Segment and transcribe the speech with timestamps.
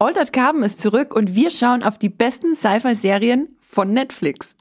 [0.00, 4.54] Altered Carbon ist zurück und wir schauen auf die besten Sci-Fi-Serien von Netflix.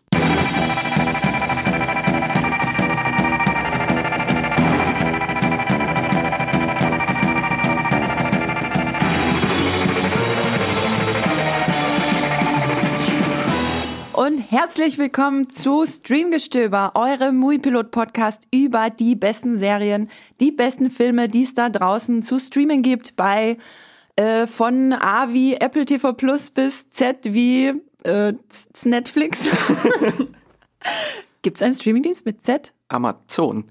[14.28, 21.30] und herzlich willkommen zu Streamgestöber, eurem Muipilot Podcast über die besten Serien, die besten Filme,
[21.30, 23.58] die es da draußen zu streamen gibt bei
[24.18, 28.34] äh, von A wie Apple TV Plus bis Z wie äh,
[28.84, 29.50] Netflix.
[31.42, 32.74] Gibt es einen Streamingdienst mit Z?
[32.90, 33.66] Amazon.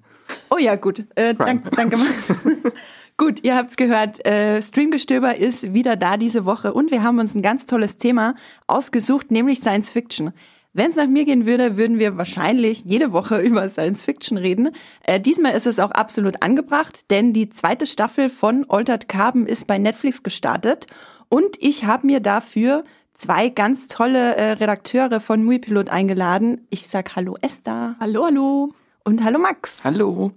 [0.50, 1.05] Oh ja, gut.
[1.14, 2.32] Äh, dank, danke, Max.
[3.16, 4.24] gut, ihr habt's gehört.
[4.24, 8.34] Äh, Streamgestöber ist wieder da diese Woche und wir haben uns ein ganz tolles Thema
[8.66, 10.33] ausgesucht, nämlich Science Fiction.
[10.76, 14.72] Wenn es nach mir gehen würde, würden wir wahrscheinlich jede Woche über Science Fiction reden.
[15.04, 19.66] Äh, diesmal ist es auch absolut angebracht, denn die zweite Staffel von Altered Carbon ist
[19.66, 20.86] bei Netflix gestartet
[21.30, 26.66] und ich habe mir dafür zwei ganz tolle äh, Redakteure von Muipilot eingeladen.
[26.68, 27.96] Ich sag Hallo Esther.
[27.98, 28.74] Hallo, hallo.
[29.02, 29.83] Und hallo Max.
[29.83, 30.30] Hallo.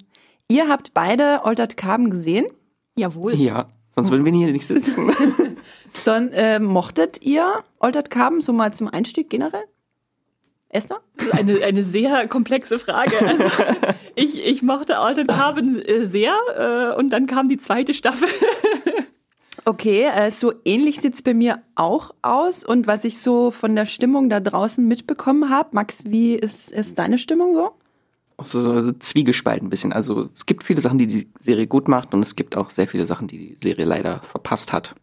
[0.48, 2.46] Ihr habt beide Altered Carbon gesehen?
[2.96, 3.36] Jawohl.
[3.36, 5.12] Ja, sonst würden wir hier nicht sitzen.
[5.92, 9.66] so, äh, mochtet ihr Altered Carbon so mal zum Einstieg generell?
[10.70, 11.00] Esther?
[11.18, 13.14] Das ist eine, eine sehr komplexe Frage.
[13.26, 13.44] Also
[14.16, 18.30] ich, ich mochte Altered Carbon äh, sehr äh, und dann kam die zweite Staffel.
[19.66, 22.64] Okay, äh, so ähnlich sieht's bei mir auch aus.
[22.64, 26.98] Und was ich so von der Stimmung da draußen mitbekommen habe, Max, wie ist, ist
[26.98, 27.72] deine Stimmung so?
[28.38, 29.94] Auch so, so zwiegespalten ein bisschen.
[29.94, 32.88] Also es gibt viele Sachen, die die Serie gut macht und es gibt auch sehr
[32.88, 34.96] viele Sachen, die die Serie leider verpasst hat.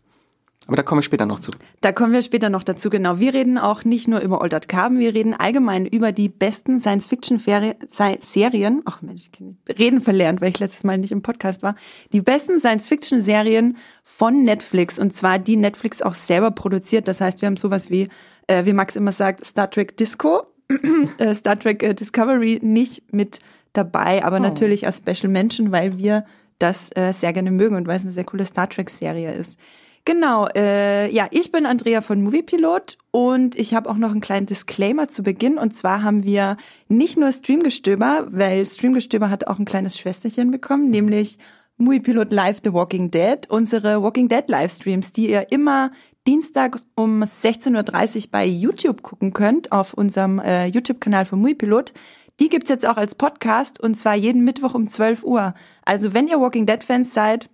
[0.67, 1.53] Aber da kommen wir später noch zu.
[1.81, 3.21] Da kommen wir später noch dazu, genau.
[3.21, 8.83] Wir reden auch nicht nur über Altered Carbon, wir reden allgemein über die besten Science-Fiction-Serien.
[8.85, 11.77] Ach Mensch, ich reden verlernt, weil ich letztes Mal nicht im Podcast war.
[12.13, 14.99] Die besten Science-Fiction-Serien von Netflix.
[14.99, 17.07] Und zwar die Netflix auch selber produziert.
[17.07, 18.09] Das heißt, wir haben sowas wie,
[18.49, 20.49] äh, wie Max immer sagt, Star Trek Disco,
[21.19, 23.39] äh, Star Trek äh, Discovery nicht mit
[23.73, 24.41] dabei, aber oh.
[24.41, 26.25] natürlich als Special Mention, weil wir
[26.59, 29.59] das sehr gerne mögen und weil es eine sehr coole Star Trek-Serie ist.
[30.07, 34.47] Genau, äh, ja, ich bin Andrea von Moviepilot und ich habe auch noch einen kleinen
[34.47, 35.59] Disclaimer zu Beginn.
[35.59, 40.91] Und zwar haben wir nicht nur Streamgestöber, weil Streamgestöber hat auch ein kleines Schwesterchen bekommen,
[40.91, 41.39] nämlich
[41.77, 45.91] Moviepilot Live The Walking Dead, unsere Walking Dead Livestreams, die ihr immer
[46.25, 51.93] Dienstag um 16.30 Uhr bei YouTube gucken könnt, auf unserem äh, YouTube-Kanal von Moviepilot.
[52.39, 55.55] Die gibt's jetzt auch als Podcast und zwar jeden Mittwoch um 12 Uhr.
[55.85, 57.49] Also wenn ihr Walking Dead-Fans seid,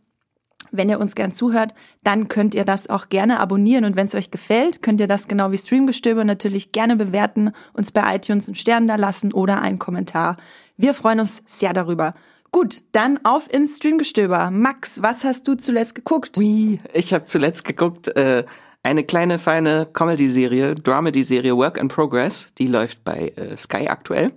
[0.73, 4.15] wenn ihr uns gern zuhört, dann könnt ihr das auch gerne abonnieren und wenn es
[4.15, 8.57] euch gefällt, könnt ihr das genau wie Streamgestöber natürlich gerne bewerten, uns bei iTunes einen
[8.57, 10.37] Stern da lassen oder einen Kommentar.
[10.77, 12.15] Wir freuen uns sehr darüber.
[12.51, 14.51] Gut, dann auf ins Streamgestöber.
[14.51, 16.39] Max, was hast du zuletzt geguckt?
[16.39, 16.81] Wie?
[16.93, 18.45] Ich habe zuletzt geguckt äh,
[18.83, 22.53] eine kleine feine Comedy-Serie, Dramedy-Serie Work in Progress.
[22.59, 24.33] Die läuft bei äh, Sky aktuell.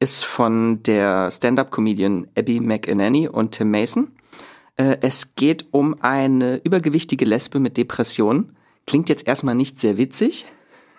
[0.00, 4.10] Ist von der Stand-up-Comedian Abby McEnany und Tim Mason.
[4.76, 8.56] Äh, es geht um eine übergewichtige Lesbe mit Depression.
[8.86, 10.46] Klingt jetzt erstmal nicht sehr witzig.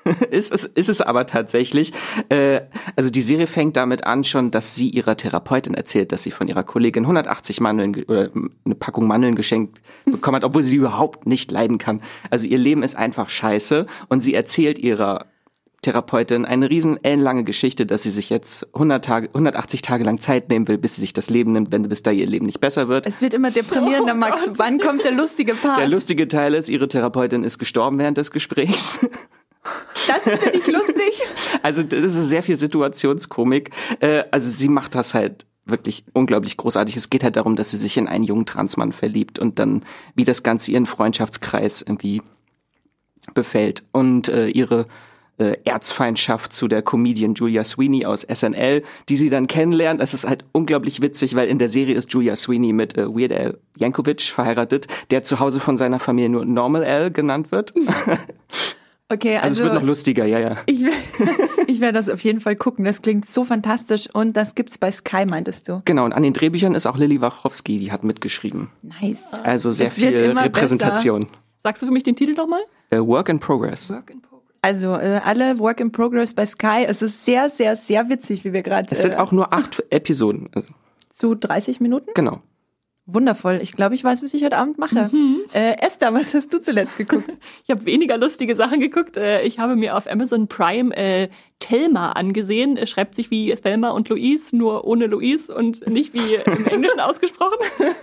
[0.32, 1.94] ist, es, ist es aber tatsächlich.
[2.30, 2.62] Äh,
[2.96, 6.48] also die Serie fängt damit an schon, dass sie ihrer Therapeutin erzählt, dass sie von
[6.48, 8.32] ihrer Kollegin 180 Mandeln oder
[8.66, 12.02] eine Packung Mandeln geschenkt bekommen hat, obwohl sie die überhaupt nicht leiden kann.
[12.30, 15.26] Also ihr Leben ist einfach scheiße und sie erzählt ihrer
[15.82, 20.50] Therapeutin eine riesen ellenlange Geschichte, dass sie sich jetzt 100 Tage, 180 Tage lang Zeit
[20.50, 22.88] nehmen will, bis sie sich das Leben nimmt, wenn bis da ihr Leben nicht besser
[22.88, 23.06] wird.
[23.06, 24.46] Es wird immer deprimierender, oh Max.
[24.46, 24.60] Gott.
[24.60, 25.80] Wann kommt der lustige Part?
[25.80, 29.00] Der lustige Teil ist, ihre Therapeutin ist gestorben während des Gesprächs.
[30.08, 30.94] Das finde ich lustig.
[31.64, 33.72] Also das ist sehr viel Situationskomik.
[34.00, 36.96] Äh, also sie macht das halt wirklich unglaublich großartig.
[36.96, 39.84] Es geht halt darum, dass sie sich in einen jungen Transmann verliebt und dann
[40.16, 42.22] wie das Ganze ihren Freundschaftskreis irgendwie
[43.34, 44.86] befällt und äh, ihre
[45.38, 50.02] äh, Erzfeindschaft zu der Comedian Julia Sweeney aus SNL, die sie dann kennenlernt.
[50.02, 53.32] Das ist halt unglaublich witzig, weil in der Serie ist Julia Sweeney mit äh, Weird
[53.32, 57.74] Al Yankovic verheiratet, der zu Hause von seiner Familie nur Normal Al genannt wird.
[59.10, 60.58] Okay, also, also es wird also noch lustiger, ja, ja.
[60.66, 60.84] Ich,
[61.68, 62.84] ich werde das auf jeden Fall gucken.
[62.84, 65.82] Das klingt so fantastisch und das gibt's bei Sky, meintest du?
[65.86, 68.70] Genau, und an den Drehbüchern ist auch Lilly Wachowski, die hat mitgeschrieben.
[68.82, 69.24] Nice.
[69.44, 71.22] Also sehr viel Repräsentation.
[71.22, 71.34] Besser.
[71.60, 72.62] Sagst du für mich den Titel nochmal?
[72.94, 73.90] Uh, Work in Progress.
[73.90, 74.27] Work in Progress.
[74.62, 76.86] Also äh, alle Work in Progress bei Sky.
[76.88, 78.94] Es ist sehr, sehr, sehr witzig, wie wir gerade.
[78.94, 80.50] Es sind äh, auch nur acht Episoden.
[80.54, 80.70] Also.
[81.10, 82.12] Zu 30 Minuten?
[82.14, 82.42] Genau.
[83.10, 83.60] Wundervoll.
[83.62, 85.10] Ich glaube, ich weiß, was ich heute Abend mache.
[85.14, 85.40] Mhm.
[85.54, 87.38] Äh, Esther, was hast du zuletzt geguckt?
[87.64, 89.16] ich habe weniger lustige Sachen geguckt.
[89.16, 92.76] Äh, ich habe mir auf Amazon Prime äh, Thelma angesehen.
[92.76, 97.00] Es schreibt sich wie Thelma und Louise, nur ohne Louise und nicht wie im Englischen
[97.00, 97.58] ausgesprochen.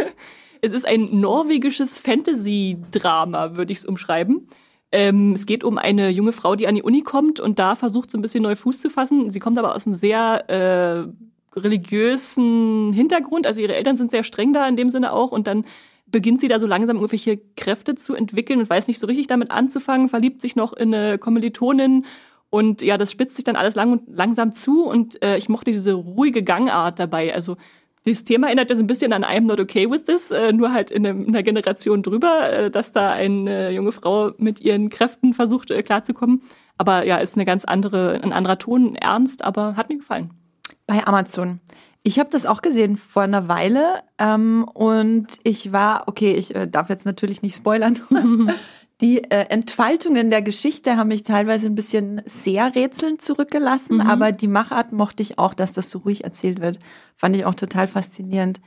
[0.61, 4.49] Es ist ein norwegisches Fantasy-Drama, würde ich es umschreiben.
[4.95, 8.13] Ähm, es geht um eine junge Frau, die an die Uni kommt und da versucht,
[8.13, 9.29] so ein bisschen neu Fuß zu fassen.
[9.33, 13.45] Sie kommt aber aus einem sehr äh, religiösen Hintergrund.
[13.45, 15.33] Also ihre Eltern sind sehr streng da in dem Sinne auch.
[15.33, 15.65] Und dann
[16.07, 19.51] beginnt sie da so langsam irgendwelche Kräfte zu entwickeln und weiß nicht so richtig damit
[19.51, 22.05] anzufangen, verliebt sich noch in eine Kommilitonin
[22.51, 25.73] und ja, das spitzt sich dann alles lang und langsam zu und äh, ich mochte
[25.73, 27.35] diese ruhige Gangart dabei.
[27.35, 27.57] Also
[28.07, 30.73] das Thema erinnert ja so ein bisschen an I'm Not Okay With This, äh, nur
[30.73, 34.91] halt in, einem, in einer Generation drüber, äh, dass da eine junge Frau mit ihren
[34.91, 36.43] Kräften versucht äh, klarzukommen.
[36.77, 40.35] Aber ja, ist eine ganz andere, ein anderer Ton, ernst, aber hat mir gefallen.
[40.87, 41.61] Bei Amazon.
[42.03, 46.69] Ich habe das auch gesehen vor einer Weile ähm, und ich war, okay, ich äh,
[46.69, 47.99] darf jetzt natürlich nicht spoilern,
[49.01, 54.03] Die äh, Entfaltungen der Geschichte haben mich teilweise ein bisschen sehr rätselnd zurückgelassen, mhm.
[54.03, 56.79] aber die Machart mochte ich auch, dass das so ruhig erzählt wird.
[57.17, 58.61] Fand ich auch total faszinierend.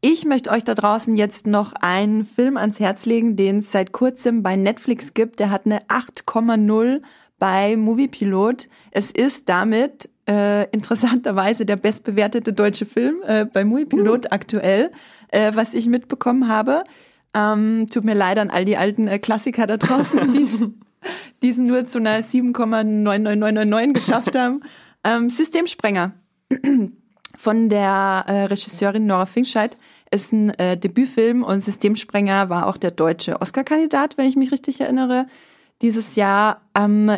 [0.00, 3.92] Ich möchte euch da draußen jetzt noch einen Film ans Herz legen, den es seit
[3.92, 5.40] kurzem bei Netflix gibt.
[5.40, 7.02] Der hat eine 8,0
[7.38, 8.68] bei Moviepilot.
[8.92, 14.28] Es ist damit äh, interessanterweise der bestbewertete deutsche Film äh, bei Moviepilot uh.
[14.30, 14.92] aktuell,
[15.28, 16.84] äh, was ich mitbekommen habe.
[17.36, 20.48] Ähm, tut mir leid an all die alten äh, Klassiker da draußen, die
[21.42, 24.62] diesen nur zu einer 7,99999 geschafft haben.
[25.04, 26.12] Ähm, Systemsprenger
[27.36, 29.76] von der äh, Regisseurin Nora Finkscheid
[30.10, 34.80] ist ein äh, Debütfilm und Systemsprenger war auch der deutsche Oscar-Kandidat, wenn ich mich richtig
[34.80, 35.26] erinnere,
[35.82, 36.62] dieses Jahr.
[36.74, 37.12] Ähm,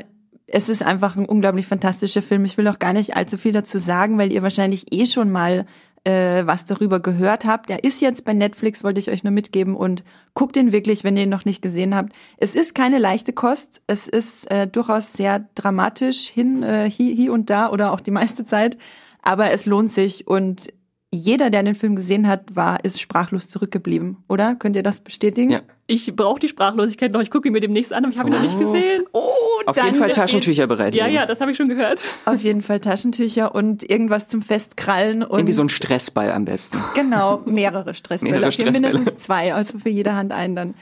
[0.50, 2.44] es ist einfach ein unglaublich fantastischer Film.
[2.46, 5.66] Ich will auch gar nicht allzu viel dazu sagen, weil ihr wahrscheinlich eh schon mal
[6.08, 7.68] äh, was darüber gehört habt.
[7.68, 11.16] Der ist jetzt bei Netflix, wollte ich euch nur mitgeben und guckt ihn wirklich, wenn
[11.16, 12.14] ihr ihn noch nicht gesehen habt.
[12.38, 13.82] Es ist keine leichte Kost.
[13.86, 18.10] Es ist äh, durchaus sehr dramatisch hin, äh, hier, hier und da oder auch die
[18.10, 18.78] meiste Zeit.
[19.22, 20.72] Aber es lohnt sich und
[21.10, 24.54] jeder, der den Film gesehen hat, war, ist sprachlos zurückgeblieben, oder?
[24.54, 25.50] Könnt ihr das bestätigen?
[25.50, 25.60] Ja.
[25.86, 27.22] Ich brauche die Sprachlosigkeit noch.
[27.22, 28.36] Ich gucke ihn mir demnächst an, aber ich habe ihn oh.
[28.36, 29.04] noch nicht gesehen.
[29.12, 29.30] Oh,
[29.64, 30.94] Auf jeden Fall Taschentücher bereit.
[30.94, 32.02] Ja, ja, das habe ich schon gehört.
[32.26, 35.22] Auf jeden Fall Taschentücher und irgendwas zum Festkrallen.
[35.22, 36.78] Und Irgendwie so ein Stressball am besten.
[36.94, 38.34] Genau, mehrere Stressbälle.
[38.34, 38.92] mehrere Stressbälle.
[38.92, 40.74] Mindestens zwei, also für jede Hand einen dann.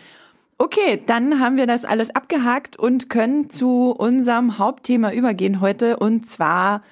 [0.59, 6.27] Okay, dann haben wir das alles abgehakt und können zu unserem Hauptthema übergehen heute und
[6.27, 6.83] zwar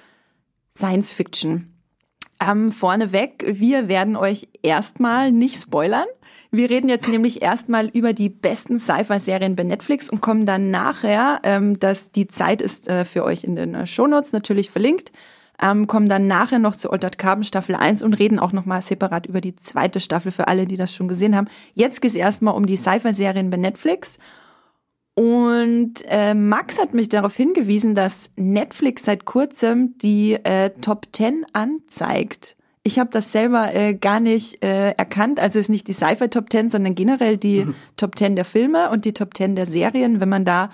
[0.73, 1.74] Science Fiction.
[2.47, 6.05] Ähm, vorneweg, wir werden euch erstmal nicht spoilern.
[6.51, 11.39] Wir reden jetzt nämlich erstmal über die besten Sci-Fi-Serien bei Netflix und kommen dann nachher,
[11.43, 15.11] ähm, dass die Zeit ist äh, für euch in den äh, Shownotes natürlich verlinkt,
[15.61, 19.25] ähm, kommen dann nachher noch zu Altered Carbon Staffel 1 und reden auch nochmal separat
[19.25, 21.47] über die zweite Staffel für alle, die das schon gesehen haben.
[21.73, 24.17] Jetzt geht es erstmal um die Sci-Fi-Serien bei Netflix.
[25.15, 31.45] Und äh, Max hat mich darauf hingewiesen, dass Netflix seit kurzem die äh, Top 10
[31.53, 32.57] anzeigt.
[32.83, 35.39] Ich habe das selber äh, gar nicht äh, erkannt.
[35.39, 37.75] Also ist nicht die Sci-Fi Top 10, sondern generell die mhm.
[37.95, 40.19] Top 10 der Filme und die Top 10 der Serien.
[40.19, 40.69] Wenn man da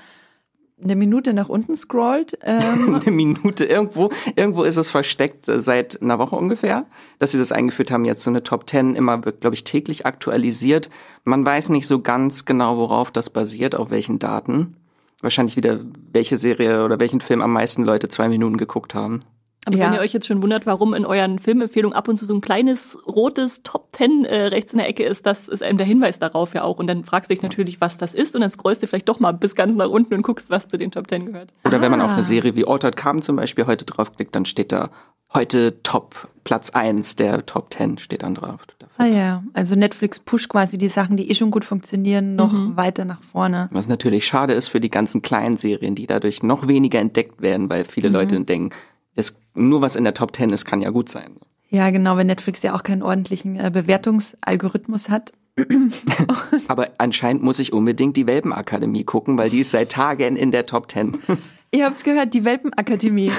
[0.83, 2.37] eine Minute nach unten scrollt.
[2.43, 2.95] Ähm.
[3.01, 6.85] eine Minute irgendwo, irgendwo ist es versteckt äh, seit einer Woche ungefähr,
[7.19, 8.05] dass sie das eingeführt haben.
[8.05, 10.89] Jetzt so eine Top 10 immer wird, glaube ich, täglich aktualisiert.
[11.23, 14.75] Man weiß nicht so ganz genau, worauf das basiert, auf welchen Daten.
[15.21, 15.79] Wahrscheinlich wieder,
[16.11, 19.19] welche Serie oder welchen Film am meisten Leute zwei Minuten geguckt haben.
[19.65, 19.85] Aber ja.
[19.85, 22.41] wenn ihr euch jetzt schon wundert, warum in euren Filmempfehlungen ab und zu so ein
[22.41, 26.17] kleines rotes Top Ten äh, rechts in der Ecke ist, das ist einem der Hinweis
[26.17, 26.79] darauf ja auch.
[26.79, 29.19] Und dann fragst du dich natürlich, was das ist und dann scrollst du vielleicht doch
[29.19, 31.53] mal bis ganz nach unten und guckst, was zu den Top Ten gehört.
[31.63, 31.81] Oder ah.
[31.81, 32.23] wenn man auf eine ah.
[32.23, 34.89] Serie wie Altered Carbon zum Beispiel heute draufklickt, dann steht da
[35.33, 38.61] heute Top Platz eins der Top Ten steht dann drauf.
[38.97, 42.75] Ah ja, also Netflix pusht quasi die Sachen, die eh schon gut funktionieren, noch mhm.
[42.75, 43.69] weiter nach vorne.
[43.71, 47.69] Was natürlich schade ist für die ganzen kleinen Serien, die dadurch noch weniger entdeckt werden,
[47.69, 48.15] weil viele mhm.
[48.15, 48.75] Leute denken,
[49.15, 51.37] es, nur was in der Top Ten ist, kann ja gut sein.
[51.69, 55.31] Ja, genau, wenn Netflix ja auch keinen ordentlichen äh, Bewertungsalgorithmus hat.
[56.67, 60.65] Aber anscheinend muss ich unbedingt die Welpenakademie gucken, weil die ist seit Tagen in der
[60.65, 61.19] Top Ten.
[61.71, 63.31] ihr habt's gehört, die Welpenakademie.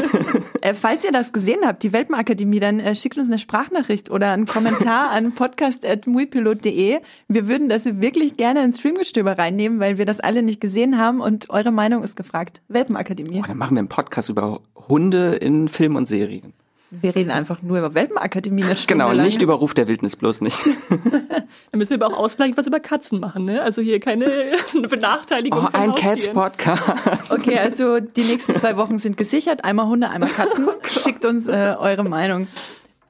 [0.62, 4.32] äh, falls ihr das gesehen habt, die Welpenakademie, dann äh, schickt uns eine Sprachnachricht oder
[4.32, 6.98] einen Kommentar an podcast.muipilot.de.
[7.28, 11.20] Wir würden das wirklich gerne ins Streamgestöber reinnehmen, weil wir das alle nicht gesehen haben
[11.20, 12.62] und eure Meinung ist gefragt.
[12.68, 13.40] Welpenakademie.
[13.42, 16.54] Oh, dann machen wir einen Podcast über Hunde in Film und Serien.
[16.92, 18.64] Wir reden einfach nur über Welpenakademie.
[18.88, 20.64] Genau, nicht über Ruf der Wildnis, bloß nicht.
[20.88, 23.62] Dann müssen wir aber auch ausgleichend was über Katzen machen, ne?
[23.62, 24.26] Also hier keine
[24.72, 25.66] Benachteiligung.
[25.66, 27.30] Oh, ein Cats-Podcast.
[27.32, 29.64] Okay, also die nächsten zwei Wochen sind gesichert.
[29.64, 30.68] Einmal Hunde, einmal Katzen.
[30.70, 32.48] Oh Schickt uns äh, eure Meinung.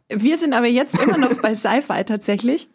[0.09, 2.69] Wir sind aber jetzt immer noch bei Sci-Fi tatsächlich.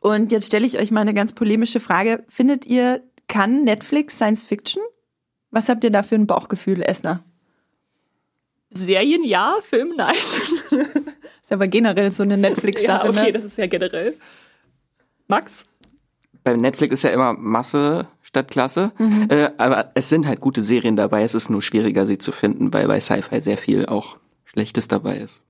[0.00, 2.24] Und jetzt stelle ich euch mal eine ganz polemische Frage.
[2.28, 4.82] Findet ihr, kann Netflix Science Fiction?
[5.50, 7.24] Was habt ihr da für ein Bauchgefühl, Esner?
[8.70, 10.14] Serien ja, Film nein.
[11.42, 13.06] ist aber generell so eine Netflix-Sache.
[13.06, 13.32] Ja, okay, ne?
[13.32, 14.14] das ist ja generell.
[15.26, 15.64] Max?
[16.44, 18.92] Bei Netflix ist ja immer Masse statt Klasse,
[19.28, 21.22] äh, aber es sind halt gute Serien dabei.
[21.22, 25.16] Es ist nur schwieriger, sie zu finden, weil bei Sci-Fi sehr viel auch Schlechtes dabei
[25.16, 25.42] ist.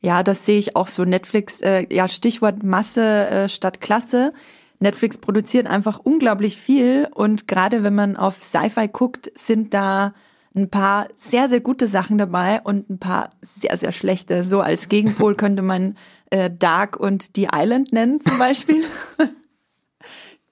[0.00, 1.04] Ja, das sehe ich auch so.
[1.04, 4.32] Netflix, äh, ja, Stichwort Masse äh, statt Klasse.
[4.80, 10.14] Netflix produziert einfach unglaublich viel und gerade wenn man auf Sci-Fi guckt, sind da
[10.54, 14.44] ein paar sehr, sehr gute Sachen dabei und ein paar sehr, sehr schlechte.
[14.44, 15.96] So als Gegenpol könnte man
[16.30, 18.84] äh, Dark und The Island nennen zum Beispiel.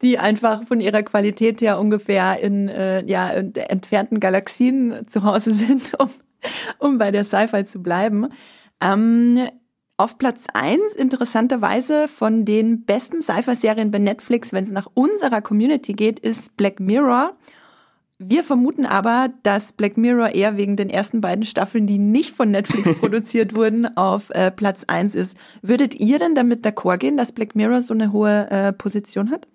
[0.03, 5.55] die einfach von ihrer Qualität her ungefähr in äh, ja, in entfernten Galaxien zu Hause
[5.55, 6.11] sind, um,
[6.79, 8.29] um bei der Sci-Fi zu bleiben.
[8.81, 9.49] Ähm,
[9.99, 15.95] auf Platz eins interessanterweise von den besten Sci-Fi-Serien bei Netflix, wenn es nach unserer Community
[15.95, 17.35] geht, ist Black Mirror.
[18.19, 22.51] Wir vermuten aber, dass Black Mirror eher wegen den ersten beiden Staffeln, die nicht von
[22.51, 25.37] Netflix produziert wurden, auf äh, Platz eins ist.
[25.61, 29.47] Würdet ihr denn damit d'accord gehen, dass Black Mirror so eine hohe äh, Position hat?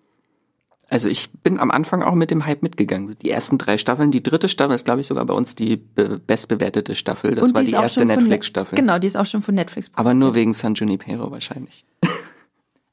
[0.90, 3.16] Also ich bin am Anfang auch mit dem Hype mitgegangen.
[3.22, 6.20] Die ersten drei Staffeln, die dritte Staffel ist, glaube ich, sogar bei uns die be
[6.20, 7.34] bestbewertete Staffel.
[7.34, 8.76] Das Und war die die erste Netflix-Staffel.
[8.76, 9.90] Genau, die ist auch schon von Netflix.
[9.94, 11.86] Aber nur wegen San Junipero wahrscheinlich.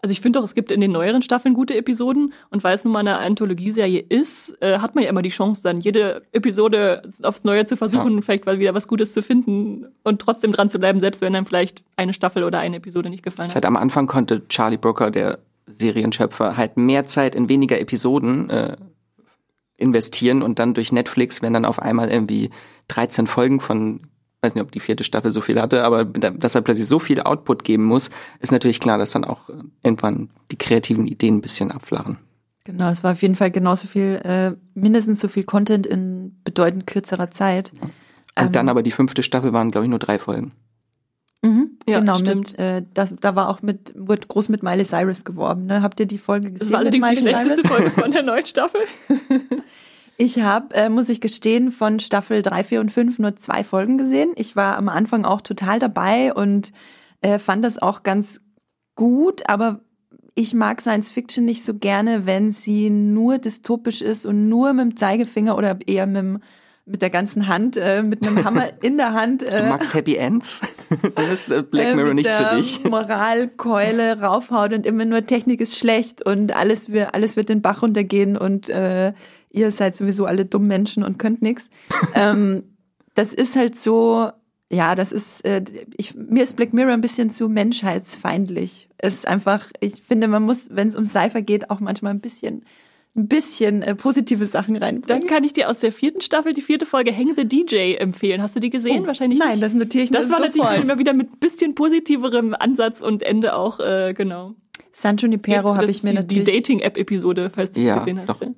[0.00, 2.85] Also ich finde doch, es gibt in den neueren Staffeln gute Episoden und weil es
[2.85, 7.02] nun mal eine Anthologieserie ist, äh, hat man ja immer die Chance, dann jede Episode
[7.25, 8.21] aufs Neue zu versuchen, Ja.
[8.23, 11.47] vielleicht mal wieder was Gutes zu finden und trotzdem dran zu bleiben, selbst wenn einem
[11.47, 13.64] vielleicht eine Staffel oder eine Episode nicht gefallen Das hat.
[13.64, 18.76] halt am Anfang konnte Charlie Brooker, der Serienschöpfer, halt mehr Zeit in weniger Episoden äh,
[19.76, 22.50] investieren und dann durch Netflix, wenn dann auf einmal irgendwie
[22.88, 24.00] 13 Folgen von,
[24.42, 27.21] weiß nicht, ob die vierte Staffel so viel hatte, aber dass er plötzlich so viel
[27.21, 31.40] Output geben muss, ist natürlich klar, dass dann auch äh, irgendwann die kreativen Ideen ein
[31.40, 32.18] bisschen abflachen.
[32.64, 36.87] Genau, es war auf jeden Fall genauso viel, äh, mindestens so viel Content in bedeutend
[36.87, 37.73] kürzerer Zeit.
[37.80, 37.90] Und
[38.37, 40.52] Ähm, dann aber die fünfte Staffel waren, glaube ich, nur drei Folgen.
[41.42, 42.52] Mhm, Ja, genau, stimmt.
[42.52, 45.66] mit, äh, das, da war auch mit, wurde groß mit Miley Cyrus geworben.
[45.66, 45.83] Ne?
[45.83, 46.59] Habt ihr die Folge gesehen?
[46.59, 47.71] Das war allerdings mit die schlechteste Cyrus?
[47.76, 48.80] Folge von der neuen Staffel.
[50.20, 53.98] Ich habe, äh, muss ich gestehen, von Staffel 3, 4 und 5 nur zwei Folgen
[53.98, 54.32] gesehen.
[54.34, 56.72] Ich war am Anfang auch total dabei und
[57.20, 58.40] äh, fand das auch ganz
[58.96, 59.80] gut, aber
[60.34, 64.82] ich mag Science Fiction nicht so gerne, wenn sie nur dystopisch ist und nur mit
[64.82, 66.38] dem Zeigefinger oder eher mit, dem,
[66.88, 69.42] mit der ganzen Hand, äh, mit einem Hammer in der Hand.
[69.42, 70.61] Du Äh, magst Happy Ends?
[71.14, 72.85] Dann ist äh, Black äh, Mirror nichts für dich.
[72.90, 77.83] Moralkeule raufhaut und immer nur Technik ist schlecht und alles wird, alles wird den Bach
[77.83, 79.12] runtergehen und äh,
[79.50, 81.68] ihr seid sowieso alle dumm Menschen und könnt nix.
[82.14, 82.64] ähm,
[83.14, 84.30] das ist halt so,
[84.71, 85.64] ja, das ist, äh,
[85.97, 88.88] ich, mir ist Black Mirror ein bisschen zu menschheitsfeindlich.
[88.99, 92.21] Es ist einfach, ich finde, man muss, wenn es um Cypher geht, auch manchmal ein
[92.21, 92.64] bisschen,
[93.17, 95.27] ein bisschen äh, positive Sachen Dann reinbringen.
[95.27, 98.41] kann ich dir aus der vierten Staffel die vierte Folge Hang the DJ empfehlen.
[98.43, 99.03] Hast du die gesehen?
[99.05, 99.62] Oh, Wahrscheinlich Nein, nicht.
[99.62, 100.85] das notiere ich mir Das war natürlich sofort.
[100.85, 104.55] immer wieder mit bisschen positiverem Ansatz und Ende auch, äh, genau.
[104.93, 106.45] San Junipero habe ich mir die, natürlich.
[106.45, 108.29] Die Dating-App-Episode, falls du die Ja, gesehen hast.
[108.31, 108.41] doch.
[108.41, 108.49] Ja.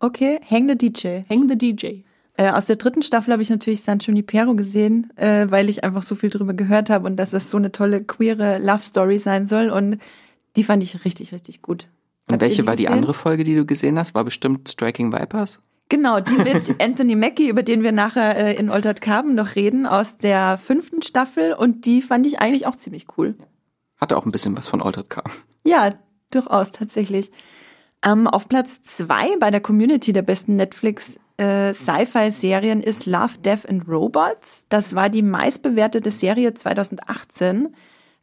[0.00, 1.20] okay, Hang the DJ.
[1.28, 2.02] Hang the DJ.
[2.36, 6.02] Äh, aus der dritten Staffel habe ich natürlich San Junipero gesehen, äh, weil ich einfach
[6.02, 9.46] so viel drüber gehört habe und dass das so eine tolle queere Love Story sein
[9.46, 9.98] soll und
[10.56, 11.88] die fand ich richtig, richtig gut.
[12.34, 12.98] Und welche war die gesehen?
[12.98, 14.14] andere Folge, die du gesehen hast?
[14.14, 15.60] War bestimmt Striking Vipers?
[15.88, 19.86] Genau, die mit Anthony Mackie, über den wir nachher äh, in Altered Carbon noch reden,
[19.86, 23.34] aus der fünften Staffel und die fand ich eigentlich auch ziemlich cool.
[24.00, 25.32] Hatte auch ein bisschen was von Altered Carbon.
[25.64, 25.90] Ja,
[26.30, 27.30] durchaus, tatsächlich.
[28.02, 33.68] Ähm, auf Platz zwei bei der Community der besten Netflix äh, Sci-Fi-Serien ist Love, Death
[33.68, 34.64] and Robots.
[34.68, 37.74] Das war die meistbewertete Serie 2018.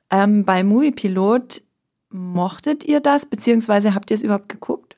[0.10, 1.62] Ähm, bei Movie Pilot
[2.10, 4.98] mochtet ihr das, beziehungsweise habt ihr es überhaupt geguckt?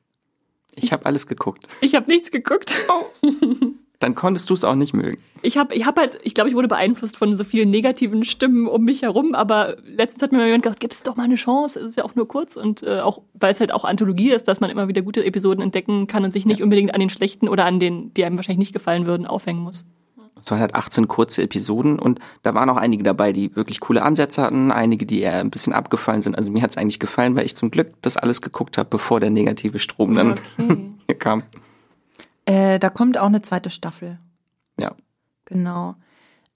[0.75, 1.67] Ich habe alles geguckt.
[1.81, 2.77] Ich habe nichts geguckt.
[3.99, 5.21] Dann konntest du es auch nicht mögen.
[5.41, 8.65] Ich habe ich hab halt, ich glaube, ich wurde beeinflusst von so vielen negativen Stimmen
[8.65, 11.35] um mich herum, aber letztens hat mir mal jemand gesagt, gib es doch mal eine
[11.35, 14.31] Chance, es ist ja auch nur kurz und äh, auch, weil es halt auch Anthologie
[14.31, 17.09] ist, dass man immer wieder gute Episoden entdecken kann und sich nicht unbedingt an den
[17.09, 19.85] schlechten oder an den, die einem wahrscheinlich nicht gefallen würden, aufhängen muss.
[20.43, 24.03] Es waren halt 18 kurze Episoden und da waren auch einige dabei, die wirklich coole
[24.03, 26.37] Ansätze hatten, einige, die eher ein bisschen abgefallen sind.
[26.37, 29.19] Also mir hat es eigentlich gefallen, weil ich zum Glück das alles geguckt habe, bevor
[29.19, 30.91] der negative Strom dann Okay.
[31.07, 31.43] hier kam.
[32.45, 34.19] Äh, da kommt auch eine zweite Staffel.
[34.79, 34.95] Ja.
[35.45, 35.95] Genau.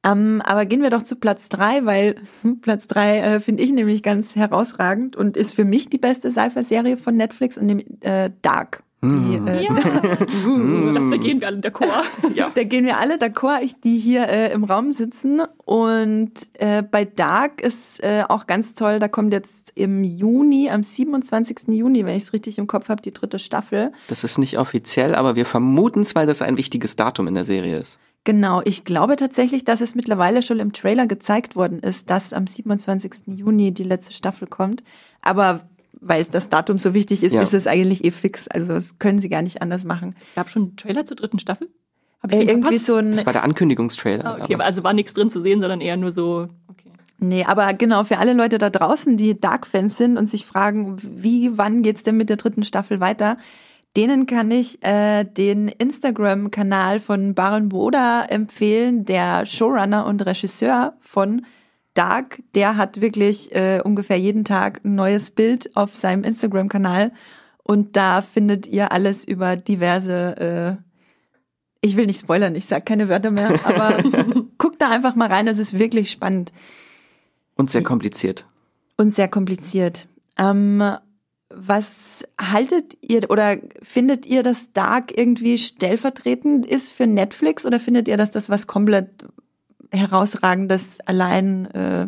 [0.06, 2.16] Ähm, aber gehen wir doch zu Platz drei, weil
[2.62, 6.98] Platz drei äh, finde ich nämlich ganz herausragend und ist für mich die beste Sci-Fi-Serie
[6.98, 8.84] von Netflix und dem äh, Dark.
[9.04, 9.74] Die, äh, Ja.
[10.24, 12.04] Ich glaub, da gehen wir alle d'accord.
[12.36, 12.52] Ja.
[12.54, 15.42] Da gehen wir alle d'accord, ich, die hier äh, im Raum sitzen.
[15.66, 20.84] Und äh, bei Dark ist äh, auch ganz toll, da kommt jetzt im Juni, am
[20.84, 21.68] 27.
[21.68, 23.92] Juni, wenn ich es richtig im Kopf habe, die dritte Staffel.
[24.08, 27.46] Das ist nicht offiziell, aber wir vermuten es, weil das ein wichtiges Datum in der
[27.46, 28.00] Serie ist.
[28.26, 32.48] Genau, ich glaube tatsächlich, dass es mittlerweile schon im Trailer gezeigt worden ist, dass am
[32.48, 33.24] 27.
[33.26, 34.82] Juni die letzte Staffel kommt.
[35.22, 35.62] Aber
[36.06, 37.42] weil das Datum so wichtig ist, Ja.
[37.42, 38.48] ist es eigentlich eh fix.
[38.48, 40.16] Also das können sie gar nicht anders machen.
[40.22, 41.70] Es gab schon einen Trailer zur dritten Staffel?
[42.22, 42.86] Hab Äh, den irgendwie verpasst?
[42.86, 44.26] so ein, Das war der Ankündigungstrailer.
[44.26, 46.92] Ah, okay, aber- also war nichts drin zu sehen, sondern eher nur so, okay.
[47.20, 51.58] nee, aber genau, für alle Leute da draußen, die Dark-Fans sind und sich fragen, wie,
[51.58, 53.38] wann geht's denn mit der dritten Staffel weiter?
[53.98, 61.46] Denen kann ich äh, den Instagram-Kanal von Baron Boda empfehlen, der Showrunner und Regisseur von
[61.94, 62.42] Dark.
[62.56, 67.12] Der hat wirklich äh, ungefähr jeden Tag ein neues Bild auf seinem Instagram-Kanal
[67.64, 70.80] und da findet ihr alles über diverse.
[70.80, 70.84] Äh,
[71.82, 73.98] ich will nicht spoilern, ich sag keine Wörter mehr, aber
[74.58, 76.52] guckt da einfach mal rein, es ist wirklich spannend
[77.56, 78.46] Und sehr kompliziert.
[78.98, 80.08] und sehr kompliziert.
[80.38, 80.82] Ähm,
[81.56, 88.08] was haltet ihr oder findet ihr, dass Dark irgendwie stellvertretend ist für Netflix oder findet
[88.08, 89.26] ihr, dass das was komplett
[89.94, 92.08] herausragendes allein äh,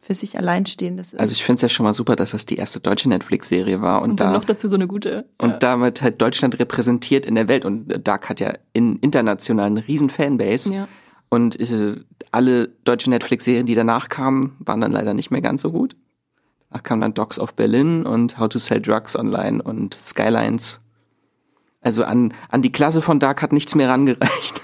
[0.00, 1.20] für sich alleinstehendes ist?
[1.20, 4.02] Also ich finde es ja schon mal super, dass das die erste deutsche Netflix-Serie war
[4.02, 5.26] und, Und dann da noch dazu so eine gute.
[5.38, 5.58] und ja.
[5.58, 7.64] damit halt Deutschland repräsentiert in der Welt.
[7.64, 10.72] Und Dark hat ja in international einen riesen Fanbase.
[10.72, 10.88] ja.
[11.30, 11.96] Und äh,
[12.30, 15.94] alle deutschen Netflix-Serien, die danach kamen, waren dann leider nicht mehr ganz so gut.
[16.70, 20.80] Danach kamen dann Dogs of Berlin und How to Sell Drugs Online und Skylines.
[21.80, 24.62] Also an, an die Klasse von Dark hat nichts mehr rangereicht.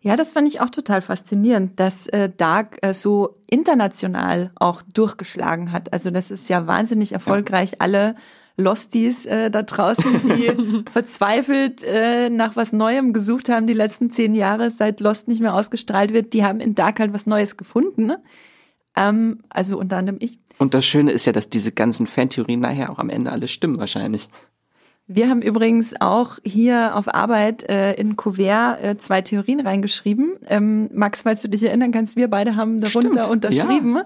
[0.00, 5.72] Ja, das fand ich auch total faszinierend, dass äh, Dark äh, so international auch durchgeschlagen
[5.72, 5.92] hat.
[5.92, 7.80] Also das ist ja wahnsinnig erfolgreich.
[7.80, 8.14] Alle
[8.56, 10.04] Losties äh, da draußen,
[10.36, 15.40] die verzweifelt äh, nach was Neuem gesucht haben die letzten zehn Jahre, seit Lost nicht
[15.40, 18.06] mehr ausgestrahlt wird, die haben in Dark halt was Neues gefunden.
[18.06, 18.22] Ne?
[18.96, 20.38] Ähm, also unter anderem ich.
[20.58, 23.78] Und das Schöne ist ja, dass diese ganzen Fantheorien nachher auch am Ende alle stimmen
[23.78, 24.28] wahrscheinlich.
[25.10, 30.36] Wir haben übrigens auch hier auf Arbeit äh, in Kuvert äh, zwei Theorien reingeschrieben.
[30.46, 33.98] Ähm, Max, falls du dich erinnern kannst, wir beide haben darunter Stimmt, unterschrieben.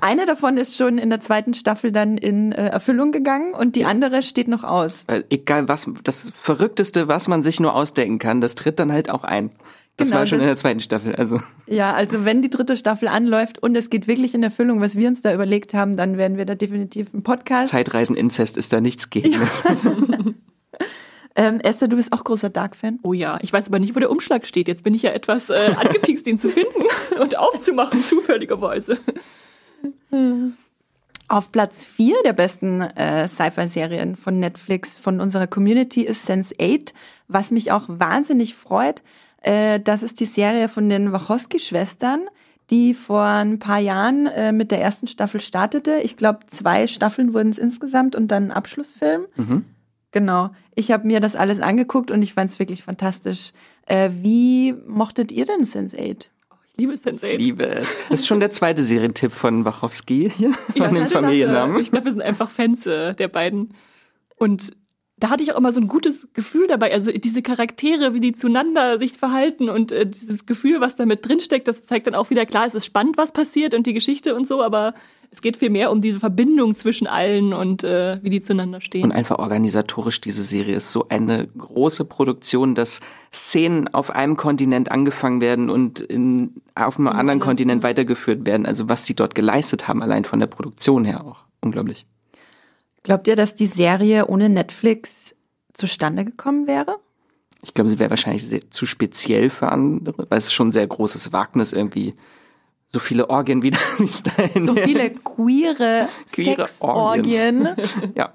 [0.00, 3.84] Eine davon ist schon in der zweiten Staffel dann in äh, Erfüllung gegangen und die
[3.84, 5.04] andere steht noch aus.
[5.06, 9.10] Weil egal was, das Verrückteste, was man sich nur ausdenken kann, das tritt dann halt
[9.10, 9.50] auch ein.
[9.98, 11.14] Das Genau, war schon das- in der zweiten Staffel.
[11.16, 14.96] Also Ja, also wenn die dritte Staffel anläuft und es geht wirklich in Erfüllung, was
[14.96, 17.72] wir uns da überlegt haben, dann werden wir da definitiv einen Podcast.
[17.72, 19.34] Zeitreisen-Inzest ist da nichts gegen.
[21.36, 22.98] Ähm, Esther, du bist auch großer Dark-Fan.
[23.04, 24.66] Oh ja, ich weiß aber nicht, wo der Umschlag steht.
[24.66, 26.82] Jetzt bin ich ja etwas äh, angepiekst, ihn zu finden
[27.20, 28.98] und aufzumachen, zufälligerweise.
[31.28, 36.92] Auf Platz vier der besten äh, Sci-Fi-Serien von Netflix von unserer Community ist Sense8,
[37.28, 39.02] was mich auch wahnsinnig freut.
[39.48, 42.28] Äh, das ist die Serie von den Wachowski-Schwestern,
[42.70, 46.00] die vor ein paar Jahren äh, mit der ersten Staffel startete.
[46.02, 49.24] Ich glaube, zwei Staffeln wurden es insgesamt und dann ein Abschlussfilm.
[50.10, 50.50] Genau.
[50.74, 53.52] Ich habe mir das alles angeguckt und ich fand es wirklich fantastisch.
[53.86, 56.28] Äh, wie mochtet ihr denn Sense8?
[56.72, 57.36] Ich liebe Sense8.
[57.38, 57.82] Liebe.
[58.10, 61.80] Das ist schon der zweite Serientipp von Wachowski hier, Ja, von den das- Familiennamen.
[61.80, 63.74] Ich glaube, wir sind einfach Fans äh, der beiden.
[64.36, 64.72] Und
[65.20, 66.92] da hatte ich auch immer so ein gutes Gefühl dabei.
[66.92, 71.26] Also diese Charaktere, wie die zueinander sich verhalten und äh, dieses Gefühl, was da mit
[71.26, 74.34] drinsteckt, das zeigt dann auch wieder klar, es ist spannend, was passiert und die Geschichte
[74.34, 74.94] und so, aber
[75.30, 79.04] es geht viel mehr um diese Verbindung zwischen allen und äh, wie die zueinander stehen.
[79.04, 83.00] Und einfach organisatorisch, diese Serie ist so eine große Produktion, dass
[83.30, 88.66] Szenen auf einem Kontinent angefangen werden und in, auf einem anderen anderen, Kontinent weitergeführt werden.
[88.66, 91.44] Also was sie dort geleistet haben, allein von der Produktion her auch.
[91.60, 92.06] Unglaublich.
[93.02, 95.34] Glaubt ihr, dass die Serie ohne Netflix
[95.72, 96.98] zustande gekommen wäre?
[97.62, 100.72] Ich glaube, sie wäre wahrscheinlich sehr, zu speziell für andere, weil es ist schon ein
[100.72, 102.14] sehr großes Wagnis irgendwie.
[102.86, 107.68] So viele Orgien wieder, wie es dahin So viele queere, Queere Sexorgien.
[108.14, 108.32] Ja.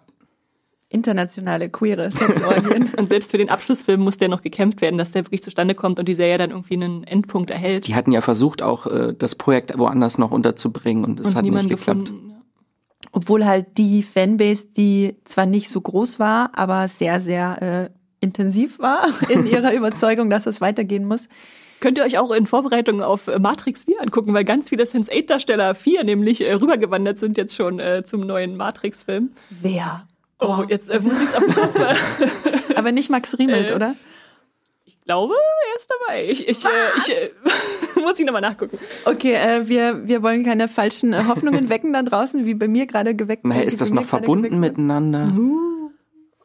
[0.89, 2.91] Internationale queere Sexorgien.
[2.97, 5.97] Und selbst für den Abschlussfilm muss der noch gekämpft werden, dass der wirklich zustande kommt
[5.97, 7.87] und die Serie dann irgendwie einen Endpunkt erhält.
[7.87, 11.51] Die hatten ja versucht, auch äh, das Projekt woanders noch unterzubringen und es hat nicht
[11.51, 12.09] niemand geklappt.
[12.09, 12.32] gefunden.
[13.13, 18.79] Obwohl halt die Fanbase, die zwar nicht so groß war, aber sehr, sehr äh, intensiv
[18.79, 21.29] war in ihrer Überzeugung, dass es weitergehen muss.
[21.79, 25.75] Könnt ihr euch auch in Vorbereitung auf äh, Matrix 4 angucken, weil ganz viele Sense8-Darsteller
[25.75, 29.31] 4 nämlich äh, rübergewandert sind jetzt schon äh, zum neuen Matrix-Film.
[29.49, 30.07] Wer?
[30.39, 31.35] Oh, jetzt äh, muss ich es
[32.75, 33.95] Aber nicht Max Riemelt, Äh, oder?
[34.85, 36.25] Ich glaube, er ist dabei.
[36.29, 37.29] Ich, ich, äh, ich äh,
[38.03, 38.77] muss ich nochmal nachgucken.
[39.05, 42.85] Okay, äh, wir, wir wollen keine falschen äh, Hoffnungen wecken da draußen, wie bei mir
[42.85, 43.45] gerade geweckt.
[43.45, 45.31] Naja, ist das noch verbunden miteinander?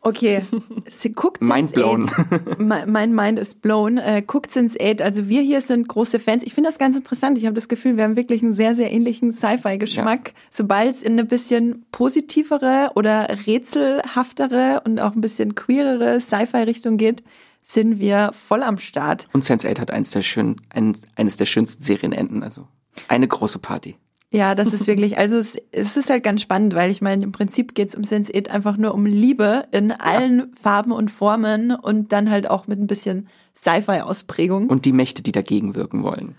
[0.00, 0.42] Okay,
[0.86, 2.04] sie guckt Mind blown.
[2.04, 2.62] Sense8.
[2.62, 3.98] Me- Mein Mind ist blown.
[3.98, 5.02] Äh, guckt Sense8.
[5.02, 6.44] Also wir hier sind große Fans.
[6.44, 7.36] Ich finde das ganz interessant.
[7.36, 10.34] Ich habe das Gefühl, wir haben wirklich einen sehr, sehr ähnlichen Sci-Fi-Geschmack.
[10.50, 17.22] Sobald es in eine bisschen positivere oder rätselhaftere und auch ein bisschen queerere Sci-Fi-Richtung geht,
[17.68, 19.28] sind wir voll am Start.
[19.32, 22.66] Und Sense8 hat eins der schön, ein, eines der schönsten Serienenden, also
[23.08, 23.96] eine große Party.
[24.30, 27.32] Ja, das ist wirklich, also es, es ist halt ganz spannend, weil ich meine, im
[27.32, 32.30] Prinzip geht's um Sense8 einfach nur um Liebe in allen Farben und Formen und dann
[32.30, 34.66] halt auch mit ein bisschen Sci-Fi-Ausprägung.
[34.68, 36.34] Und die Mächte, die dagegen wirken wollen.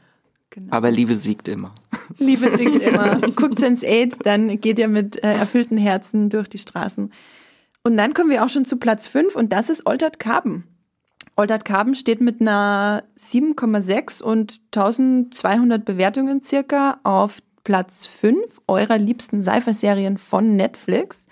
[0.51, 0.71] Genau.
[0.71, 1.73] Aber Liebe siegt immer.
[2.17, 3.19] Liebe singt immer.
[3.35, 7.11] Guckt Sense8, dann geht ihr mit äh, erfüllten Herzen durch die Straßen.
[7.83, 10.63] Und dann kommen wir auch schon zu Platz 5 und das ist Altered Carbon.
[11.39, 19.41] Altered Carbon steht mit einer 7,6 und 1200 Bewertungen circa auf Platz 5 eurer liebsten
[19.41, 21.27] Sci-Fi-Serien von Netflix.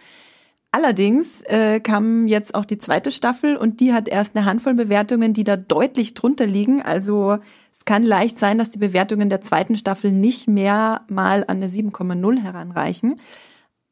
[0.71, 5.33] Allerdings äh, kam jetzt auch die zweite Staffel und die hat erst eine Handvoll Bewertungen,
[5.33, 6.81] die da deutlich drunter liegen.
[6.81, 7.39] Also
[7.73, 11.67] es kann leicht sein, dass die Bewertungen der zweiten Staffel nicht mehr mal an eine
[11.67, 13.19] 7,0 heranreichen.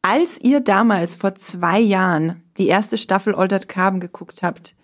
[0.01, 4.75] Als ihr damals vor zwei Jahren die erste Staffel Altered Carbon geguckt habt,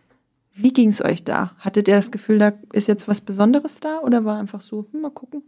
[0.53, 1.51] wie ging es euch da?
[1.59, 5.01] Hattet ihr das Gefühl, da ist jetzt was Besonderes da oder war einfach so, hm,
[5.01, 5.43] mal gucken?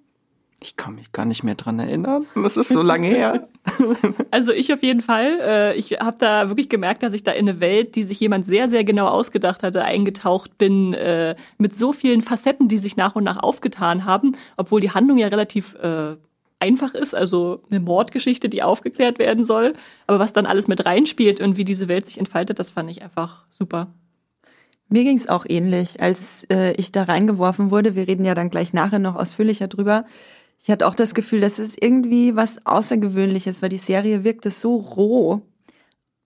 [0.61, 2.25] Ich kann mich gar nicht mehr dran erinnern.
[2.35, 3.43] Das ist so lange her.
[4.31, 5.39] Also ich auf jeden Fall.
[5.41, 8.45] Äh, Ich habe da wirklich gemerkt, dass ich da in eine Welt, die sich jemand
[8.45, 13.15] sehr, sehr genau ausgedacht hatte, eingetaucht bin, äh, mit so vielen Facetten, die sich nach
[13.15, 16.15] und nach aufgetan haben, obwohl die Handlung ja relativ äh,
[16.59, 19.73] einfach ist, also eine Mordgeschichte, die aufgeklärt werden soll.
[20.07, 23.01] Aber was dann alles mit reinspielt und wie diese Welt sich entfaltet, das fand ich
[23.01, 23.87] einfach super.
[24.93, 27.95] Mir ging es auch ähnlich, als äh, ich da reingeworfen wurde.
[27.95, 30.05] Wir reden ja dann gleich nachher noch ausführlicher drüber.
[30.61, 34.75] Ich hatte auch das Gefühl, das ist irgendwie was Außergewöhnliches, weil die Serie wirkte so
[34.75, 35.41] roh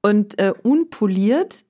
[0.02, 1.64] und äh, unpoliert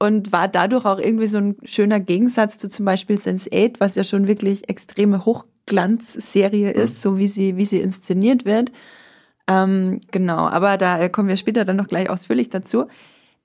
[0.00, 4.02] und war dadurch auch irgendwie so ein schöner Gegensatz zu zum Beispiel Sense8, was ja
[4.02, 8.72] schon wirklich extreme Hochglanzserie ist, so wie sie, wie sie inszeniert wird.
[9.46, 12.88] Ähm, genau, aber da äh, kommen wir später dann noch gleich ausführlich dazu.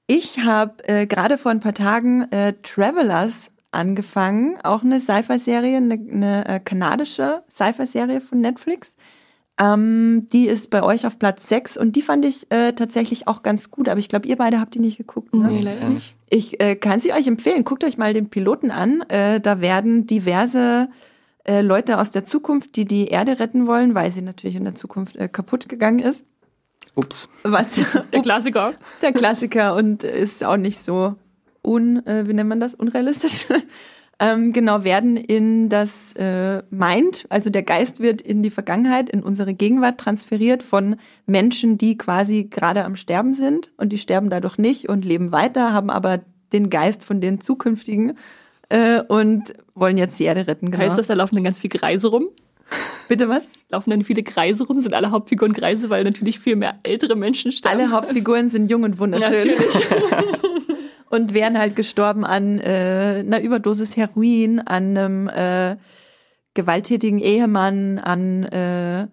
[0.07, 5.93] Ich habe äh, gerade vor ein paar Tagen äh, Travelers angefangen, auch eine Sci-Fi-Serie, eine,
[5.93, 8.95] eine äh, kanadische Sci-Fi-Serie von Netflix.
[9.59, 13.43] Ähm, die ist bei euch auf Platz 6 und die fand ich äh, tatsächlich auch
[13.43, 15.33] ganz gut, aber ich glaube, ihr beide habt die nicht geguckt.
[15.33, 15.47] Ne?
[15.47, 16.15] Nee, leider nicht.
[16.29, 17.63] Ich äh, kann sie euch empfehlen.
[17.63, 19.01] Guckt euch mal den Piloten an.
[19.09, 20.89] Äh, da werden diverse
[21.43, 24.75] äh, Leute aus der Zukunft, die die Erde retten wollen, weil sie natürlich in der
[24.75, 26.25] Zukunft äh, kaputt gegangen ist.
[26.95, 27.29] Ups.
[27.43, 28.73] Was Der Ups, Klassiker.
[29.01, 31.15] der Klassiker und ist auch nicht so
[31.63, 33.47] un, äh, wie nennt man das, unrealistisch.
[34.19, 39.21] ähm, genau, werden in das äh, Mind, also der Geist wird in die Vergangenheit, in
[39.21, 40.95] unsere Gegenwart transferiert von
[41.25, 45.73] Menschen, die quasi gerade am Sterben sind und die sterben dadurch nicht und leben weiter,
[45.73, 46.21] haben aber
[46.53, 48.17] den Geist von den zukünftigen
[48.69, 50.71] äh, und wollen jetzt die Erde retten.
[50.71, 50.83] Genau.
[50.83, 52.29] Heißt das, da laufen dann ganz viele Kreise rum?
[53.07, 53.47] Bitte was?
[53.69, 54.79] Laufen dann viele Kreise rum?
[54.79, 57.79] Sind alle Hauptfiguren Kreise, weil natürlich viel mehr ältere Menschen sterben?
[57.79, 59.33] Alle Hauptfiguren sind jung und wunderschön.
[59.33, 59.75] Natürlich.
[61.09, 65.77] und wären halt gestorben an äh, einer Überdosis Heroin, an einem äh,
[66.53, 69.07] gewalttätigen Ehemann, an äh,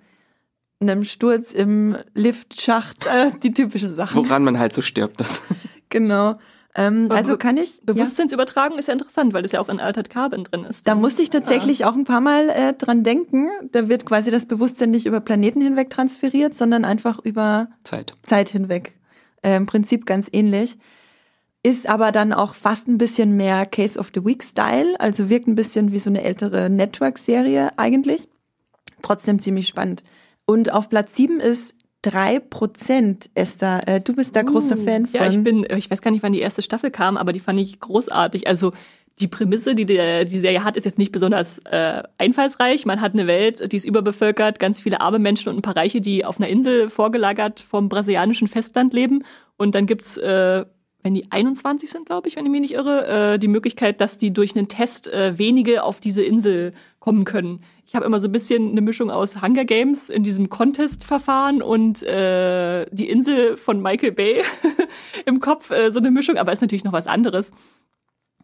[0.81, 4.17] einem Sturz im Liftschacht, äh, die typischen Sachen.
[4.17, 5.43] Woran man halt so stirbt, das.
[5.91, 6.35] Genau.
[6.77, 7.77] Ähm, also kann ich.
[7.77, 10.87] Ja, Bewusstseinsübertragung ist ja interessant, weil das ja auch in Altered Carbon drin ist.
[10.89, 13.49] da musste ich tatsächlich auch ein paar Mal äh, dran denken.
[13.71, 18.15] Da wird quasi das Bewusstsein nicht über Planeten hinweg transferiert, sondern einfach über Zeit.
[18.25, 18.97] Zeit hinweg.
[19.43, 20.77] Äh, Im Prinzip ganz ähnlich.
[21.63, 25.47] Ist aber dann auch fast ein bisschen mehr Case of the Week Style, also wirkt
[25.47, 28.29] ein bisschen wie so eine ältere Network-Serie eigentlich.
[29.01, 30.03] Trotzdem ziemlich spannend.
[30.45, 33.81] Und auf Platz sieben ist 3% Esther.
[33.87, 35.21] Äh, du bist da großer Fan von.
[35.21, 37.59] Ja, ich bin, ich weiß gar nicht, wann die erste Staffel kam, aber die fand
[37.59, 38.47] ich großartig.
[38.47, 38.73] Also
[39.21, 42.85] die Prämisse, die der, die Serie hat, ist jetzt nicht besonders äh, einfallsreich.
[42.85, 46.01] Man hat eine Welt, die ist überbevölkert, ganz viele arme Menschen und ein paar Reiche,
[46.01, 49.25] die auf einer Insel vorgelagert vom brasilianischen Festland leben.
[49.57, 50.65] Und dann gibt's, äh,
[51.03, 54.19] wenn die 21 sind, glaube ich, wenn ich mich nicht irre, äh, die Möglichkeit, dass
[54.19, 56.73] die durch einen Test äh, wenige auf diese Insel
[57.05, 57.61] kommen können.
[57.85, 62.03] Ich habe immer so ein bisschen eine Mischung aus Hunger Games in diesem Contest-Verfahren und
[62.03, 64.43] äh, die Insel von Michael Bay
[65.27, 67.51] im Kopf, äh, so eine Mischung, aber ist natürlich noch was anderes.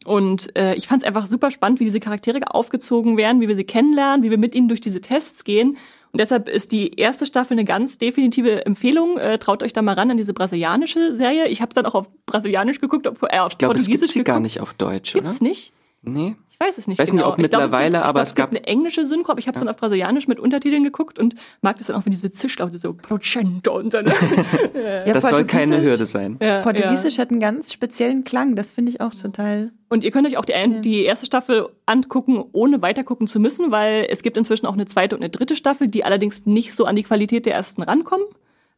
[0.04, 3.56] Und äh, ich fand es einfach super spannend, wie diese Charaktere aufgezogen werden, wie wir
[3.56, 5.78] sie kennenlernen, wie wir mit ihnen durch diese Tests gehen.
[6.12, 9.16] Und deshalb ist die erste Staffel eine ganz definitive Empfehlung.
[9.16, 11.48] Äh, traut euch da mal ran an diese brasilianische Serie.
[11.48, 14.00] Ich habe es dann auch auf Brasilianisch geguckt, auf, äh, auf Ich glaube, es gibt
[14.00, 14.42] Portugiesisch sie gar geguckt.
[14.42, 15.48] nicht auf Deutsch, Gibt's oder?
[15.48, 15.72] nicht?
[16.02, 16.34] Nee.
[16.50, 17.32] Ich weiß es nicht Weiß nicht, genau.
[17.32, 19.04] ob Ich glaub, es mittlerweile, gibt, ich aber glaub, es es gibt gab- eine englische
[19.04, 21.96] Synchro, aber ich habe es dann auf Brasilianisch mit Untertiteln geguckt und mag das dann
[21.96, 24.06] auch, wenn diese Zischlaute so Procento und dann.
[24.74, 26.38] Ja, Das soll keine Portugiesisch- Hürde sein.
[26.42, 28.56] ja, Portugiesisch hat einen ganz speziellen Klang.
[28.56, 29.72] Das finde ich auch total.
[29.88, 34.06] Und ihr könnt euch auch die, die erste Staffel angucken, ohne weitergucken zu müssen, weil
[34.10, 36.96] es gibt inzwischen auch eine zweite und eine dritte Staffel, die allerdings nicht so an
[36.96, 38.26] die Qualität der ersten rankommen.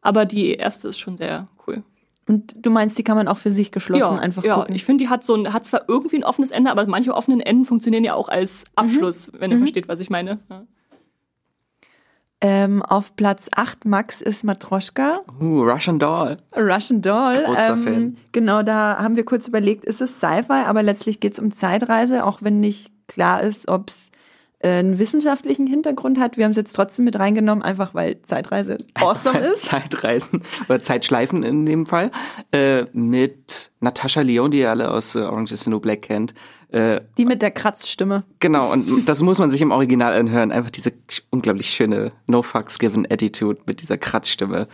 [0.01, 1.83] Aber die erste ist schon sehr cool.
[2.29, 4.75] Und du meinst, die kann man auch für sich geschlossen einfach ja, gucken.
[4.75, 7.41] ich finde, die hat so ein, hat zwar irgendwie ein offenes Ende, aber manche offenen
[7.41, 10.39] Enden funktionieren ja auch als Abschluss, wenn ihr versteht, was ich meine.
[10.49, 10.65] Ja.
[12.45, 15.21] Ähm, auf Platz 8 Max ist Matroschka.
[15.41, 16.39] Uh, Russian Doll.
[16.57, 17.45] Russian Doll.
[17.45, 18.17] Großer ähm, Fan.
[18.33, 22.25] Genau, da haben wir kurz überlegt, ist es Sci-Fi, aber letztlich geht es um Zeitreise,
[22.25, 24.11] auch wenn nicht klar ist, ob es
[24.63, 26.37] einen wissenschaftlichen Hintergrund hat.
[26.37, 29.63] Wir haben es jetzt trotzdem mit reingenommen, einfach weil Zeitreise awesome ist.
[29.67, 32.11] Zeitreisen oder Zeitschleifen in dem Fall.
[32.53, 36.35] Äh, mit Natascha Leon, die ihr alle aus äh, Orange is the New Black kennt.
[36.71, 38.25] Äh, Die mit der Kratzstimme.
[38.41, 40.53] genau, und das muss man sich im Original anhören.
[40.53, 40.93] Einfach diese
[41.31, 44.69] unglaublich schöne No Fucks Given Attitude mit dieser Kratzstimme.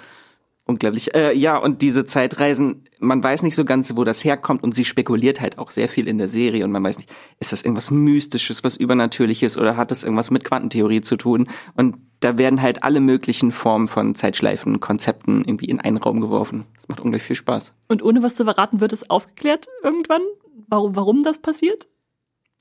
[0.69, 1.15] Unglaublich.
[1.15, 4.85] Äh, ja, und diese Zeitreisen, man weiß nicht so ganz, wo das herkommt und sie
[4.85, 7.91] spekuliert halt auch sehr viel in der Serie und man weiß nicht, ist das irgendwas
[7.91, 11.49] Mystisches, was Übernatürliches oder hat das irgendwas mit Quantentheorie zu tun?
[11.75, 16.67] Und da werden halt alle möglichen Formen von Zeitschleifen, Konzepten irgendwie in einen Raum geworfen.
[16.75, 17.73] Das macht unglaublich viel Spaß.
[17.89, 20.23] Und ohne was zu verraten, wird es aufgeklärt irgendwann,
[20.69, 21.89] warum, warum das passiert?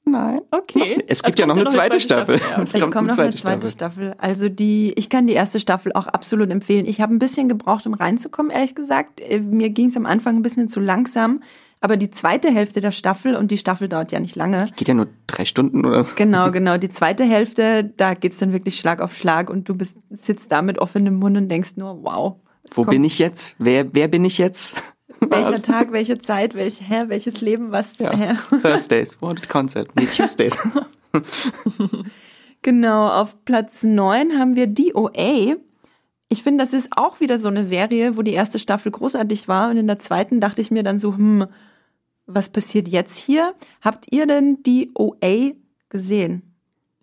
[0.07, 0.39] Nein.
[0.51, 1.03] Okay.
[1.07, 2.39] Es gibt Also ja noch kommt eine zweite Staffel.
[2.39, 2.63] Ja.
[2.63, 4.15] Es kommt, noch eine zweite Staffel.
[4.17, 6.85] Also die, ich kann die erste Staffel auch absolut empfehlen.
[6.85, 9.19] Ich habe ein bisschen gebraucht, um reinzukommen, ehrlich gesagt.
[9.19, 11.41] Äh, Mir ging es am Anfang ein bisschen zu langsam.
[11.79, 14.95] Aber die zweite Hälfte der Staffel, und die Staffel dauert ja nicht lange, Geht ja
[14.95, 16.15] nur drei Stunden oder so.
[16.15, 16.77] Genau, genau.
[16.77, 20.63] Die zweite Hälfte, da geht's dann wirklich Schlag auf Schlag und du bist, sitzt da
[20.63, 22.35] mit offenem Mund und denkst nur, wow.
[22.73, 23.55] Wo bin ich jetzt?
[23.59, 24.83] Wer, wer bin ich jetzt?
[25.29, 25.61] Welcher?
[25.61, 28.15] Tag, welche Zeit, welch, hä, welches Leben, was, Ja.
[28.15, 28.35] hä?
[28.61, 29.95] Thursdays, what concept?
[29.95, 30.57] Nee, Tuesdays.
[32.63, 35.55] Genau, auf Platz neun haben wir DOA.
[36.27, 39.69] Ich finde, das ist auch wieder so eine Serie, wo die erste Staffel großartig war
[39.69, 41.45] und in der zweiten dachte ich mir dann so, hm,
[42.25, 43.53] was passiert jetzt hier?
[43.81, 45.51] Habt ihr denn DOA
[45.89, 46.41] gesehen?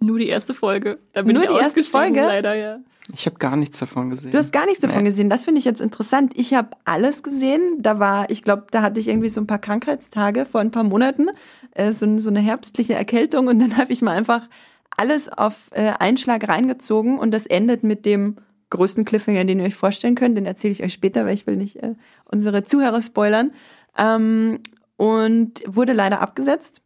[0.05, 0.99] Nur die erste Folge.
[1.13, 2.21] Da bin Nur ich die erste Folge?
[2.21, 2.79] leider, ja.
[3.13, 4.31] Ich habe gar nichts davon gesehen.
[4.31, 5.11] Du hast gar nichts davon Nee.
[5.11, 5.29] gesehen.
[5.29, 6.33] Das finde ich jetzt interessant.
[6.37, 7.61] Ich habe alles gesehen.
[7.79, 10.85] Da war, ich glaube, da hatte ich irgendwie so ein paar Krankheitstage vor ein paar
[10.85, 11.29] Monaten,
[11.73, 14.49] äh, so, so eine herbstliche Erkältung und dann habe ich mal einfach
[14.97, 18.37] alles auf äh, einen Schlag reingezogen und das endet mit dem
[18.71, 20.37] größten Cliffhanger, den ihr euch vorstellen könnt.
[20.39, 23.51] Den erzähle ich euch später, weil ich will nicht äh, unsere Zuhörer spoilern.
[23.99, 24.61] Ähm,
[24.97, 26.81] und wurde leider abgesetzt.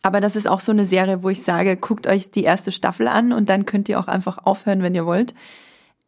[0.00, 3.06] Aber das ist auch so eine Serie, wo ich sage, guckt euch die erste Staffel
[3.08, 5.34] an und dann könnt ihr auch einfach aufhören, wenn ihr wollt.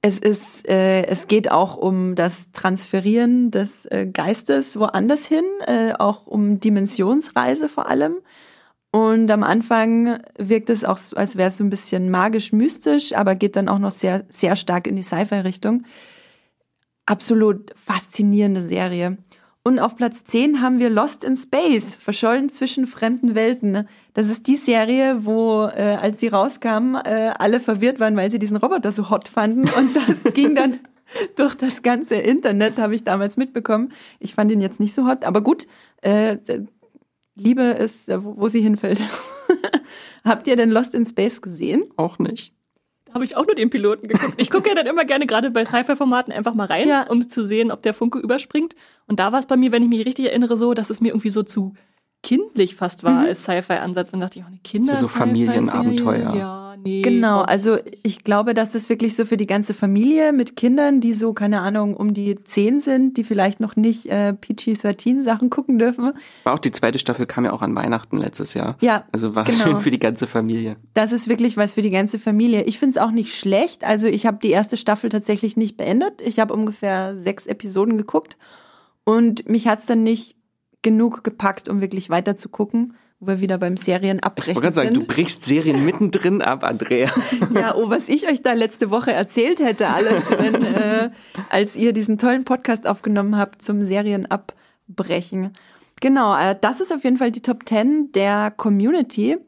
[0.00, 5.92] Es ist, äh, es geht auch um das Transferieren des äh, Geistes woanders hin, äh,
[5.98, 8.16] auch um Dimensionsreise vor allem.
[8.90, 13.56] Und am Anfang wirkt es auch, als wäre es so ein bisschen magisch-mystisch, aber geht
[13.56, 15.82] dann auch noch sehr, sehr stark in die Sci-Fi-Richtung.
[17.06, 19.18] Absolut faszinierende Serie.
[19.66, 23.88] Und auf Platz 10 haben wir Lost in Space, verschollen zwischen fremden Welten.
[24.12, 28.38] Das ist die Serie, wo, äh, als sie rauskam, äh, alle verwirrt waren, weil sie
[28.38, 29.62] diesen Roboter so hot fanden.
[29.62, 30.80] Und das ging dann
[31.36, 33.92] durch das ganze Internet, habe ich damals mitbekommen.
[34.20, 35.66] Ich fand ihn jetzt nicht so hot, aber gut,
[36.02, 36.36] äh,
[37.34, 39.02] Liebe ist, äh, wo, wo sie hinfällt.
[40.26, 41.84] Habt ihr denn Lost in Space gesehen?
[41.96, 42.52] Auch nicht.
[43.14, 44.34] Habe ich auch nur den Piloten geguckt.
[44.38, 47.06] Ich gucke ja dann immer gerne gerade bei Sci-Fi-Formaten einfach mal rein, Ja.
[47.08, 48.74] um zu sehen, ob der Funke überspringt.
[49.06, 51.08] Und da war es bei mir, wenn ich mich richtig erinnere, so, dass es mir
[51.10, 51.74] irgendwie so zu
[52.22, 54.12] kindlich fast war als Sci-Fi-Ansatz.
[54.12, 54.96] Und dachte ich, oh, eine Kinder.
[54.96, 56.34] So Familienabenteuer.
[56.34, 57.02] Ja, nee.
[57.02, 61.12] Genau, also ich glaube, das ist wirklich so für die ganze Familie mit Kindern, die
[61.12, 66.12] so, keine Ahnung, um die zehn sind, die vielleicht noch nicht äh, PG-13-Sachen gucken dürfen.
[66.44, 68.76] War auch die zweite Staffel kam ja auch an Weihnachten letztes Jahr.
[68.80, 69.58] Ja, Also war genau.
[69.58, 70.76] schön für die ganze Familie.
[70.94, 72.62] Das ist wirklich was für die ganze Familie.
[72.64, 73.84] Ich finde es auch nicht schlecht.
[73.84, 76.20] Also ich habe die erste Staffel tatsächlich nicht beendet.
[76.22, 78.36] Ich habe ungefähr sechs Episoden geguckt
[79.04, 80.36] und mich hat's dann nicht
[80.82, 82.94] genug gepackt, um wirklich weiter zu gucken,
[83.24, 86.62] wo wir wieder beim Serien Ich abbrechen wollte gerade sagen, du brichst Serien mittendrin ab,
[86.62, 87.10] Andrea.
[87.54, 91.10] Ja, oh, was ich euch da letzte Woche erzählt hätte, alles, wenn, äh,
[91.48, 95.52] als ihr diesen tollen Podcast aufgenommen habt zum Serienabbrechen.
[96.00, 99.38] Genau, äh, das ist auf jeden Fall die Top 10 der Community.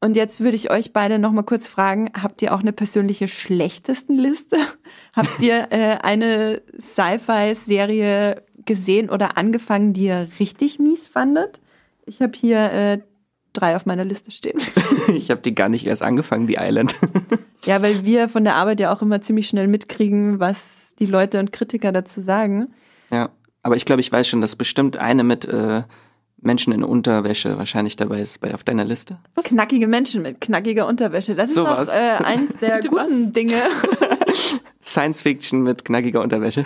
[0.00, 3.28] Und jetzt würde ich euch beide noch mal kurz fragen, habt ihr auch eine persönliche
[3.28, 4.56] Schlechtestenliste?
[5.16, 11.60] habt ihr äh, eine Sci-Fi-Serie gesehen oder angefangen, die ihr richtig mies fandet?
[12.04, 12.98] Ich habe hier äh,
[13.52, 14.58] drei auf meiner Liste stehen.
[15.08, 16.94] Ich habe die gar nicht erst angefangen, die Island.
[17.64, 21.38] Ja, weil wir von der Arbeit ja auch immer ziemlich schnell mitkriegen, was die Leute
[21.38, 22.74] und Kritiker dazu sagen.
[23.12, 23.28] Ja,
[23.62, 25.82] aber ich glaube, ich weiß schon, dass bestimmt eine mit äh,
[26.40, 29.18] Menschen in Unterwäsche wahrscheinlich dabei ist bei auf deiner Liste.
[29.44, 31.36] Knackige Menschen mit knackiger Unterwäsche.
[31.36, 31.88] Das ist So noch was.
[31.90, 31.92] äh,
[32.24, 33.32] eins der guten was?
[33.32, 33.62] Dinge.
[34.82, 36.64] Science Fiction mit knackiger Unterwäsche.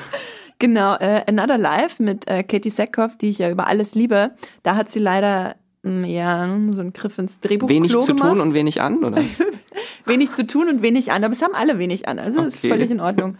[0.58, 4.30] Genau, äh, Another Life mit äh, Katie Sackhoff, die ich ja über alles liebe.
[4.62, 5.56] Da hat sie leider
[6.04, 8.30] ja so einen Griff ins Drehbuch Wenig zu gemacht.
[8.30, 9.22] tun und wenig an, oder?
[10.06, 11.24] wenig zu tun und wenig an.
[11.24, 12.18] Aber es haben alle wenig an.
[12.18, 12.68] Also ist Okay.
[12.68, 13.36] völlig in Ordnung.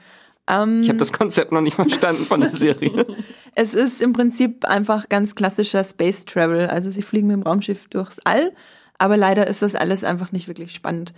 [0.48, 3.06] Ähm, Ich habe das Konzept noch nicht verstanden von der Serie.
[3.54, 6.66] Es ist im Prinzip einfach ganz klassischer Space Travel.
[6.68, 8.52] Also sie fliegen mit dem Raumschiff durchs All,
[8.98, 11.12] aber leider ist das alles einfach nicht wirklich spannend.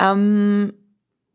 [0.00, 0.72] Ähm,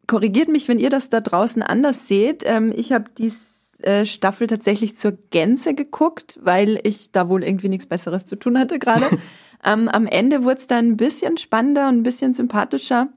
[0.08, 2.44] korrigiert mich, wenn ihr das da draußen anders seht.
[2.46, 3.32] Ähm, ich habe die
[3.80, 8.58] äh, Staffel tatsächlich zur Gänze geguckt, weil ich da wohl irgendwie nichts Besseres zu tun
[8.58, 9.06] hatte gerade.
[9.66, 13.10] ähm, am Ende wurde es dann ein bisschen spannender und ein bisschen sympathischer.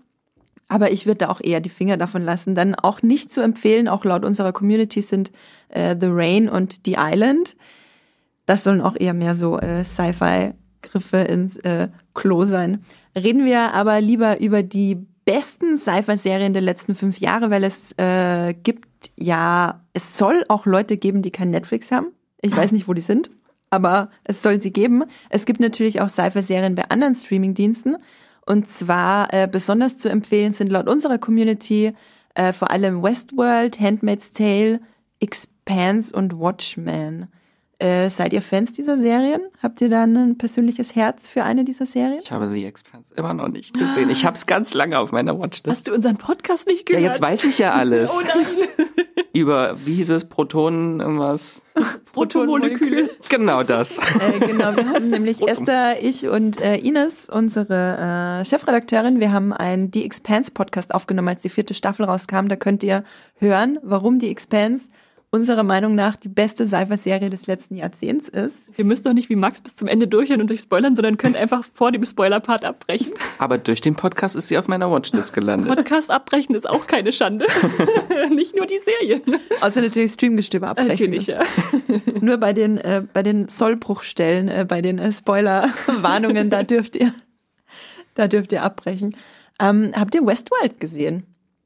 [0.69, 2.55] Aber ich würde da auch eher die Finger davon lassen.
[2.55, 5.33] Dann auch nicht zu empfehlen, auch laut unserer Community sind
[5.69, 7.57] äh, The Rain und The Island.
[8.47, 12.85] Das sollen auch eher mehr so äh, Sci-Fi-Griffe ins äh, Klo sein.
[13.17, 18.55] Reden wir aber lieber über die besten Sci-Fi-Serien der letzten fünf Jahre, weil es äh,
[18.55, 22.09] gibt ja, es soll auch Leute geben, die kein Netflix haben.
[22.43, 23.31] Ich weiß nicht, wo die sind,
[23.71, 25.05] aber es soll sie geben.
[25.29, 27.97] Es gibt natürlich auch Sci-Fi-Serien bei anderen Streaming-Diensten.
[28.47, 31.93] Und zwar äh, besonders zu empfehlen sind laut unserer Community
[32.35, 34.81] äh, vor allem Westworld, Handmaid's Tale,
[35.21, 37.29] Expanse und Watchmen.
[37.81, 39.41] Äh, seid ihr Fans dieser Serien?
[39.63, 42.21] Habt ihr da ein persönliches Herz für eine dieser Serien?
[42.23, 44.11] Ich habe The Expanse immer noch nicht gesehen.
[44.11, 45.67] Ich habe es ganz lange auf meiner Watchlist.
[45.67, 47.03] Hast du unseren Podcast nicht gehört?
[47.03, 48.13] Ja, jetzt weiß ich ja alles.
[48.21, 48.87] Oh nein.
[49.33, 51.63] Über, wie hieß es, Protonen, irgendwas?
[52.13, 53.09] Protomoleküle.
[53.29, 53.99] Genau das.
[53.99, 59.53] Äh, genau, wir haben nämlich Esther, ich und äh, Ines, unsere äh, Chefredakteurin, wir haben
[59.53, 62.49] einen The Expanse Podcast aufgenommen, als die vierte Staffel rauskam.
[62.49, 63.05] Da könnt ihr
[63.37, 64.91] hören, warum The Expanse
[65.33, 68.69] unserer Meinung nach die beste Sci-Fi-Serie des letzten Jahrzehnts ist.
[68.77, 71.65] Ihr müsst doch nicht wie Max bis zum Ende durchhören und durchspoilern, sondern könnt einfach
[71.73, 73.13] vor dem Spoiler-Part abbrechen.
[73.39, 75.69] Aber durch den Podcast ist sie auf meiner Watchlist gelandet.
[75.69, 77.47] Podcast abbrechen ist auch keine Schande.
[78.35, 79.23] nicht nur die Serien.
[79.61, 81.11] Außer natürlich Streamgestöber abbrechen.
[81.13, 81.43] Natürlich, ja.
[82.21, 87.15] Nur bei den, äh, bei den Sollbruchstellen, äh, bei den äh, Spoiler-Warnungen, da dürft ihr,
[88.15, 89.17] da dürft ihr abbrechen.
[89.61, 91.25] Ähm, habt ihr Westworld gesehen?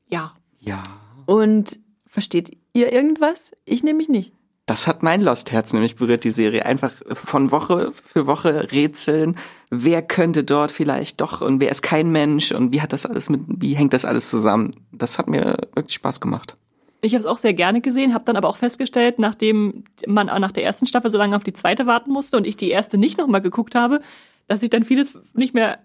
[0.08, 0.34] Ja.
[0.60, 0.82] Ja.
[1.26, 3.52] Und versteht ihr irgendwas?
[3.64, 4.34] Ich nämlich nicht.
[4.66, 6.64] Das hat mein Lost-Herz nämlich berührt, die Serie.
[6.64, 9.36] Einfach von Woche für Woche rätseln.
[9.70, 13.28] Wer könnte dort vielleicht doch und wer ist kein Mensch und wie hat das alles
[13.28, 14.74] mit, wie hängt das alles zusammen?
[14.90, 16.56] Das hat mir wirklich Spaß gemacht.
[17.02, 20.52] Ich habe es auch sehr gerne gesehen, habe dann aber auch festgestellt, nachdem man nach
[20.52, 23.18] der ersten Staffel so lange auf die zweite warten musste und ich die erste nicht
[23.18, 24.00] nochmal geguckt habe,
[24.48, 25.80] dass ich dann vieles nicht mehr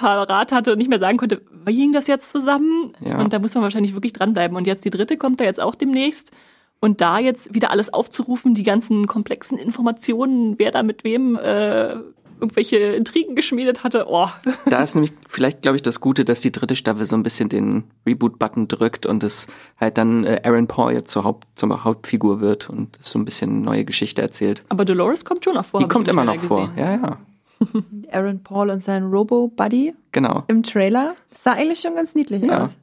[0.00, 2.92] parat hatte und nicht mehr sagen konnte, wie hing das jetzt zusammen?
[3.00, 3.20] Ja.
[3.20, 4.56] Und da muss man wahrscheinlich wirklich dranbleiben.
[4.56, 6.32] Und jetzt die dritte kommt da jetzt auch demnächst.
[6.80, 11.96] Und da jetzt wieder alles aufzurufen, die ganzen komplexen Informationen, wer da mit wem äh,
[12.40, 14.28] irgendwelche Intrigen geschmiedet hatte, oh.
[14.66, 17.50] Da ist nämlich vielleicht, glaube ich, das Gute, dass die dritte Staffel so ein bisschen
[17.50, 19.46] den Reboot-Button drückt und es
[19.78, 23.60] halt dann äh, Aaron Paul jetzt zur, Haupt, zur Hauptfigur wird und so ein bisschen
[23.60, 24.64] neue Geschichte erzählt.
[24.70, 25.80] Aber Dolores kommt schon noch vor.
[25.80, 26.68] Die kommt im immer noch vor.
[26.68, 26.78] gesehen.
[26.78, 27.18] Ja, ja.
[28.12, 30.44] Aaron Paul und sein Robo-Buddy Genau.
[30.48, 31.14] im Trailer.
[31.42, 32.62] Sah eigentlich schon ganz niedlich Ja.
[32.64, 32.78] aus.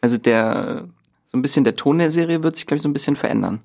[0.00, 0.88] Also der,
[1.24, 3.60] so ein bisschen der Ton der Serie wird sich, glaube ich, so ein bisschen verändern.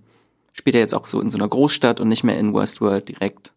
[0.54, 3.52] Spielt er jetzt auch so in so einer Großstadt und nicht mehr in Westworld direkt.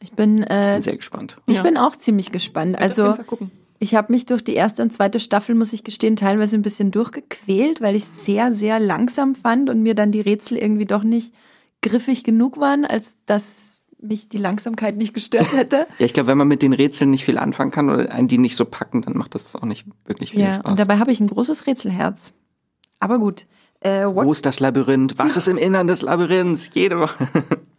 [0.00, 1.38] Ich bin, äh, Bin sehr gespannt.
[1.46, 1.62] ich Ja.
[1.62, 2.78] bin auch ziemlich gespannt.
[2.78, 3.16] Also
[3.78, 6.90] ich habe mich durch die erste und zweite Staffel, muss ich gestehen, teilweise ein bisschen
[6.90, 11.32] durchgequält, weil ich sehr, sehr langsam fand und mir dann die Rätsel irgendwie doch nicht
[11.82, 13.73] griffig genug waren, als dass
[14.04, 15.86] mich die Langsamkeit nicht gestört hätte.
[15.98, 18.38] Ja, ich glaube, wenn man mit den Rätseln nicht viel anfangen kann oder einen die
[18.38, 20.70] nicht so packen, dann macht das auch nicht wirklich viel ja, Spaß.
[20.70, 22.34] und dabei habe ich ein großes Rätselherz.
[23.00, 23.46] Aber gut.
[23.80, 25.18] Äh, Wo ist das Labyrinth?
[25.18, 26.70] Was ist im Innern des Labyrinths?
[26.72, 27.28] Jede Woche.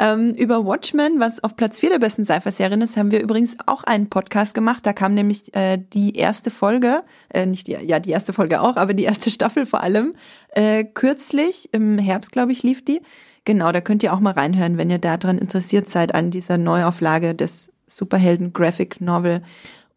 [0.00, 3.84] Ähm, über Watchmen, was auf Platz 4 der besten Sci-Fi-Serien ist, haben wir übrigens auch
[3.84, 4.84] einen Podcast gemacht.
[4.84, 8.76] Da kam nämlich äh, die erste Folge, äh, nicht die, ja, die erste Folge auch,
[8.76, 10.16] aber die erste Staffel vor allem,
[10.50, 13.02] äh, kürzlich, im Herbst, glaube ich, lief die.
[13.44, 17.34] Genau, da könnt ihr auch mal reinhören, wenn ihr daran interessiert seid, an dieser Neuauflage
[17.34, 19.42] des Superhelden Graphic Novel.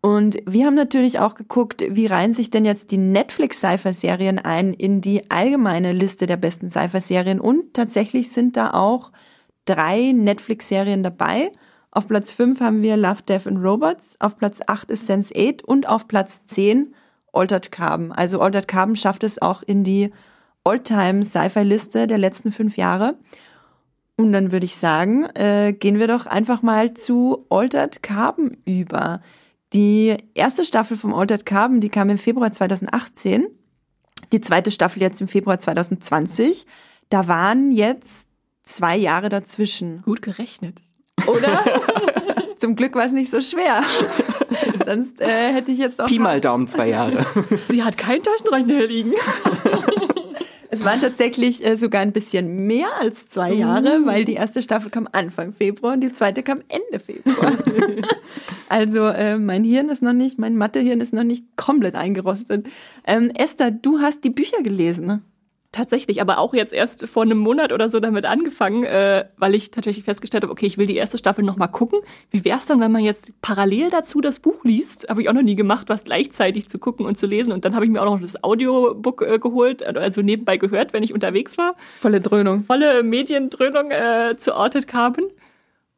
[0.01, 4.73] Und wir haben natürlich auch geguckt, wie reihen sich denn jetzt die Netflix Sci-Fi-Serien ein
[4.73, 7.39] in die allgemeine Liste der besten Sci-Fi-Serien.
[7.39, 9.12] Und tatsächlich sind da auch
[9.65, 11.51] drei Netflix-Serien dabei.
[11.91, 15.89] Auf Platz 5 haben wir Love, Death and Robots, auf Platz 8 ist Sense8 und
[15.89, 16.93] auf Platz 10
[17.33, 18.12] Altered Carbon.
[18.12, 20.12] Also Altered Carbon schafft es auch in die
[20.67, 23.17] All-Time Sci-Fi-Liste der letzten fünf Jahre.
[24.17, 29.21] Und dann würde ich sagen, äh, gehen wir doch einfach mal zu Altered Carbon über.
[29.73, 33.47] Die erste Staffel vom Altered Carbon, die kam im Februar 2018.
[34.32, 36.65] Die zweite Staffel jetzt im Februar 2020.
[37.10, 38.27] Da waren jetzt
[38.63, 40.02] zwei Jahre dazwischen.
[40.02, 40.81] Gut gerechnet.
[41.27, 41.63] Oder?
[42.58, 43.83] Zum Glück war es nicht so schwer.
[44.85, 46.08] Sonst äh, hätte ich jetzt auch.
[46.08, 47.25] Pi mal Daumen zwei Jahre.
[47.69, 49.13] Sie hat keinen Taschenrechner liegen.
[50.69, 54.89] Es waren tatsächlich äh, sogar ein bisschen mehr als zwei Jahre, weil die erste Staffel
[54.89, 57.53] kam Anfang Februar und die zweite kam Ende Februar.
[58.69, 62.67] also äh, mein Hirn ist noch nicht, mein Mathehirn ist noch nicht komplett eingerostet.
[63.05, 65.23] Ähm, Esther, du hast die Bücher gelesen.
[65.78, 69.69] Tatsächlich, aber auch jetzt erst vor einem Monat oder so damit angefangen, äh, weil ich
[69.69, 72.00] tatsächlich festgestellt habe, okay, ich will die erste Staffel noch mal gucken.
[72.32, 75.08] Wie wäre es dann, wenn man jetzt parallel dazu das Buch liest?
[75.08, 77.54] Habe ich auch noch nie gemacht, was gleichzeitig zu gucken und zu lesen.
[77.54, 81.04] Und dann habe ich mir auch noch das Audiobook äh, geholt, also nebenbei gehört, wenn
[81.04, 81.75] ich unterwegs war.
[82.00, 82.63] Volle Dröhnung.
[82.63, 85.25] Volle Mediendröhnung äh, zu Orted Carbon.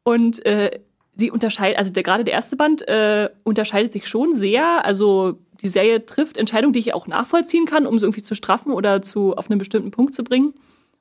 [0.02, 0.78] Und äh,
[1.14, 4.84] sie unterscheidet, also der, gerade der erste Band äh, unterscheidet sich schon sehr.
[4.84, 8.72] Also die Serie trifft Entscheidungen, die ich auch nachvollziehen kann, um sie irgendwie zu straffen
[8.72, 10.54] oder zu auf einen bestimmten Punkt zu bringen.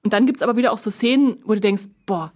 [0.03, 2.32] Und dann gibt's aber wieder auch so Szenen, wo du denkst, boah,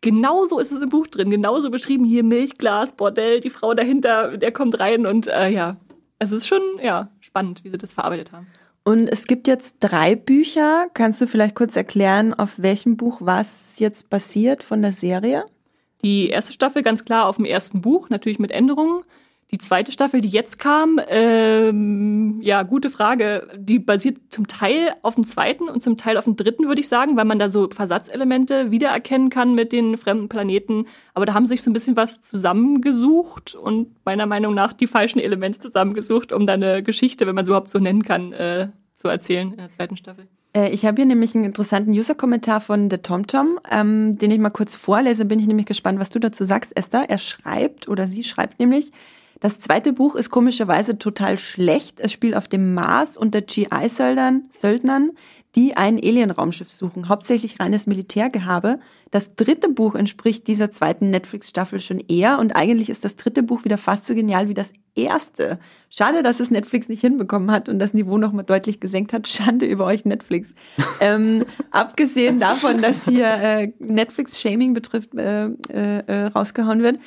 [0.00, 4.52] genauso ist es im Buch drin, genauso beschrieben hier Milchglas, Bordell, die Frau dahinter, der
[4.52, 5.76] kommt rein und äh, ja,
[6.18, 8.46] es ist schon ja spannend, wie sie das verarbeitet haben.
[8.84, 10.86] Und es gibt jetzt drei Bücher.
[10.94, 15.44] Kannst du vielleicht kurz erklären, auf welchem Buch was jetzt basiert von der Serie?
[16.02, 19.02] Die erste Staffel ganz klar auf dem ersten Buch, natürlich mit Änderungen.
[19.52, 23.46] Die zweite Staffel, die jetzt kam, ähm, ja, gute Frage.
[23.56, 26.88] Die basiert zum Teil auf dem zweiten und zum Teil auf dem dritten, würde ich
[26.88, 30.86] sagen, weil man da so Versatzelemente wiedererkennen kann mit den fremden Planeten.
[31.14, 35.20] Aber da haben sich so ein bisschen was zusammengesucht und meiner Meinung nach die falschen
[35.20, 39.06] Elemente zusammengesucht, um da eine Geschichte, wenn man sie überhaupt so nennen kann, äh, zu
[39.06, 40.26] erzählen in der zweiten Staffel.
[40.56, 44.50] Äh, ich habe hier nämlich einen interessanten User-Kommentar von The TomTom, ähm, den ich mal
[44.50, 45.24] kurz vorlese.
[45.24, 47.08] Bin ich nämlich gespannt, was du dazu sagst, Esther.
[47.08, 48.90] Er schreibt oder sie schreibt nämlich,
[49.40, 52.00] das zweite Buch ist komischerweise total schlecht.
[52.00, 55.10] Es spielt auf dem Mars unter GI-Söldnern, Söldnern,
[55.54, 58.78] die ein Alien-Raumschiff suchen, hauptsächlich reines Militärgehabe.
[59.10, 63.64] Das dritte Buch entspricht dieser zweiten Netflix-Staffel schon eher und eigentlich ist das dritte Buch
[63.64, 65.58] wieder fast so genial wie das erste.
[65.88, 69.28] Schade, dass es Netflix nicht hinbekommen hat und das Niveau nochmal deutlich gesenkt hat.
[69.28, 70.54] Schande über euch, Netflix.
[71.00, 76.98] ähm, abgesehen davon, dass hier äh, Netflix-Shaming betrifft, äh, äh, äh rausgehauen wird,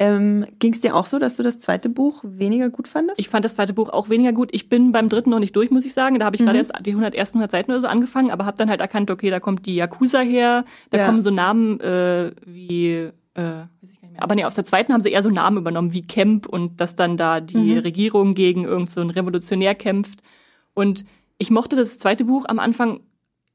[0.00, 3.20] ähm, Ging es dir auch so, dass du das zweite Buch weniger gut fandest?
[3.20, 4.48] Ich fand das zweite Buch auch weniger gut.
[4.52, 6.18] Ich bin beim dritten noch nicht durch, muss ich sagen.
[6.18, 6.46] Da habe ich mhm.
[6.46, 9.10] gerade erst die 100, ersten 100 Seiten oder so angefangen, aber habe dann halt erkannt,
[9.10, 11.06] okay, da kommt die Yakuza her, da ja.
[11.06, 14.22] kommen so Namen äh, wie, äh, weiß ich gar nicht mehr.
[14.22, 16.96] aber nee, aus der zweiten haben sie eher so Namen übernommen wie Camp und dass
[16.96, 17.78] dann da die mhm.
[17.78, 20.22] Regierung gegen irgendeinen so Revolutionär kämpft.
[20.74, 21.04] Und
[21.38, 22.98] ich mochte das zweite Buch am Anfang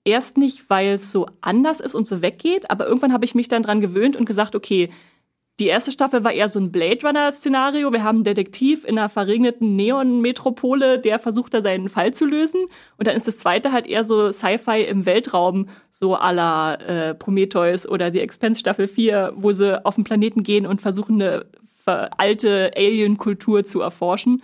[0.06, 3.50] erst nicht, weil es so anders ist und so weggeht, aber irgendwann habe ich mich
[3.50, 4.90] dann dran gewöhnt und gesagt, okay,
[5.60, 7.92] die erste Staffel war eher so ein Blade Runner-Szenario.
[7.92, 12.62] Wir haben einen Detektiv in einer verregneten Neon-Metropole, der versucht da seinen Fall zu lösen.
[12.98, 17.14] Und dann ist das zweite halt eher so Sci-Fi im Weltraum, so à la äh,
[17.14, 21.46] Prometheus oder die Expense Staffel 4, wo sie auf den Planeten gehen und versuchen, eine
[21.86, 24.44] alte Alien-Kultur zu erforschen.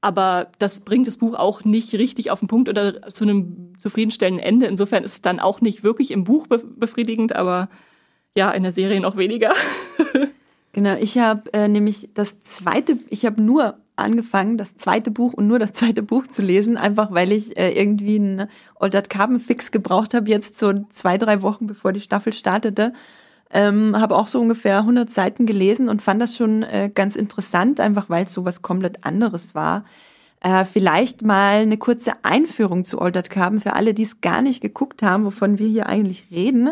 [0.00, 4.42] Aber das bringt das Buch auch nicht richtig auf den Punkt oder zu einem zufriedenstellenden
[4.42, 4.66] Ende.
[4.66, 7.68] Insofern ist es dann auch nicht wirklich im Buch befriedigend, aber
[8.34, 9.52] ja, in der Serie noch weniger.
[10.72, 15.46] Genau, ich habe äh, nämlich das zweite, ich habe nur angefangen, das zweite Buch und
[15.46, 19.70] nur das zweite Buch zu lesen, einfach weil ich äh, irgendwie einen Oldert Carbon Fix
[19.72, 22.92] gebraucht habe, jetzt so zwei, drei Wochen bevor die Staffel startete.
[23.52, 27.80] Ähm, habe auch so ungefähr 100 Seiten gelesen und fand das schon äh, ganz interessant,
[27.80, 29.84] einfach weil es so was komplett anderes war.
[30.40, 34.60] Äh, vielleicht mal eine kurze Einführung zu Oldert Carbon für alle, die es gar nicht
[34.60, 36.70] geguckt haben, wovon wir hier eigentlich reden.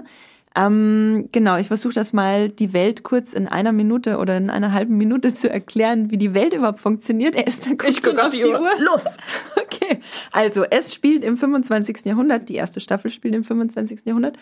[0.59, 4.73] Ähm, genau, ich versuche das mal die Welt kurz in einer Minute oder in einer
[4.73, 7.37] halben Minute zu erklären, wie die Welt überhaupt funktioniert.
[7.37, 8.61] Er ist da ich gucke auf die Uhr.
[8.61, 8.71] Uhr.
[8.81, 9.05] Los!
[9.71, 10.01] Okay,
[10.33, 12.05] also es spielt im 25.
[12.05, 14.01] Jahrhundert, die erste Staffel spielt im 25.
[14.07, 14.37] Jahrhundert.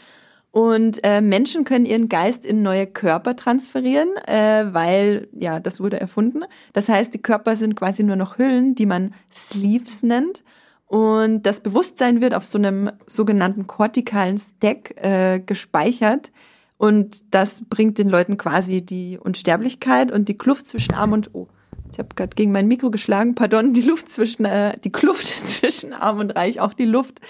[0.51, 6.01] Und äh, Menschen können ihren Geist in neue Körper transferieren, äh, weil, ja, das wurde
[6.01, 6.45] erfunden.
[6.73, 10.45] Das heißt, die Körper sind quasi nur noch Hüllen, die man Sleeves nennt.
[10.87, 16.30] Und das Bewusstsein wird auf so einem sogenannten kortikalen Stack äh, gespeichert.
[16.78, 21.49] Und das bringt den Leuten quasi die Unsterblichkeit und die Kluft zwischen Arm und oh,
[21.93, 25.93] ich habe gerade gegen mein Mikro geschlagen, pardon, die Luft zwischen äh, die Kluft zwischen
[25.93, 27.20] Arm und Reich, auch die Luft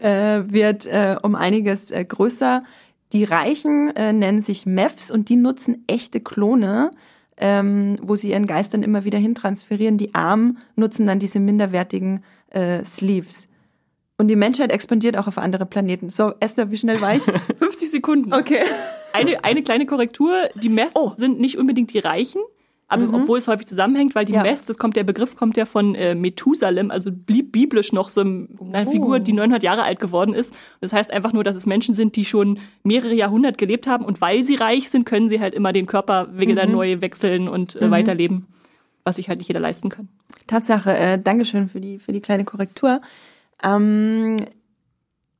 [0.00, 2.64] äh, wird äh, um einiges äh, größer.
[3.12, 6.90] Die Reichen äh, nennen sich Mevs und die nutzen echte Klone,
[7.36, 9.98] ähm, wo sie ihren Geist dann immer wieder hintransferieren.
[9.98, 13.48] Die Armen nutzen dann diese minderwertigen äh, Sleeves.
[14.18, 16.08] Und die Menschheit expandiert auch auf andere Planeten.
[16.08, 17.22] So, Esther, wie schnell war ich?
[17.58, 18.32] 50 Sekunden.
[18.32, 18.60] Okay.
[19.12, 20.48] Eine, eine kleine Korrektur.
[20.54, 21.12] Die Meth oh.
[21.16, 22.40] sind nicht unbedingt die Reichen,
[22.88, 23.14] aber mhm.
[23.14, 24.42] obwohl es häufig zusammenhängt, weil die ja.
[24.42, 28.22] Meth, das kommt, der Begriff kommt ja von äh, Methusalem, also blieb biblisch noch so
[28.22, 28.48] eine
[28.86, 28.90] oh.
[28.90, 30.54] Figur, die 900 Jahre alt geworden ist.
[30.80, 34.22] Das heißt einfach nur, dass es Menschen sind, die schon mehrere Jahrhunderte gelebt haben und
[34.22, 36.72] weil sie reich sind, können sie halt immer den Körper wieder mhm.
[36.72, 37.90] neu wechseln und äh, mhm.
[37.90, 38.46] weiterleben
[39.06, 40.08] was sich halt nicht jeder leisten kann.
[40.46, 43.00] Tatsache, äh, Dankeschön für die, für die kleine Korrektur.
[43.62, 44.36] Ähm,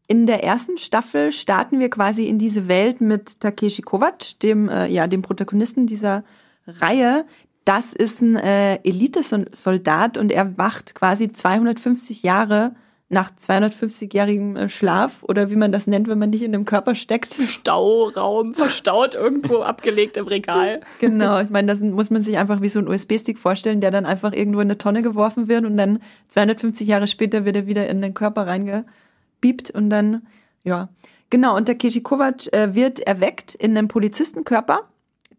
[0.09, 4.87] in der ersten Staffel starten wir quasi in diese Welt mit Takeshi Kovac, dem, äh,
[4.87, 6.24] ja, dem Protagonisten dieser
[6.66, 7.26] Reihe.
[7.64, 12.76] Das ist ein äh, Elitesoldat und er wacht quasi 250 Jahre
[13.09, 16.95] nach 250-jährigem äh, Schlaf oder wie man das nennt, wenn man nicht in dem Körper
[16.95, 17.35] steckt.
[17.35, 20.81] Stauraum, verstaut irgendwo abgelegt im Regal.
[21.01, 24.07] Genau, ich meine, das muss man sich einfach wie so ein USB-Stick vorstellen, der dann
[24.07, 27.89] einfach irgendwo in eine Tonne geworfen wird und dann 250 Jahre später wird er wieder
[27.89, 30.27] in den Körper reingepiept und dann,
[30.65, 30.89] ja.
[31.31, 34.83] Genau, und der Kishi Kovac äh, wird erweckt in einem Polizistenkörper,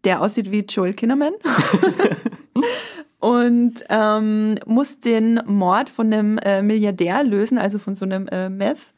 [0.04, 1.32] der aussieht wie Joel Kinnerman.
[3.20, 8.48] und ähm, muss den Mord von einem äh, Milliardär lösen, also von so einem äh,
[8.48, 8.94] Meth.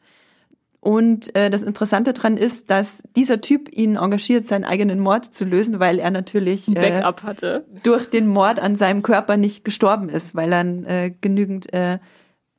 [0.79, 5.45] Und äh, das Interessante daran ist, dass dieser Typ ihn engagiert, seinen eigenen Mord zu
[5.45, 7.65] lösen, weil er natürlich äh, Backup hatte.
[7.83, 10.65] durch den Mord an seinem Körper nicht gestorben ist, weil er
[11.05, 11.99] äh, genügend äh,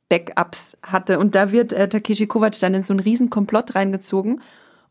[0.07, 1.19] Backups hatte.
[1.19, 4.41] Und da wird äh, Takeshi Kovac dann in so einen riesen Komplott reingezogen.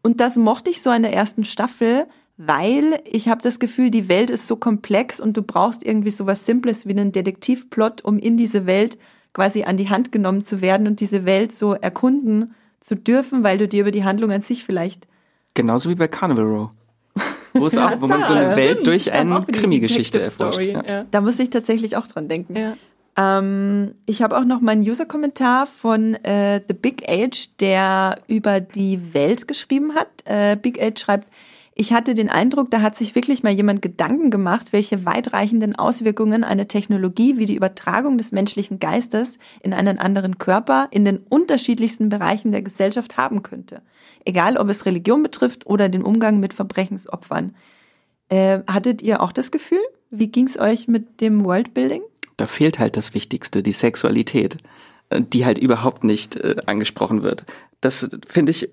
[0.02, 2.06] Und das mochte ich so in der ersten Staffel,
[2.46, 6.26] weil ich habe das Gefühl, die Welt ist so komplex und du brauchst irgendwie so
[6.26, 8.98] was Simples wie einen Detektivplot, um in diese Welt
[9.32, 13.58] quasi an die Hand genommen zu werden und diese Welt so erkunden zu dürfen, weil
[13.58, 15.06] du dir über die Handlung an sich vielleicht
[15.54, 16.70] Genauso wie bei Carnival Row.
[17.54, 20.60] Wo es auch, wo man so eine Welt Stimmt, durch eine Krimi-Geschichte erforscht.
[20.60, 21.04] Ja.
[21.10, 22.56] Da muss ich tatsächlich auch dran denken.
[22.56, 22.76] Ja.
[23.16, 29.12] Ähm, ich habe auch noch meinen User-Kommentar von äh, The Big Age, der über die
[29.12, 30.08] Welt geschrieben hat.
[30.24, 31.28] Äh, Big Age schreibt,
[31.74, 36.44] ich hatte den Eindruck, da hat sich wirklich mal jemand Gedanken gemacht, welche weitreichenden Auswirkungen
[36.44, 42.10] eine Technologie wie die Übertragung des menschlichen Geistes in einen anderen Körper in den unterschiedlichsten
[42.10, 43.80] Bereichen der Gesellschaft haben könnte.
[44.26, 47.54] Egal, ob es Religion betrifft oder den Umgang mit Verbrechensopfern.
[48.28, 49.82] Äh, hattet ihr auch das Gefühl?
[50.10, 52.02] Wie ging's euch mit dem Worldbuilding?
[52.36, 54.58] Da fehlt halt das Wichtigste, die Sexualität,
[55.08, 57.46] äh, die halt überhaupt nicht äh, angesprochen wird.
[57.80, 58.70] Das finde ich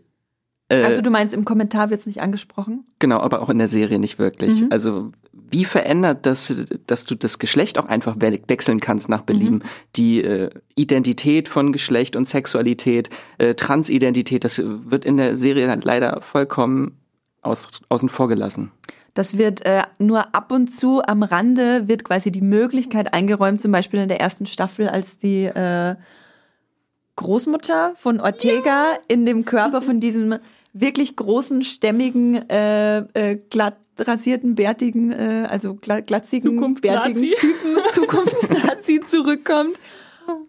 [0.70, 2.86] äh, Also du meinst, im Kommentar wird's nicht angesprochen?
[3.00, 4.62] Genau, aber auch in der Serie nicht wirklich.
[4.62, 4.68] Mhm.
[4.72, 5.12] Also
[5.52, 9.58] wie verändert das, dass du das Geschlecht auch einfach we wechseln kannst nach Belieben?
[9.58, 9.62] Mhm.
[9.96, 16.22] Die äh, Identität von Geschlecht und Sexualität, äh, Transidentität, das wird in der Serie leider
[16.22, 16.98] vollkommen
[17.42, 18.72] aus, außen vor gelassen.
[19.14, 23.72] Das wird äh, nur ab und zu am Rande wird quasi die Möglichkeit eingeräumt, zum
[23.72, 25.96] Beispiel in der ersten Staffel, als die äh,
[27.16, 30.36] Großmutter von Ortega in dem Körper von diesem
[30.74, 39.02] wirklich großen, stämmigen, äh, äh, glatt rasierten, bärtigen, äh, also gla glatzigen, bärtigen Typen, Zukunftsnazi
[39.06, 39.78] zurückkommt.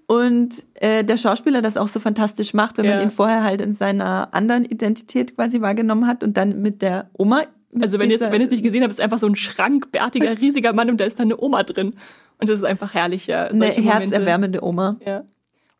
[0.06, 3.02] Und äh, der Schauspieler das auch so fantastisch macht, wenn man Ja.
[3.02, 7.44] ihn vorher halt in seiner anderen Identität quasi wahrgenommen hat und dann mit der Oma.
[7.72, 10.72] Mit Also wenn ihr es wenn nicht gesehen habt, ist einfach so ein schrankbärtiger, riesiger
[10.72, 11.94] Mann und da ist dann eine Oma drin.
[12.38, 13.44] Und das ist einfach herrlich, ja.
[13.44, 13.82] eine Momente.
[13.82, 14.96] herzerwärmende Oma.
[15.06, 15.24] Ja.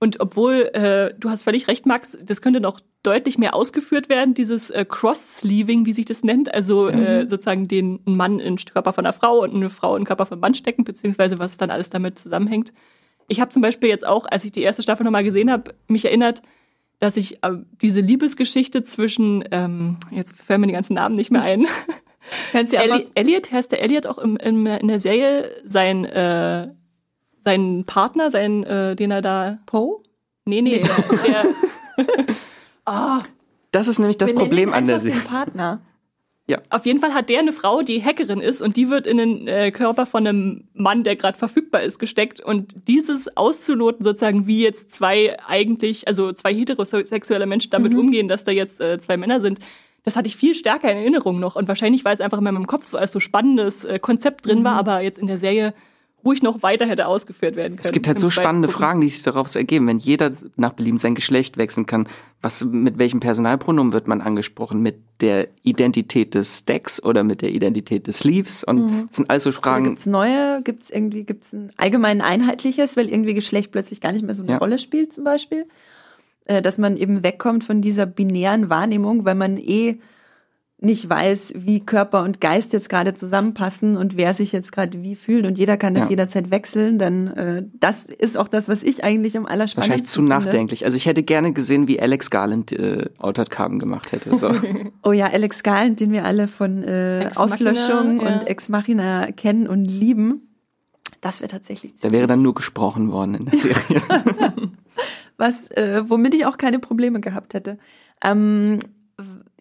[0.00, 4.32] Und obwohl, äh, du hast völlig recht, Max, das könnte noch deutlich mehr ausgeführt werden,
[4.32, 8.94] dieses äh, Cross-Sleeving, wie sich das nennt, also äh, sozusagen den Mann in den Körper
[8.94, 11.58] von einer Frau und eine Frau in den Körper von einem Mann stecken, beziehungsweise was
[11.58, 12.72] dann alles damit zusammenhängt.
[13.28, 16.06] Ich habe zum Beispiel jetzt auch, als ich die erste Staffel nochmal gesehen habe, mich
[16.06, 16.40] erinnert,
[16.98, 21.42] dass ich äh, diese Liebesgeschichte zwischen, ähm, jetzt fallen mir die ganzen Namen nicht mehr
[21.42, 21.66] ein,
[22.52, 22.76] Kannst du
[23.14, 26.68] Elliot, heißt der Elliot auch im, im, in der Serie sein, äh,
[27.40, 30.02] sein Partner, sein, äh, den er da Poe?
[30.44, 30.82] Nee, nee,
[31.26, 31.44] der.
[32.86, 33.20] Ah,
[33.72, 35.20] Das ist nämlich das Wir Problem an der Serie.
[35.20, 35.80] den Partner.
[36.70, 39.46] auf jeden Fall hat der eine Frau, die Hackerin ist und die wird in den
[39.46, 42.40] äh, Körper von einem Mann, der gerade verfügbar ist, gesteckt.
[42.40, 48.42] Und dieses auszuloten, sozusagen, wie jetzt zwei eigentlich, also zwei heterosexuelle Menschen damit umgehen, dass
[48.44, 49.60] da jetzt äh, zwei Männer sind,
[50.02, 51.54] das hatte ich viel stärker in Erinnerung noch.
[51.54, 54.64] Und wahrscheinlich, weil es einfach in meinem Kopf so als so spannendes äh, Konzept drin
[54.64, 55.74] war, aber jetzt in der Serie
[56.24, 57.84] ruhig noch weiter hätte ausgeführt werden können.
[57.84, 58.80] Es gibt halt so spannende Gucken.
[58.80, 59.86] Fragen, die sich daraus ergeben.
[59.86, 62.06] Wenn jeder nach Belieben sein Geschlecht wechseln kann,
[62.42, 64.82] was, mit welchem Personalpronomen wird man angesprochen?
[64.82, 68.64] Mit der Identität des Stacks oder mit der Identität des Sleeves?
[68.64, 70.62] Und das sind also Fragen, Gibt es neue?
[70.62, 74.34] Gibt es irgendwie, gibt es ein allgemein einheitliches, weil irgendwie Geschlecht plötzlich gar nicht mehr
[74.34, 74.58] so eine Ja.
[74.58, 75.66] Rolle spielt zum Beispiel?
[76.46, 79.98] Äh, dass man eben wegkommt von dieser binären Wahrnehmung, weil man eh
[80.82, 85.14] nicht weiß, wie Körper und Geist jetzt gerade zusammenpassen und wer sich jetzt gerade wie
[85.14, 86.10] fühlt und jeder kann das Ja.
[86.10, 90.20] jederzeit wechseln, dann äh, das ist auch das, was ich eigentlich am allerspannendsten wahrscheinlich zu
[90.20, 90.30] finde.
[90.30, 90.84] nachdenklich.
[90.86, 94.36] Also ich hätte gerne gesehen, wie Alex Garland äh, Altered Carbon gemacht hätte.
[94.38, 94.50] So.
[95.02, 98.34] Oh ja, Alex Galen, den wir alle von äh, Auslöschung ja.
[98.36, 100.46] und Ex Machina kennen und lieben.
[101.20, 104.02] Das wäre tatsächlich Da wäre dann nur gesprochen worden in der Serie.
[105.36, 107.78] was, äh, womit ich auch keine Probleme gehabt hätte.
[108.24, 108.78] Ähm,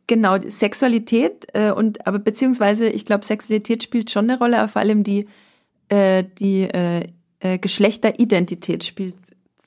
[0.10, 4.82] genau, Sexualität äh, und aber beziehungsweise ich glaube, Sexualität spielt schon eine Rolle, aber vor
[4.82, 5.28] allem die
[5.88, 7.04] äh, die äh,
[7.40, 9.16] äh, Geschlechteridentität spielt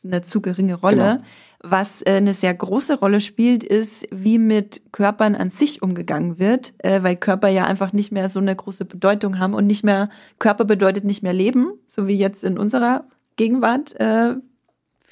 [0.05, 0.97] eine zu geringe Rolle.
[0.97, 1.24] Genau.
[1.64, 6.74] Was äh, eine sehr große Rolle spielt, ist, wie mit Körpern an sich umgegangen wird,
[6.78, 10.11] äh, weil Körper ja einfach nicht mehr so eine große Bedeutung haben und nicht mehr,
[10.40, 13.05] Körper bedeutet nicht mehr Leben, so wie jetzt in unserer
[13.36, 14.34] Gegenwart, äh,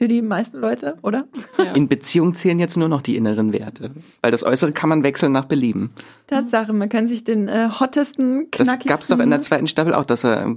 [0.01, 1.27] für die meisten Leute, oder?
[1.59, 1.73] Ja.
[1.75, 3.91] In Beziehung zählen jetzt nur noch die inneren Werte.
[4.23, 5.91] Weil das Äußere kann man wechseln nach Belieben.
[6.27, 8.89] Tatsache, man kann sich den äh, hottesten, Das knackigsten...
[8.89, 10.57] gab's doch in der zweiten Staffel auch, dass er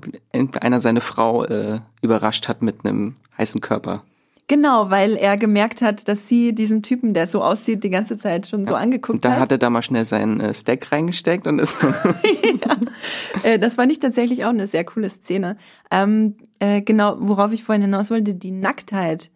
[0.61, 4.03] einer seine Frau äh, überrascht hat mit einem heißen Körper.
[4.47, 8.47] Genau, weil er gemerkt hat, dass sie diesen Typen, der so aussieht, die ganze Zeit
[8.47, 9.39] schon so angeguckt Und da hat.
[9.39, 11.77] hat er da mal schnell seinen äh, Stack reingesteckt und ist
[13.43, 15.57] Äh, das fand ich tatsächlich auch eine sehr coole Szene.
[15.91, 19.31] Ähm, äh, genau, worauf ich vorhin hinaus wollte, die Nacktheit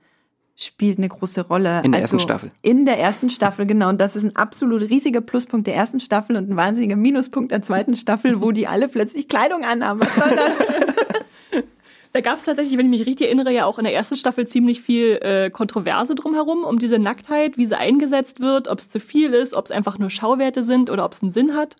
[0.57, 1.69] spielt eine große Rolle.
[1.69, 2.51] Also In der ersten Staffel.
[2.61, 3.89] In der ersten Staffel, genau.
[3.89, 7.61] Und das ist ein absolut riesiger Pluspunkt der ersten Staffel und ein wahnsinniger Minuspunkt der
[7.61, 10.01] zweiten Staffel, wo die alle plötzlich Kleidung anhaben.
[10.01, 10.59] Was soll das?
[12.13, 14.47] Da gab es tatsächlich, wenn ich mich richtig erinnere, ja auch in der ersten Staffel
[14.47, 18.99] ziemlich viel äh, Kontroverse drumherum, um diese Nacktheit, wie sie eingesetzt wird, ob es zu
[18.99, 21.75] viel ist, ob es einfach nur Schauwerte sind oder ob es einen Sinn hat.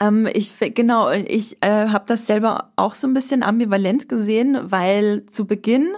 [0.00, 5.26] Ähm, ich genau, ich äh, habe das selber auch so ein bisschen ambivalent gesehen, weil
[5.26, 5.88] zu Beginn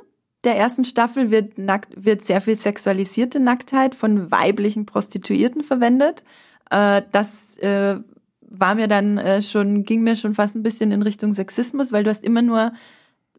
[0.46, 6.24] der ersten Staffel wird nackt wird sehr viel sexualisierte Nacktheit von weiblichen Prostituierten verwendet.
[6.70, 7.96] Äh, das äh,
[8.40, 12.04] war mir dann äh, schon ging mir schon fast ein bisschen in Richtung Sexismus, weil
[12.04, 12.72] du hast immer nur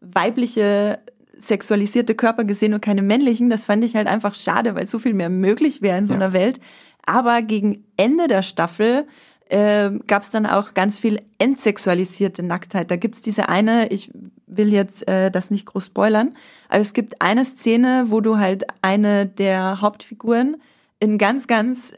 [0.00, 1.00] weibliche
[1.36, 3.48] sexualisierte Körper gesehen und keine männlichen.
[3.50, 6.20] Das fand ich halt einfach schade, weil so viel mehr möglich wäre in so Ja.
[6.20, 6.60] einer Welt.
[7.06, 9.06] Aber gegen Ende der Staffel
[9.48, 12.90] äh, gab es dann auch ganz viel entsexualisierte Nacktheit.
[12.90, 14.10] Da gibt's diese eine, ich
[14.48, 16.34] will jetzt äh, das nicht groß spoilern,
[16.68, 20.56] aber es gibt eine Szene, wo du halt eine der Hauptfiguren
[21.00, 21.94] in ganz, ganz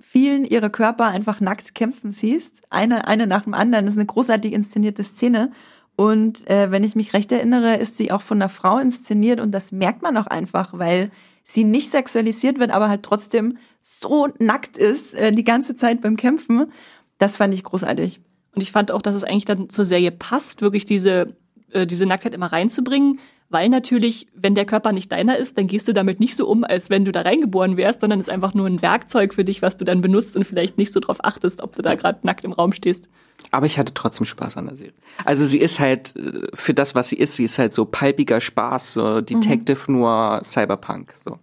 [0.00, 2.62] vielen ihrer Körper einfach nackt kämpfen siehst.
[2.70, 3.86] Eine, eine nach dem anderen.
[3.86, 5.52] Das ist eine großartig inszenierte Szene.
[5.96, 9.52] Und äh, wenn ich mich recht erinnere, ist sie auch von einer Frau inszeniert und
[9.52, 11.10] das merkt man auch einfach, weil
[11.42, 16.16] sie nicht sexualisiert wird, aber halt trotzdem so nackt ist äh, die ganze Zeit beim
[16.16, 16.72] Kämpfen.
[17.18, 18.20] Das fand ich großartig.
[18.54, 21.36] Und ich fand auch, dass es eigentlich dann zur Serie passt, wirklich diese,
[21.70, 25.86] äh, diese Nacktheit immer reinzubringen, weil natürlich, wenn der Körper nicht deiner ist, dann gehst
[25.86, 28.66] du damit nicht so um, als wenn du da reingeboren wärst, sondern ist einfach nur
[28.66, 31.76] ein Werkzeug für dich, was du dann benutzt und vielleicht nicht so drauf achtest, ob
[31.76, 33.08] du da gerade nackt im Raum stehst.
[33.52, 34.94] Aber ich hatte trotzdem Spaß an der Serie.
[35.24, 38.40] Also sie ist halt äh, für das, was sie ist, sie ist halt so palpiger
[38.40, 41.12] Spaß, so Detective Noir, Cyberpunk.
[41.14, 41.38] So.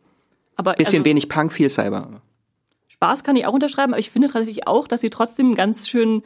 [0.55, 2.21] Aber Bisschen also, wenig Punk, viel Cyber.
[2.89, 6.23] Spaß kann ich auch unterschreiben, aber ich finde tatsächlich auch, dass sie trotzdem ganz schön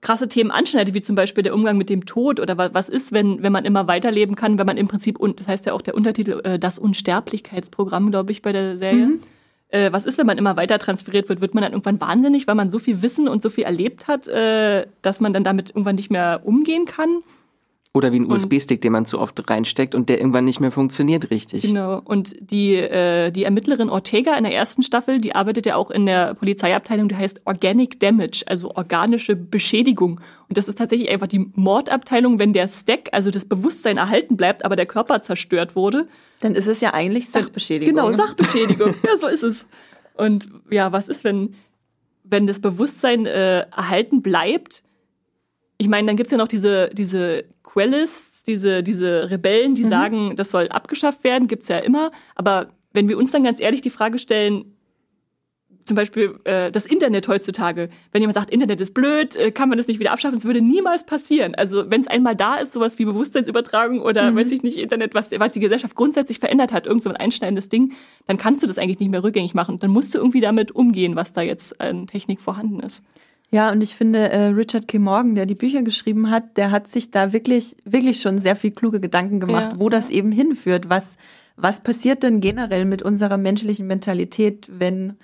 [0.00, 3.12] krasse Themen anschneidet, wie zum Beispiel der Umgang mit dem Tod oder wa- was ist,
[3.12, 5.82] wenn, wenn man immer weiterleben kann, wenn man im Prinzip, und das heißt ja auch
[5.82, 9.18] der Untertitel, äh, das Unsterblichkeitsprogramm, glaube ich, bei der Serie.
[9.68, 11.40] Äh, was ist, wenn man immer weiter transferiert wird?
[11.40, 14.26] Wird man dann irgendwann wahnsinnig, weil man so viel Wissen und so viel erlebt hat,
[14.26, 17.22] äh, dass man dann damit irgendwann nicht mehr umgehen kann?
[17.92, 21.32] Oder wie ein USB-Stick, den man zu oft reinsteckt und der irgendwann nicht mehr funktioniert
[21.32, 21.62] richtig.
[21.62, 22.00] Genau.
[22.04, 26.06] Und die, äh, die Ermittlerin Ortega in der ersten Staffel, die arbeitet ja auch in
[26.06, 30.20] der Polizeiabteilung, die heißt Organic Damage, also organische Beschädigung.
[30.48, 34.64] Und das ist tatsächlich einfach die Mordabteilung, wenn der Stack, also das Bewusstsein erhalten bleibt,
[34.64, 36.06] aber der Körper zerstört wurde.
[36.42, 37.96] Dann ist es ja eigentlich Sachbeschädigung.
[37.96, 38.94] Genau, Sachbeschädigung.
[39.04, 39.66] ja, so ist es.
[40.14, 41.56] Und ja, was ist, wenn,
[42.22, 44.84] wenn das Bewusstsein äh, erhalten bleibt?
[45.76, 50.50] Ich meine, dann gibt's ja noch diese, diese Quellists, diese, diese Rebellen, die sagen, das
[50.50, 52.10] soll abgeschafft werden, gibt's ja immer.
[52.34, 54.76] Aber wenn wir uns dann ganz ehrlich die Frage stellen,
[55.84, 59.78] zum Beispiel äh, das Internet heutzutage, wenn jemand sagt, Internet ist blöd, äh, kann man
[59.78, 61.54] das nicht wieder abschaffen, das würde niemals passieren.
[61.54, 65.30] Also wenn es einmal da ist, sowas wie Bewusstseinsübertragung oder weiß ich nicht, Internet, was,
[65.32, 67.92] was die Gesellschaft grundsätzlich verändert hat, irgend so ein einschneidendes Ding,
[68.26, 69.78] dann kannst du das eigentlich nicht mehr rückgängig machen.
[69.78, 73.04] Dann musst du irgendwie damit umgehen, was da jetzt an Technik vorhanden ist.
[73.52, 74.98] Ja, und ich finde, äh, Richard K.
[75.00, 78.70] Morgan, der die Bücher geschrieben hat, der hat sich da wirklich, wirklich schon sehr viel
[78.70, 79.78] kluge Gedanken gemacht, Ja.
[79.80, 80.88] wo das eben hinführt.
[80.88, 81.16] Was,
[81.56, 85.14] was passiert denn generell mit unserer menschlichen Mentalität, wenn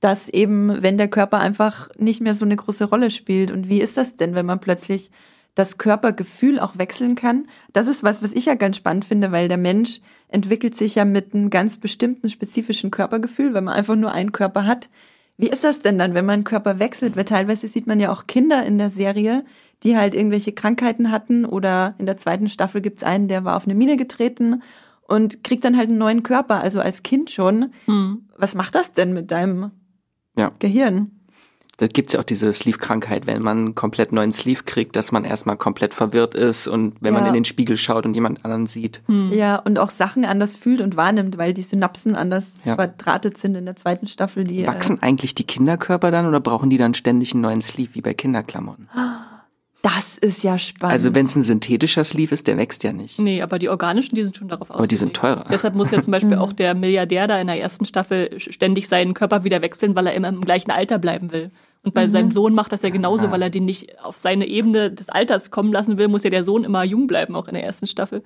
[0.00, 3.50] das eben, wenn der Körper einfach nicht mehr so eine große Rolle spielt?
[3.50, 5.10] Und wie ist das denn, wenn man plötzlich
[5.56, 7.48] das Körpergefühl auch wechseln kann?
[7.72, 9.98] Das ist was, was ich ja ganz spannend finde, weil der Mensch
[10.28, 14.66] entwickelt sich ja mit einem ganz bestimmten spezifischen Körpergefühl, wenn man einfach nur einen Körper
[14.66, 14.88] hat.
[15.38, 17.16] Wie ist das denn dann, wenn man Körper wechselt?
[17.16, 19.44] Weil teilweise sieht man ja auch Kinder in der Serie,
[19.82, 23.64] die halt irgendwelche Krankheiten hatten oder in der zweiten Staffel gibt's einen, der war auf
[23.64, 24.62] eine Mine getreten
[25.02, 27.72] und kriegt dann halt einen neuen Körper, also als Kind schon.
[28.36, 29.70] Was macht das denn mit deinem
[30.36, 30.52] Ja.
[30.58, 31.10] Gehirn?
[31.78, 35.26] Da gibt's ja auch diese Sleeve-Krankheit, wenn man einen komplett neuen Sleeve kriegt, dass man
[35.26, 37.28] erstmal komplett verwirrt ist und wenn man Ja.
[37.28, 39.02] in den Spiegel schaut und jemand anderen sieht.
[39.30, 42.76] Ja, und auch Sachen anders fühlt und wahrnimmt, weil die Synapsen anders Ja.
[42.76, 44.44] verdrahtet sind in der zweiten Staffel.
[44.44, 47.94] Die, äh, Wachsen eigentlich die Kinderkörper dann oder brauchen die dann ständig einen neuen Sleeve
[47.94, 48.88] wie bei Kinderklamotten?
[49.86, 50.92] das ist ja spannend.
[50.92, 53.20] Also wenn es ein synthetischer Sleeve ist, der wächst ja nicht.
[53.20, 55.46] Nee, aber die organischen, die sind schon darauf Aber die sind teurer.
[55.48, 59.14] Deshalb muss ja zum Beispiel auch der Milliardär da in der ersten Staffel ständig seinen
[59.14, 61.52] Körper wieder wechseln, weil er immer im gleichen Alter bleiben will.
[61.84, 64.90] Und bei seinem Sohn macht das ja genauso, weil er den nicht auf seine Ebene
[64.90, 67.62] des Alters kommen lassen will, muss ja der Sohn immer jung bleiben, auch in der
[67.62, 68.24] ersten Staffel.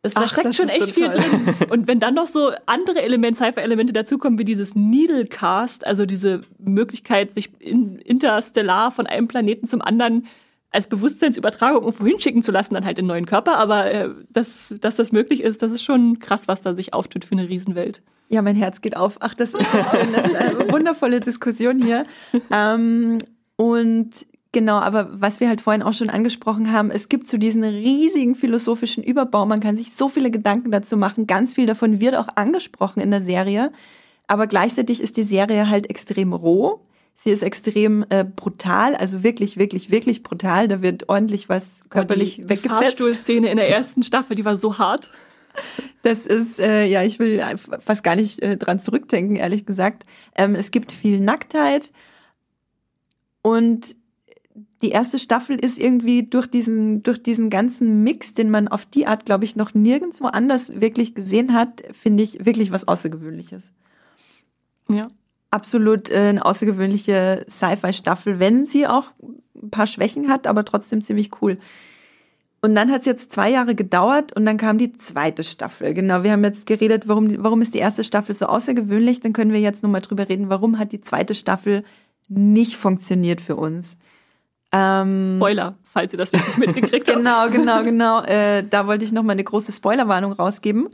[0.00, 1.22] Das, da Ach, steckt das schon echt so viel toll.
[1.22, 1.54] drin.
[1.70, 7.32] Und wenn dann noch so andere Elemente, Cypher-Elemente dazukommen, wie dieses Needlecast, also diese Möglichkeit,
[7.32, 10.28] sich in, interstellar von einem Planeten zum anderen
[10.72, 14.96] als Bewusstseinsübertragung irgendwo hinschicken zu lassen, dann halt in neuen Körper, aber äh, dass, dass
[14.96, 18.02] das möglich ist, das ist schon krass, was da sich auftut für eine Riesenwelt.
[18.28, 19.18] Ja, mein Herz geht auf.
[19.20, 20.10] Ach, das ist so schön.
[20.14, 22.06] Das ist eine wundervolle Diskussion hier.
[22.50, 23.18] Ähm,
[23.56, 24.10] und
[24.52, 28.34] genau, aber was wir halt vorhin auch schon angesprochen haben, es gibt so diesen riesigen
[28.34, 29.44] philosophischen Überbau.
[29.44, 31.26] Man kann sich so viele Gedanken dazu machen.
[31.26, 33.70] Ganz viel davon wird auch angesprochen in der Serie.
[34.28, 36.80] Aber gleichzeitig ist die Serie halt extrem roh.
[37.14, 40.66] Sie ist extrem äh, brutal, also wirklich, wirklich, wirklich brutal.
[40.66, 42.56] Da wird ordentlich was körperlich die, die.
[42.56, 45.10] Fahrstuhlszene in der ersten Staffel, die war so hart.
[46.02, 47.42] Das ist, äh, ja, ich will
[47.78, 50.06] fast gar nicht äh, dran zurückdenken, ehrlich gesagt.
[50.34, 51.92] Ähm, es gibt viel Nacktheit
[53.42, 53.96] und
[54.82, 59.06] die erste Staffel ist irgendwie durch diesen, durch diesen ganzen Mix, den man auf die
[59.06, 63.72] Art, glaube ich, noch nirgendwo anders wirklich gesehen hat, finde ich wirklich was Außergewöhnliches.
[64.88, 65.08] Ja.
[65.52, 69.12] Absolut äh, eine außergewöhnliche Sci-Fi-Staffel, wenn sie auch
[69.54, 71.58] ein paar Schwächen hat, aber trotzdem ziemlich cool.
[72.62, 75.94] Und dann hat es jetzt zwei Jahre gedauert und dann kam die zweite Staffel.
[75.94, 79.20] Genau, wir haben jetzt geredet, warum, warum ist die erste Staffel so außergewöhnlich.
[79.20, 81.84] Dann können wir jetzt nochmal drüber reden, warum hat die zweite Staffel
[82.28, 83.98] nicht funktioniert für uns.
[84.72, 87.18] Ähm, Spoiler, falls ihr das nicht mitgekriegt habt.
[87.18, 88.22] Genau, genau, genau.
[88.22, 90.88] Äh, da wollte ich nochmal eine große Spoilerwarnung rausgeben.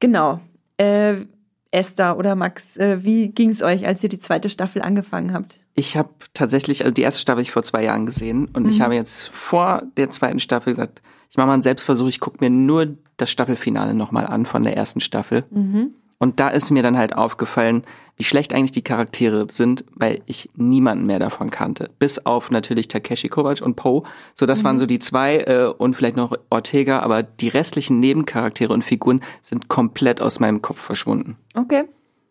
[0.00, 0.40] Genau.
[0.76, 1.26] Äh,
[1.70, 5.60] Esther oder Max, äh, wie ging es euch, als ihr die zweite Staffel angefangen habt?
[5.74, 8.68] Ich habe tatsächlich, also die erste Staffel ich vor zwei Jahren gesehen und Mhm.
[8.70, 12.38] ich habe jetzt vor der zweiten Staffel gesagt, ich mache mal einen Selbstversuch, ich gucke
[12.40, 15.44] mir nur das Staffelfinale nochmal an von der ersten Staffel.
[15.50, 15.90] Mhm.
[16.16, 17.82] Und da ist mir dann halt aufgefallen,
[18.18, 21.88] wie schlecht eigentlich die Charaktere sind, weil ich niemanden mehr davon kannte.
[22.00, 24.02] Bis auf natürlich Takeshi Kovacs und Poe.
[24.34, 28.72] So, das waren so die zwei äh, und vielleicht noch Ortega, aber die restlichen Nebencharaktere
[28.72, 31.36] und Figuren sind komplett aus meinem Kopf verschwunden.
[31.54, 31.84] Okay.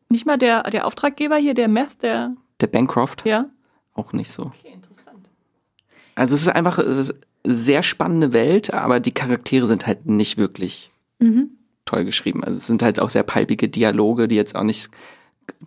[0.10, 3.46] Nicht mal der, der Auftraggeber hier, der Meth, der, Der Bancroft ja.
[3.94, 4.44] auch nicht so.
[4.44, 5.30] Okay, interessant.
[6.16, 10.06] Also es ist einfach es ist eine sehr spannende Welt, aber die Charaktere sind halt
[10.06, 10.92] nicht wirklich
[11.88, 12.44] toll geschrieben.
[12.44, 14.90] Also es sind halt auch sehr palpige Dialoge, die jetzt auch nicht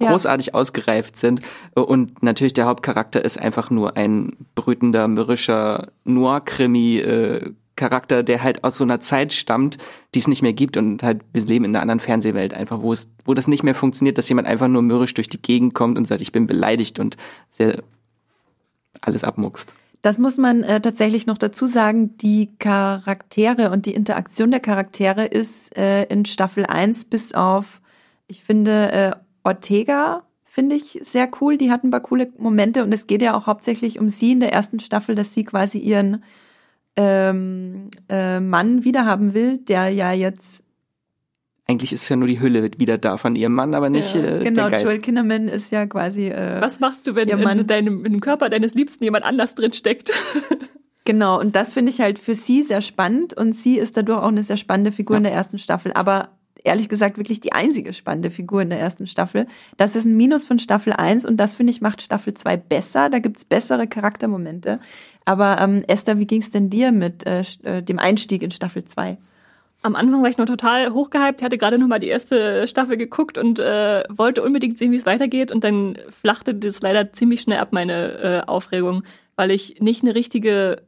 [0.00, 0.10] Ja.
[0.10, 1.40] großartig ausgereift sind.
[1.74, 8.84] Und natürlich der Hauptcharakter ist einfach nur ein brütender, mürrischer Noir-Krimi-Charakter, der halt aus so
[8.84, 9.78] einer Zeit stammt,
[10.14, 12.92] die es nicht mehr gibt und halt wir leben in einer anderen Fernsehwelt einfach, wo
[12.92, 15.98] es, wo das nicht mehr funktioniert, dass jemand einfach nur mürrisch durch die Gegend kommt
[15.98, 17.16] und sagt, ich bin beleidigt und
[17.50, 17.82] sehr
[19.02, 19.72] alles abmuckst.
[20.02, 22.16] Das muss man äh, tatsächlich noch dazu sagen.
[22.18, 27.82] Die Charaktere und die Interaktion der Charaktere ist äh, in Staffel 1 bis auf,
[28.26, 29.12] ich finde, äh,
[29.44, 31.56] Ortega finde ich sehr cool.
[31.56, 34.40] Die hatten ein paar coole Momente und es geht ja auch hauptsächlich um sie in
[34.40, 36.24] der ersten Staffel, dass sie quasi ihren
[36.96, 40.64] ähm, äh, Mann wiederhaben will, der ja jetzt,
[41.68, 44.44] Eigentlich ist ja nur die Hülle wieder da von ihrem Mann, aber nicht Ja, äh,
[44.44, 44.84] genau, der Geist.
[44.84, 48.12] Joel Kinnaman ist ja quasi äh, Was machst du, wenn Ihr Mann- in, deinem, in
[48.12, 50.12] dem Körper deines Liebsten jemand anders drin steckt?
[51.06, 54.28] Genau, und das finde ich halt für sie sehr spannend und sie ist dadurch auch
[54.28, 56.28] eine sehr spannende Figur in der ersten Staffel, aber
[56.64, 59.46] ehrlich gesagt wirklich die einzige spannende Figur in der ersten Staffel.
[59.76, 63.10] Das ist ein Minus von Staffel 1 und das finde ich macht Staffel 2 besser,
[63.10, 64.80] da gibt's bessere Charaktermomente.
[65.24, 69.18] Aber ähm, Esther, wie ging's denn dir mit äh, äh, dem Einstieg in Staffel 2?
[69.82, 73.38] Am Anfang war ich noch total hochgehypt, hatte gerade noch mal die erste Staffel geguckt
[73.38, 75.52] und äh, wollte unbedingt sehen, wie es weitergeht.
[75.52, 79.04] Und dann flachte das leider ziemlich schnell ab, meine äh, Aufregung,
[79.36, 80.82] weil ich nicht eine richtige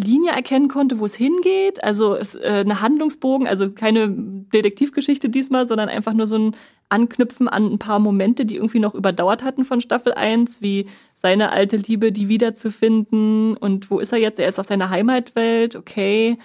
[0.00, 1.82] Linie erkennen konnte, wo es hingeht.
[1.82, 6.56] Also es, äh, eine Handlungsbogen, also keine Detektivgeschichte diesmal, sondern einfach nur so ein
[6.88, 10.86] Anknüpfen an ein paar Momente, die irgendwie noch überdauert hatten von Staffel 1, wie
[11.16, 14.38] seine alte Liebe, die wiederzufinden und wo ist er jetzt?
[14.38, 16.38] Er ist auf seiner Heimatwelt, okay.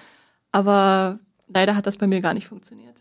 [0.52, 2.96] Aber leider hat das bei mir gar nicht funktioniert.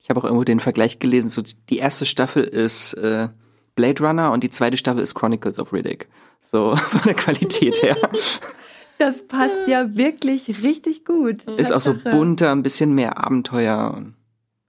[0.00, 3.28] Ich habe auch irgendwo den Vergleich gelesen, so die erste Staffel ist äh,
[3.74, 6.08] Blade Runner und die zweite Staffel ist Chronicles of Riddick.
[6.40, 7.96] So von der Qualität her.
[8.98, 11.42] Das passt ja wirklich richtig gut.
[11.58, 14.02] Ist auch so bunter, ein bisschen mehr Abenteuer.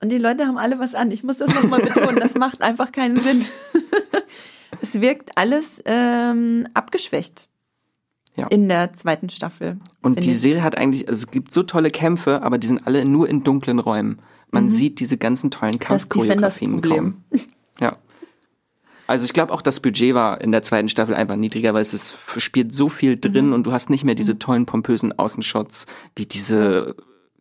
[0.01, 1.11] Und die Leute haben alle was an.
[1.11, 2.17] Ich muss das nochmal betonen.
[2.19, 3.43] Das macht einfach keinen Sinn.
[4.81, 7.47] es wirkt alles ähm, abgeschwächt
[8.35, 8.47] Ja.
[8.47, 9.77] in der zweiten Staffel.
[10.01, 10.39] Und die ich.
[10.41, 13.43] Serie hat eigentlich, also es gibt so tolle Kämpfe, aber die sind alle nur in
[13.43, 14.19] dunklen Räumen.
[14.51, 15.79] Man sieht diese ganzen tollen Mhm.
[15.79, 17.23] Kampfchoreografien kaum.
[17.81, 17.97] Ja.
[19.07, 21.93] Also ich glaube auch das Budget war in der zweiten Staffel einfach niedriger, weil es
[21.93, 23.21] ist, spielt so viel Mhm.
[23.21, 25.85] drin und du hast nicht mehr diese tollen pompösen Außenshots,
[26.15, 26.95] wie diese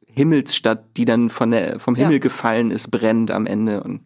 [0.07, 2.19] Himmelsstadt, die dann von der, vom Himmel Ja.
[2.21, 4.01] gefallen ist, brennt am Ende und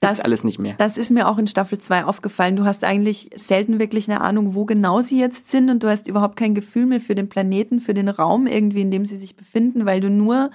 [0.00, 0.74] das Das- alles nicht mehr.
[0.78, 2.54] Das ist mir auch in Staffel 2 aufgefallen.
[2.56, 6.06] Du hast eigentlich selten wirklich eine Ahnung, wo genau sie jetzt sind und du hast
[6.06, 9.34] überhaupt kein Gefühl mehr für den Planeten, für den Raum irgendwie, in dem sie sich
[9.36, 10.50] befinden, weil du nur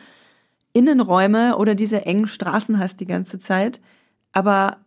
[0.73, 3.79] Innenräume oder diese engen Straßen hast die ganze Zeit.
[4.31, 4.77] Aber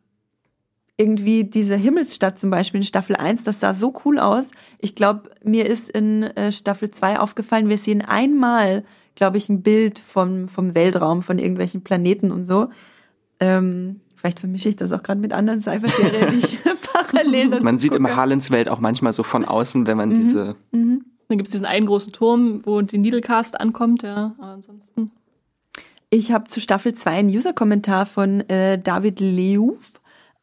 [0.98, 4.50] irgendwie diese Himmelsstadt zum Beispiel in Staffel 1, das sah so cool aus.
[4.78, 8.84] Ich glaube, mir ist in äh, Staffel 2 aufgefallen, wir sehen einmal,
[9.14, 12.70] glaube ich, ein Bild vom, vom Weltraum, von irgendwelchen Planeten und so.
[13.40, 16.58] Ähm, vielleicht vermische ich das auch gerade mit anderen Cypher-Serien, die ich
[16.92, 18.02] parallel dazu Man sieht gucke.
[18.08, 20.56] im Harlens Welt auch manchmal so von außen, wenn man diese.
[20.72, 24.34] Dann gibt's diesen einen großen Turm, wo die Needlecast ankommt, ja.
[24.38, 25.10] Aber ansonsten.
[26.08, 29.95] Ich habe zu Staffel 2 einen User-Kommentar von äh, David Leuf.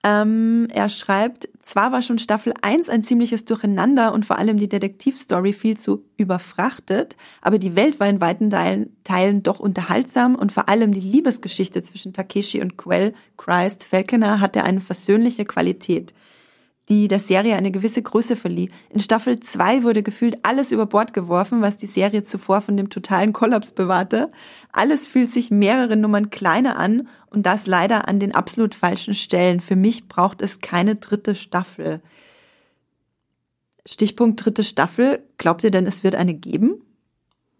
[0.05, 4.67] Ähm, er schreibt, zwar war schon Staffel 1 ein ziemliches Durcheinander und vor allem die
[4.67, 10.51] Detektivstory viel zu überfrachtet, aber die Welt war in weiten Teilen, Teilen doch unterhaltsam und
[10.51, 16.13] vor allem die Liebesgeschichte zwischen Takeshi und Quell, Christ, Falconer hatte eine versöhnliche Qualität
[16.89, 18.69] die der Serie eine gewisse Größe verlieh.
[18.89, 22.89] In Staffel 2 wurde gefühlt alles über Bord geworfen, was die Serie zuvor von dem
[22.89, 24.31] totalen Kollaps bewahrte.
[24.71, 29.61] Alles fühlt sich mehrere Nummern kleiner an und das leider an den absolut falschen Stellen.
[29.61, 32.01] Für mich braucht es keine dritte Staffel.
[33.85, 35.23] Stichpunkt dritte Staffel.
[35.37, 36.81] Glaubt ihr denn, es wird eine geben?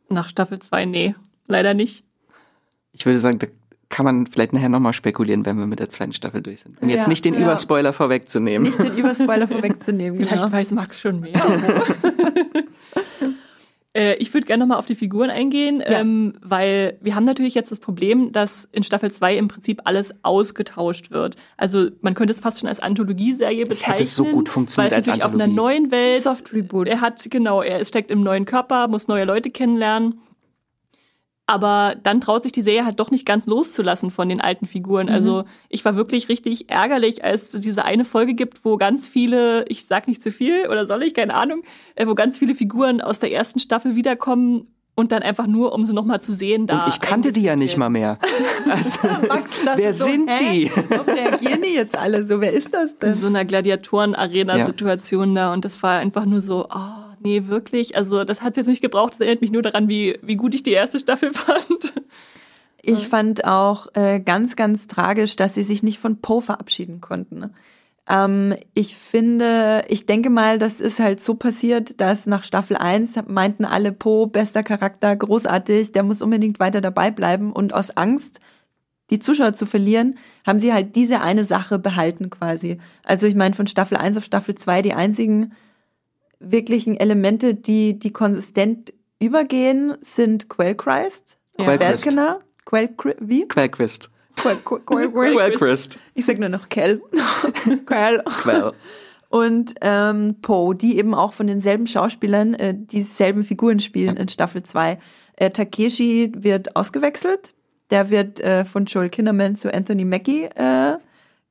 [0.09, 1.15] Nach Staffel 2, nee,
[1.47, 2.03] leider nicht.
[2.91, 3.47] Ich würde sagen, da
[3.93, 6.81] kann man vielleicht nachher nochmal spekulieren, wenn wir mit der zweiten Staffel durch sind.
[6.81, 7.41] Um jetzt Ja, nicht den ja.
[7.41, 8.63] Überspoiler vorwegzunehmen.
[8.67, 10.19] Nicht den Überspoiler vorwegzunehmen.
[10.23, 10.51] Vielleicht Genau.
[10.51, 11.33] weiß Max schon mehr.
[13.95, 15.99] Äh, Ich würde gerne nochmal auf die Figuren eingehen, Ja.
[15.99, 20.15] ähm, weil wir haben natürlich jetzt das Problem, dass in Staffel 2 im Prinzip alles
[20.23, 21.35] ausgetauscht wird.
[21.57, 23.93] Also man könnte es fast schon als Anthologieserie Es bezeichnen.
[23.97, 26.21] hätte so gut funktioniert weil es als natürlich auf einer neuen Welt.
[26.23, 26.87] Soft Reboot.
[26.87, 30.19] Er hat, genau, er steckt im neuen Körper, muss neue Leute kennenlernen.
[31.45, 35.09] Aber dann traut sich die Serie halt doch nicht ganz loszulassen von den alten Figuren.
[35.09, 39.65] Also ich war wirklich richtig ärgerlich, als es diese eine Folge gibt, wo ganz viele,
[39.67, 41.63] ich sag nicht zu viel oder soll ich, keine Ahnung,
[41.95, 45.83] äh, wo ganz viele Figuren aus der ersten Staffel wiederkommen und dann einfach nur, um
[45.83, 46.85] sie nochmal zu sehen, da.
[46.85, 48.19] Und ich kannte die ja nicht mal mehr.
[48.69, 50.37] Also, Max wer so, sind hä?
[50.39, 50.71] die?
[50.89, 52.39] Warum reagieren die jetzt alle so?
[52.39, 53.15] Wer ist das in denn?
[53.15, 57.95] so einer Gladiatoren-Arena-Situation da und das war einfach nur so, oh, nee, wirklich.
[57.95, 59.13] Also das hat es jetzt nicht gebraucht.
[59.13, 61.93] Das erinnert mich nur daran, wie, wie gut ich die erste Staffel fand.
[62.82, 67.53] Ich fand auch äh, ganz, ganz tragisch, dass sie sich nicht von Poe verabschieden konnten.
[68.09, 73.15] Ähm, ich finde, ich denke mal, das ist halt so passiert, dass nach Staffel 1
[73.28, 78.39] meinten alle Poe, bester Charakter, großartig, der muss unbedingt weiter dabei bleiben und aus Angst,
[79.09, 82.80] die Zuschauer zu verlieren, haben sie halt diese eine Sache behalten quasi.
[83.03, 85.53] Also ich meine, von Staffel 1 auf Staffel 2 die einzigen
[86.45, 91.77] wirklichen Elemente, die, die konsistent übergehen, sind Quellchrist, Ja.
[91.77, 92.49] Quellchrist.
[92.65, 92.89] Quell,
[93.19, 93.47] wie?
[93.47, 94.09] Quellquist.
[94.35, 94.57] Quell.
[96.15, 97.01] Ich sag nur noch Kell.
[97.85, 98.23] Quell.
[98.23, 98.71] Quell.
[99.29, 104.63] Und ähm, Poe, die eben auch von denselben Schauspielern äh, dieselben Figuren spielen in Staffel
[104.63, 104.99] 2.
[105.35, 107.53] Äh, Takeshi wird ausgewechselt.
[107.89, 110.97] Der wird äh, von Joel Kinnaman zu Anthony Mackie äh,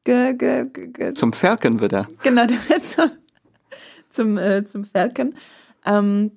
[0.04, 2.08] ge, ge, ge, Zum Falcon wird er.
[2.22, 3.10] Genau, der wird zum,
[4.12, 5.34] zum, äh, zum Falcon.
[5.84, 6.32] Ähm,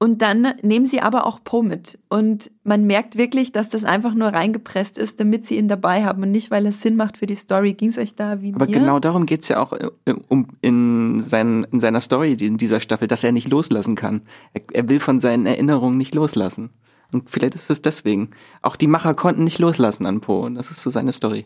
[0.00, 1.98] und dann nehmen sie aber auch Poe mit.
[2.08, 6.22] Und man merkt wirklich, dass das einfach nur reingepresst ist, damit sie ihn dabei haben
[6.22, 7.74] und nicht, weil es Sinn macht für die Story.
[7.74, 8.72] Ging es euch da wie Aber mir?
[8.72, 13.08] genau darum geht's ja auch äh, um, in, seinen, in seiner Story in dieser Staffel,
[13.08, 14.22] dass er nicht loslassen kann.
[14.52, 16.70] Er, er will von seinen Erinnerungen nicht loslassen.
[17.12, 18.30] Und vielleicht ist es deswegen.
[18.62, 20.46] Auch die Macher konnten nicht loslassen an Poe.
[20.46, 21.44] Und das ist so seine Story.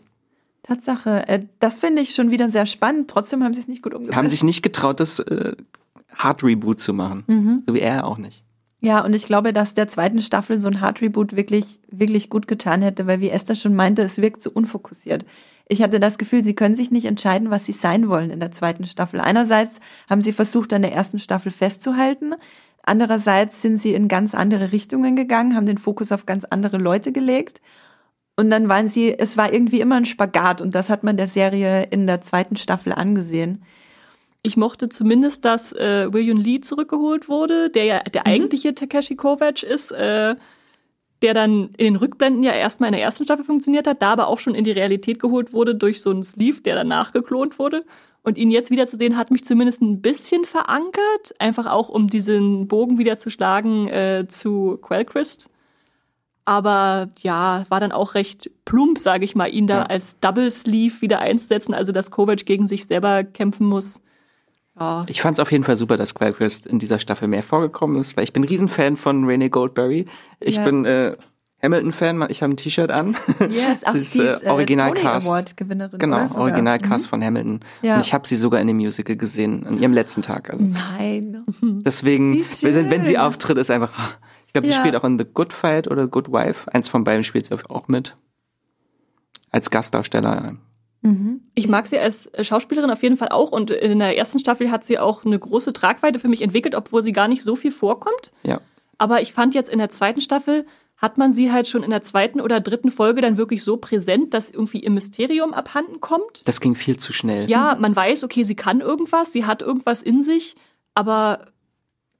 [0.63, 1.27] Tatsache.
[1.27, 3.09] Äh, das finde ich schon wieder sehr spannend.
[3.09, 4.17] Trotzdem haben sie es nicht gut umgesetzt.
[4.17, 5.53] Haben sich nicht getraut, das äh,
[6.15, 7.23] Hard Reboot zu machen.
[7.67, 8.43] So wie er auch nicht.
[8.83, 12.49] Ja, und ich glaube, dass der zweiten Staffel so ein Hard Reboot wirklich, wirklich gut
[12.49, 15.25] getan hätte, weil wie Esther schon meinte, es wirkt so unfokussiert.
[15.69, 18.51] Ich hatte das Gefühl, sie können sich nicht entscheiden, was sie sein wollen in der
[18.51, 19.21] zweiten Staffel.
[19.21, 22.35] Einerseits haben sie versucht, an der ersten Staffel festzuhalten.
[22.81, 27.13] Andererseits sind sie in ganz andere Richtungen gegangen, haben den Fokus auf ganz andere Leute
[27.13, 27.61] gelegt.
[28.35, 31.27] Und dann waren sie, es war irgendwie immer ein Spagat und das hat man der
[31.27, 33.63] Serie in der zweiten Staffel angesehen.
[34.41, 39.63] Ich mochte zumindest, dass äh, William Lee zurückgeholt wurde, der ja der eigentliche Takeshi Kovacs
[39.63, 40.35] ist, äh,
[41.21, 44.27] der dann in den Rückblenden ja erstmal in der ersten Staffel funktioniert hat, da aber
[44.27, 47.85] auch schon in die Realität geholt wurde durch so einen Sleeve, der danach geklont wurde.
[48.23, 52.97] Und ihn jetzt wiederzusehen, hat mich zumindest ein bisschen verankert, einfach auch um diesen Bogen
[52.97, 55.49] wieder zu schlagen äh, zu Quellchrist.
[56.45, 59.83] Aber ja, war dann auch recht plump, sage ich mal, ihn da Ja.
[59.83, 64.01] als Double Sleeve wieder einzusetzen, also dass Kovac gegen sich selber kämpfen muss.
[64.79, 65.03] Ja.
[65.07, 68.17] Ich fand es auf jeden Fall super, dass Quellquist in dieser Staffel mehr vorgekommen ist,
[68.17, 70.05] weil ich bin Riesenfan von Renee Goldberry.
[70.39, 70.63] Ich Ja.
[70.63, 71.15] bin äh,
[71.61, 73.15] Hamilton-Fan, ich habe ein T-Shirt an.
[73.49, 75.25] Yes, ach, Das ist, sie äh, ist äh, Originalcast.
[75.27, 75.97] Tony Award Gewinnerin.
[75.99, 76.27] Genau?
[76.35, 77.61] Originalcast von Hamilton.
[77.83, 77.95] Ja.
[77.95, 80.49] Und ich habe sie sogar in dem Musical gesehen, an ihrem letzten Tag.
[80.49, 81.45] Also Nein.
[81.85, 83.93] deswegen, Wie wenn, wenn sie auftritt, ist einfach,
[84.53, 84.79] Ich glaube, sie Ja.
[84.79, 86.71] spielt auch in The Good Fight oder Good Wife.
[86.71, 88.15] Eins von beiden spielt sie auch mit.
[89.49, 90.57] Als Gastdarsteller.
[91.55, 94.85] Ich mag sie als Schauspielerin auf jeden Fall auch und in der ersten Staffel hat
[94.85, 98.31] sie auch eine große Tragweite für mich entwickelt, obwohl sie gar nicht so viel vorkommt.
[98.43, 98.61] Ja.
[98.99, 102.03] Aber ich fand jetzt in der zweiten Staffel hat man sie halt schon in der
[102.03, 106.47] zweiten oder dritten Folge dann wirklich so präsent, dass irgendwie ihr Mysterium abhanden kommt.
[106.47, 107.49] Das ging viel zu schnell.
[107.49, 110.55] Ja, man weiß, okay, sie kann irgendwas, sie hat irgendwas in sich,
[110.93, 111.47] aber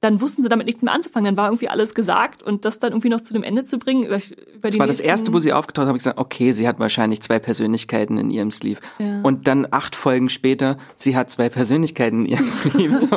[0.04, 1.24] dann wussten sie damit nichts mehr anzufangen.
[1.24, 4.04] Dann war irgendwie alles gesagt und das dann irgendwie noch zu dem Ende zu bringen.
[4.04, 6.68] Über, über Das war das erste, wo sie aufgetaucht hat, habe ich gesagt, okay, sie
[6.68, 8.80] hat wahrscheinlich zwei Persönlichkeiten in ihrem Sleeve.
[8.98, 9.22] Ja.
[9.22, 12.92] Und dann acht Folgen später, sie hat zwei Persönlichkeiten in ihrem Sleeve.
[12.92, 13.08] So.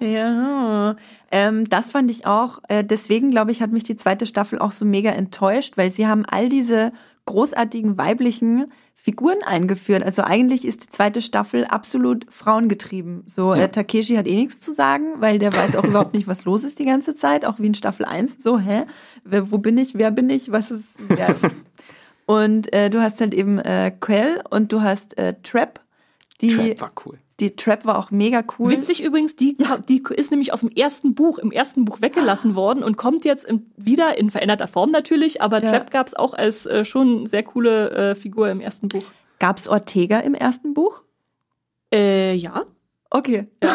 [0.00, 0.96] Ja,
[1.30, 2.60] ähm, das fand ich auch.
[2.68, 6.06] Äh, deswegen, glaube ich, hat mich die zweite Staffel auch so mega enttäuscht, weil sie
[6.06, 6.92] haben all diese
[7.24, 10.02] großartigen weiblichen Figuren eingeführt.
[10.02, 13.22] Also eigentlich ist die zweite Staffel absolut frauengetrieben.
[13.26, 13.62] So, Ja.
[13.64, 16.64] äh, Takeshi hat eh nichts zu sagen, weil der weiß auch überhaupt nicht, was los
[16.64, 18.42] ist die ganze Zeit, auch wie in Staffel 1.
[18.42, 18.84] So, hä?
[19.24, 19.94] Wer, wo bin ich?
[19.96, 20.50] Wer bin ich?
[20.52, 20.96] Was ist.
[21.08, 21.34] Wer?
[22.26, 25.80] und äh, du hast halt eben äh, Quell und du hast äh, Trap.
[26.40, 27.18] Die, Trap war cool.
[27.42, 28.70] Die Trap war auch mega cool.
[28.70, 29.56] Witzig übrigens, die,
[29.88, 33.44] die ist nämlich aus dem ersten Buch, im ersten Buch weggelassen worden und kommt jetzt
[33.44, 35.70] im, wieder in veränderter Form natürlich, aber Ja.
[35.70, 39.02] Trap gab es auch als äh, schon sehr coole äh, Figur im ersten Buch.
[39.40, 41.02] Gab's Ortega im ersten Buch?
[41.92, 42.62] Äh, ja.
[43.10, 43.48] Okay.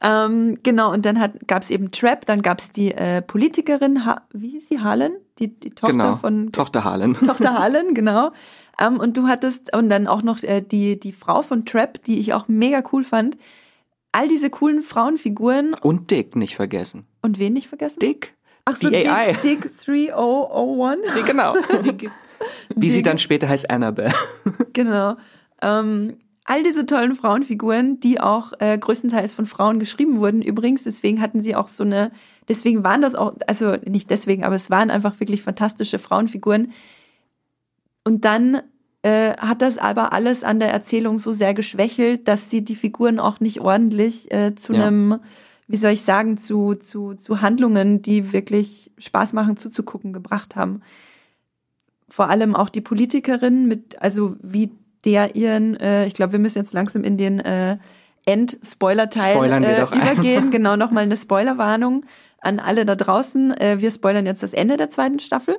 [0.00, 4.50] ähm, genau, und dann hat, gab's eben Trap, dann gab's die äh, Politikerin, ha wie
[4.50, 5.12] hieß sie, Harlan?
[5.40, 6.16] Die, die Tochter genau.
[6.16, 7.14] von Tochter Harlan.
[7.14, 8.30] Tochter Harlan, genau.
[8.80, 12.18] Ähm, und du hattest, und dann auch noch äh, die, die Frau von Trap, die
[12.18, 13.36] ich auch mega cool fand.
[14.12, 17.06] All diese coolen Frauenfiguren Und Dick nicht vergessen.
[17.22, 17.98] und wen nicht vergessen?
[17.98, 18.34] Dick.
[18.64, 19.32] Ach so, die AI.
[19.42, 21.00] Dick, Dick 3001.
[21.14, 21.54] Dick, genau.
[21.82, 22.10] Die,
[22.76, 23.04] Wie sie Dick.
[23.04, 24.12] dann später heißt Annabelle.
[24.72, 25.16] Genau.
[25.62, 30.42] Ähm, all diese tollen Frauenfiguren, die auch äh, größtenteils von Frauen geschrieben wurden.
[30.42, 32.10] Übrigens, deswegen hatten sie auch so eine,
[32.48, 36.72] deswegen waren das auch, also nicht deswegen, aber es waren einfach wirklich fantastische Frauenfiguren.
[38.04, 38.60] Und dann
[39.02, 43.18] äh, hat das aber alles an der Erzählung so sehr geschwächelt, dass sie die Figuren
[43.18, 44.86] auch nicht ordentlich äh, zu Ja.
[44.86, 45.20] einem,
[45.66, 50.80] wie soll ich sagen, zu, zu, zu Handlungen, die wirklich Spaß machen zuzugucken, gebracht haben.
[52.08, 54.70] Vor allem auch die Politikerin mit, also wie
[55.04, 57.78] der ihren, äh, ich glaube, wir müssen jetzt langsam in den äh,
[58.26, 60.50] End-Spoiler-Teil äh, übergehen.
[60.50, 62.06] Genau, nochmal eine Spoilerwarnung
[62.40, 63.52] an alle da draußen.
[63.58, 65.56] Äh, wir spoilern jetzt das Ende der zweiten Staffel.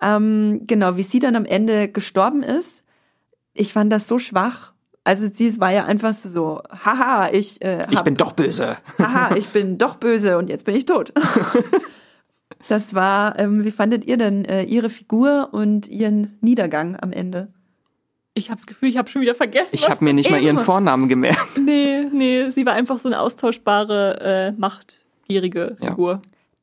[0.00, 2.84] Ähm, genau, wie sie dann am Ende gestorben ist.
[3.54, 4.72] Ich fand das so schwach.
[5.04, 8.76] Also sie war ja einfach so, haha, ich, äh, Ich hab- bin doch böse.
[8.98, 11.12] haha, ich bin doch böse und jetzt bin ich tot.
[12.68, 17.48] Das war, ähm, wie fandet ihr denn äh, ihre Figur und ihren Niedergang am Ende?
[18.34, 19.70] ich habe das Gefühl, ich habe schon wieder vergessen.
[19.72, 21.58] Ich habe mir nicht mal ihren Vornamen gemerkt.
[21.64, 25.90] Nee, nee, sie war einfach so eine austauschbare, äh, machtgierige Ja.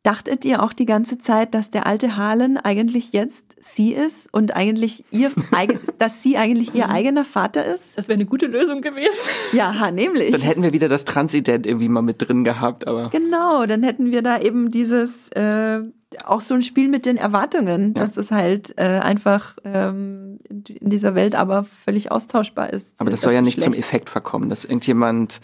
[0.06, 4.56] Dachtet ihr auch die ganze Zeit, dass der alte Harlan eigentlich jetzt sie ist und
[4.56, 7.98] eigentlich ihr, eigen, dass sie eigentlich ihr eigener Vater ist?
[7.98, 9.18] Das wäre eine gute Lösung gewesen.
[9.52, 10.32] Ja, ha, nämlich.
[10.32, 14.12] Dann hätten wir wieder das Transident irgendwie mal mit drin gehabt, aber Genau, dann hätten
[14.12, 15.80] wir da eben dieses, äh,
[16.24, 18.06] auch so ein Spiel mit den Erwartungen, Ja.
[18.06, 22.94] dass es halt äh, einfach ähm, in dieser Welt aber völlig austauschbar ist.
[23.02, 23.88] aber das soll ja nicht zum Geschlecht.
[23.90, 25.42] Effekt verkommen, dass irgendjemand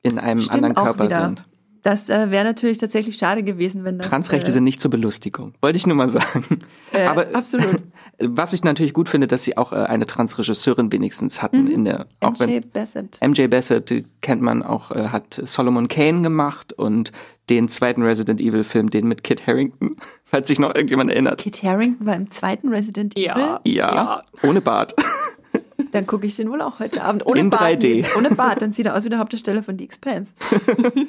[0.00, 1.44] in einem Stimmt anderen Körper sind.
[1.88, 4.06] Das äh, wäre natürlich tatsächlich schade gewesen, wenn das.
[4.06, 5.54] Transrechte äh, sind nicht zur Belustigung.
[5.62, 6.58] Wollte ich nur mal sagen.
[6.92, 7.80] Äh, Aber absolut.
[8.18, 11.70] was ich natürlich gut finde, dass sie auch äh, eine Transregisseurin wenigstens hatten Mhm.
[11.70, 13.18] in der auch MJ wenn Bassett.
[13.26, 17.10] MJ Bassett die kennt man auch äh, hat Solomon Kane gemacht und
[17.48, 21.40] den zweiten Resident Evil Film, den mit Kit Harington, falls sich noch irgendjemand erinnert.
[21.40, 23.28] Kit Harington war im zweiten Resident Evil.
[23.28, 23.60] Ja.
[23.64, 24.22] Ja, Ja.
[24.42, 24.94] ohne Bart.
[25.92, 27.24] Dann gucke ich den wohl auch heute Abend.
[27.26, 27.62] Ohne In Bart.
[27.62, 28.02] 3D.
[28.02, 28.60] nee, Ohne Bart.
[28.60, 30.34] Dann sieht er aus wie der Hauptdarsteller von The Expanse.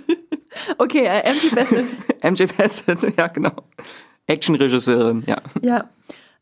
[0.77, 1.95] okay, äh, MJ Bassett.
[2.23, 3.53] MJ Bassett, ja genau.
[4.27, 5.37] Actionregisseurin, ja.
[5.61, 5.89] Ja.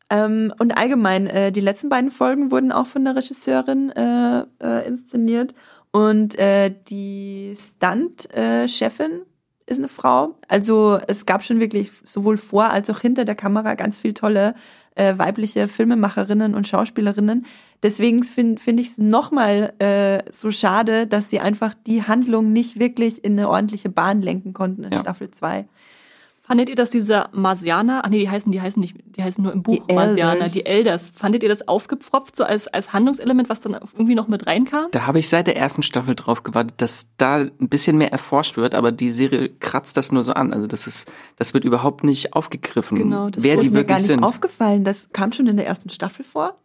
[0.09, 4.87] Ähm, und allgemein, äh, die letzten beiden Folgen wurden auch von der Regisseurin äh, äh,
[4.87, 5.53] inszeniert.
[5.91, 9.21] Und äh, die Stunt-Chefin
[9.65, 10.35] ist eine Frau.
[10.47, 14.55] Also es gab schon wirklich sowohl vor als auch hinter der Kamera ganz viel tolle
[14.95, 17.45] äh, weibliche Filmemacherinnen und Schauspielerinnen.
[17.83, 22.79] Deswegen finde find ich es nochmal äh, so schade, dass sie einfach die Handlung nicht
[22.79, 24.99] wirklich in eine ordentliche Bahn lenken konnten in Ja.
[24.99, 25.67] Staffel 2.
[26.41, 29.51] Fandet ihr, dass dieser Marsianer, ach nee, die heißen, die heißen nicht, die heißen nur
[29.51, 30.51] im Buch Die Marsianer, Elders.
[30.53, 31.11] die Elders.
[31.13, 34.87] Fandet ihr das aufgepfropft, so als, als Handlungselement, was dann irgendwie noch mit reinkam?
[34.91, 38.55] Da habe ich seit der ersten Staffel drauf gewartet, dass da ein bisschen mehr erforscht
[38.55, 40.53] wird, aber die Serie kratzt das nur so an.
[40.53, 43.83] Also das ist, das wird überhaupt nicht aufgegriffen, Genau, das wer Das die ist mir
[43.83, 44.23] gar wirklich nicht sind.
[44.23, 44.85] aufgefallen.
[44.85, 46.55] Das kam schon in der ersten Staffel vor.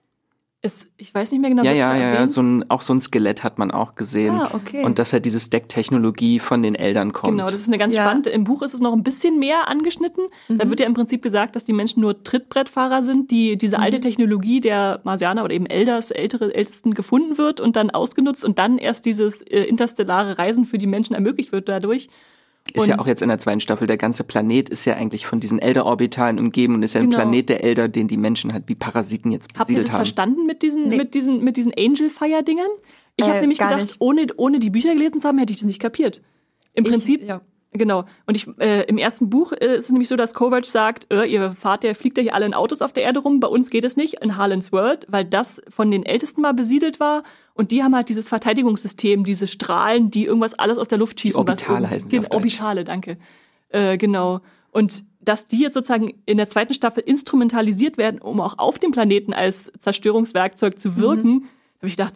[0.64, 2.28] Es, ich weiß nicht mehr genau, Ja, wird's ja, da ja, ja.
[2.28, 4.36] So ein, auch so ein Skelett hat man auch gesehen.
[4.36, 4.84] Ah, okay.
[4.84, 7.32] Und dass halt diese Stack-Technologie von den Eltern kommt.
[7.32, 8.02] Genau, das ist eine ganz Ja.
[8.04, 8.30] spannende.
[8.30, 10.28] Im Buch ist es noch ein bisschen mehr angeschnitten.
[10.48, 13.98] Da wird ja im Prinzip gesagt, dass die Menschen nur Trittbrettfahrer sind, die diese alte
[13.98, 18.78] Technologie der Marsianer oder eben Elders, ältere, ältesten gefunden wird und dann ausgenutzt und dann
[18.78, 22.08] erst dieses äh, interstellare Reisen für die Menschen ermöglicht wird dadurch.
[22.74, 25.40] Ist ja auch jetzt in der zweiten Staffel, der ganze Planet ist ja eigentlich von
[25.40, 27.22] diesen Elder-Orbitalen umgeben und ist ja ein Genau.
[27.22, 29.98] Planet der Elder, den die Menschen halt wie Parasiten jetzt Habt ihr besiedelt das haben.
[30.00, 30.96] verstanden mit diesen, Nee.
[30.96, 32.70] mit diesen, mit diesen Angel-Fire-Dingern?
[33.16, 33.96] Ich habe Äh, nämlich gar gedacht, nicht.
[34.00, 36.22] ohne, ohne die Bücher gelesen zu haben, hätte ich das nicht kapiert.
[36.74, 37.42] Im Ich- Prinzip, ja.
[37.72, 38.04] Genau.
[38.26, 41.24] Und ich, äh, im ersten Buch äh, ist es nämlich so, dass Kovac sagt, äh,
[41.24, 43.70] ihr Vater der fliegt ja hier alle in Autos auf der Erde rum, bei uns
[43.70, 47.22] geht es nicht, in Harlan's World, weil das von den Ältesten mal besiedelt war.
[47.54, 51.38] Und die haben halt dieses Verteidigungssystem, diese Strahlen, die irgendwas alles aus der Luft schießen.
[51.38, 52.28] Orbitale was heißen die Genau.
[52.34, 53.18] Orbitale, danke.
[53.70, 54.40] Äh, genau.
[54.70, 58.90] Und dass die jetzt sozusagen in der zweiten Staffel instrumentalisiert werden, um auch auf dem
[58.90, 61.48] Planeten als Zerstörungswerkzeug zu wirken, Mhm.
[61.78, 62.14] habe ich gedacht,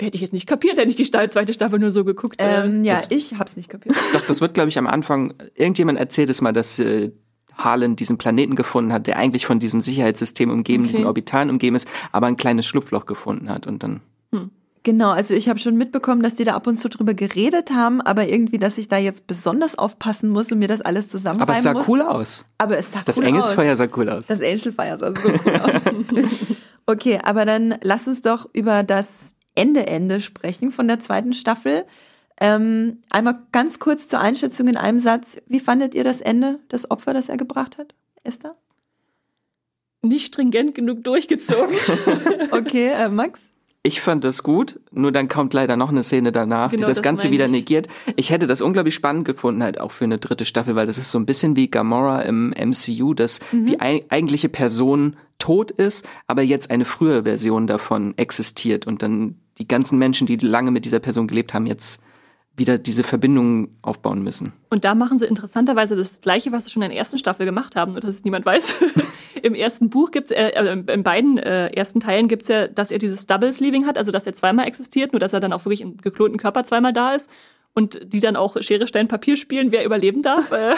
[0.00, 2.40] hätte ich jetzt nicht kapiert, hätte ich die zweite Staffel nur so geguckt.
[2.40, 2.64] äh.
[2.64, 3.94] Ähm, ja, das- ich hab's nicht kapiert.
[4.12, 7.12] Doch, das wird, glaube ich, am Anfang, irgendjemand erzählt es mal, dass äh,
[7.56, 10.92] Harlan diesen Planeten gefunden hat, der eigentlich von diesem Sicherheitssystem umgeben, Okay.
[10.92, 14.00] diesen Orbitalen umgeben ist, aber ein kleines Schlupfloch gefunden hat und dann.
[14.86, 18.02] Genau, also ich habe schon mitbekommen, dass die da ab und zu drüber geredet haben,
[18.02, 21.56] aber irgendwie, dass ich da jetzt besonders aufpassen muss und mir das alles zusammenreimen Aber
[21.56, 21.88] es sah muss.
[21.88, 22.44] cool aus.
[22.58, 23.28] Aber es sah Das cool aus.
[23.28, 24.26] Engelsfeuer sah cool aus.
[24.26, 25.72] Das Angelfire sah so cool aus.
[26.86, 31.84] okay, aber dann lass uns doch über das Ende-Ende sprechen von der zweiten Staffel.
[32.40, 35.38] Ähm, einmal ganz kurz zur Einschätzung in einem Satz.
[35.46, 37.94] Wie fandet ihr das Ende, das Opfer, das er gebracht hat,
[38.24, 38.56] Esther?
[40.02, 41.74] nicht stringent genug durchgezogen.
[42.50, 43.52] Okay, äh, Max?
[43.82, 46.98] Ich fand das gut, nur dann kommt leider noch eine Szene danach, Genau, die das,
[46.98, 47.50] das Ganze wieder ich.
[47.50, 47.88] negiert.
[48.16, 51.10] Ich hätte das unglaublich spannend gefunden, halt auch für eine dritte Staffel, weil das ist
[51.10, 53.66] so ein bisschen wie Gamora im MCU, dass Mhm.
[53.66, 59.36] die ei eigentliche Person tot ist, aber jetzt eine frühere Version davon existiert und dann
[59.58, 62.00] die ganzen Menschen, die lange mit dieser Person gelebt haben, jetzt
[62.56, 64.54] wieder diese Verbindungen aufbauen müssen.
[64.70, 67.76] Und da machen sie interessanterweise das Gleiche, was sie schon in der ersten Staffel gemacht
[67.76, 68.76] haben, nur dass es niemand weiß.
[69.42, 72.96] Im ersten Buch gibt's, äh, äh, in beiden äh, ersten Teilen gibt's ja, dass er
[72.98, 75.82] dieses Double Sleeving hat, also dass er zweimal existiert, nur dass er dann auch wirklich
[75.82, 77.28] im geklonten Körper zweimal da ist
[77.74, 80.52] und die dann auch Schere, Stein, Papier spielen, wer überleben darf.
[80.52, 80.74] äh,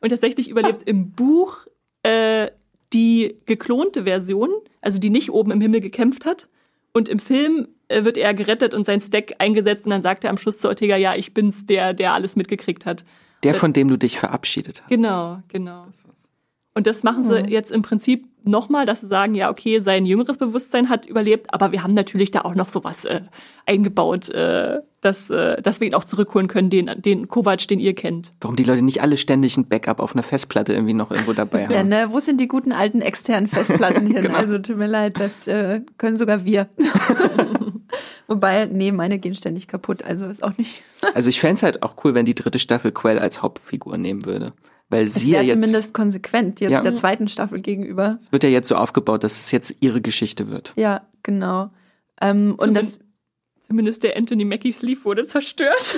[0.00, 1.66] und tatsächlich überlebt im Buch
[2.02, 2.48] äh,
[2.92, 6.48] die geklonte Version, also die nicht oben im Himmel gekämpft hat.
[6.92, 10.30] Und im Film äh, wird er gerettet und sein Stack eingesetzt und dann sagt er
[10.30, 13.04] am Schluss zu Ortega, ja, ich bin's, der, der alles mitgekriegt hat.
[13.42, 14.88] Der, von dem du dich verabschiedet hast.
[14.88, 15.86] Genau, genau.
[16.74, 20.36] Und das machen sie jetzt im Prinzip nochmal, dass sie sagen, ja, okay, sein jüngeres
[20.36, 23.22] Bewusstsein hat überlebt, aber wir haben natürlich da auch noch sowas äh,
[23.64, 27.94] eingebaut, äh, dass, äh, dass wir ihn auch zurückholen können, den, den Kovac, den ihr
[27.94, 28.32] kennt.
[28.42, 31.62] Warum die Leute nicht alle ständig ein Backup auf einer Festplatte irgendwie noch irgendwo dabei
[31.70, 31.88] Ja, haben.
[31.88, 32.08] ne?
[32.10, 34.20] Wo sind die guten alten externen Festplatten hin?
[34.22, 34.36] Genau.
[34.36, 36.68] Also tut mir leid, das äh, können sogar wir.
[38.26, 40.82] Wobei, nee, meine gehen ständig kaputt, also ist auch nicht.
[41.14, 44.52] Also ich fänd's halt auch cool, wenn die dritte Staffel Quell als Hauptfigur nehmen würde.
[44.88, 46.80] Weil Es sie ja wäre jetzt, zumindest konsequent jetzt Ja.
[46.80, 48.18] der zweiten Staffel gegenüber.
[48.20, 50.72] es wird ja jetzt so aufgebaut, dass es jetzt ihre Geschichte wird.
[50.76, 51.70] Ja, genau.
[52.20, 52.98] Ähm, und das,
[53.66, 55.96] Zumindest- der Anthony Mackie Sleeve wurde zerstört.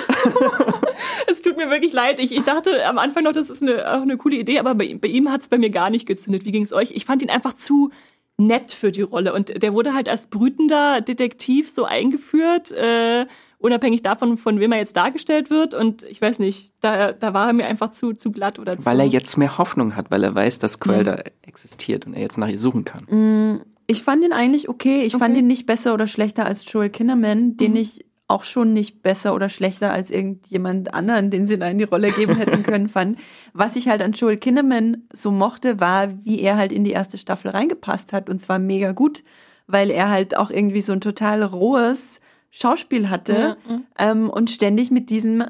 [1.27, 2.19] es tut mir wirklich leid.
[2.21, 4.85] Ich, ich dachte am Anfang noch, das ist eine, auch eine coole Idee, aber bei,
[4.85, 6.45] ihm- bei ihm hat es bei mir gar nicht gezündet.
[6.45, 6.93] Wie ging es euch?
[6.93, 7.91] Ich fand ihn einfach zu
[8.39, 9.35] nett für die Rolle.
[9.35, 13.27] Und der wurde halt als brütender Detektiv so eingeführt, äh,
[13.59, 15.75] unabhängig davon, von wem er jetzt dargestellt wird.
[15.75, 18.87] Und ich weiß nicht, da, da war er mir einfach zu, zu glatt oder zu.
[18.87, 20.83] Weil er jetzt mehr Hoffnung hat, weil er weiß, dass Mhm.
[20.85, 23.65] Quell da existiert und er jetzt nach ihr suchen kann.
[23.89, 25.03] Ich fand ihn eigentlich okay.
[25.03, 25.41] Ich fand Okay.
[25.41, 29.49] ihn nicht besser oder schlechter als Joel Kinnaman, den ich auch schon nicht besser oder
[29.49, 33.19] schlechter als irgendjemand anderen, den sie da in die Rolle geben hätten können, fand.
[33.55, 37.17] Was ich halt an Joel Kinnaman so mochte, war, wie er halt in die erste
[37.17, 39.25] Staffel reingepasst hat und zwar mega gut,
[39.67, 44.91] weil er halt auch irgendwie so ein total rohes Schauspiel hatte Ja, ähm, und ständig
[44.91, 45.45] mit diesem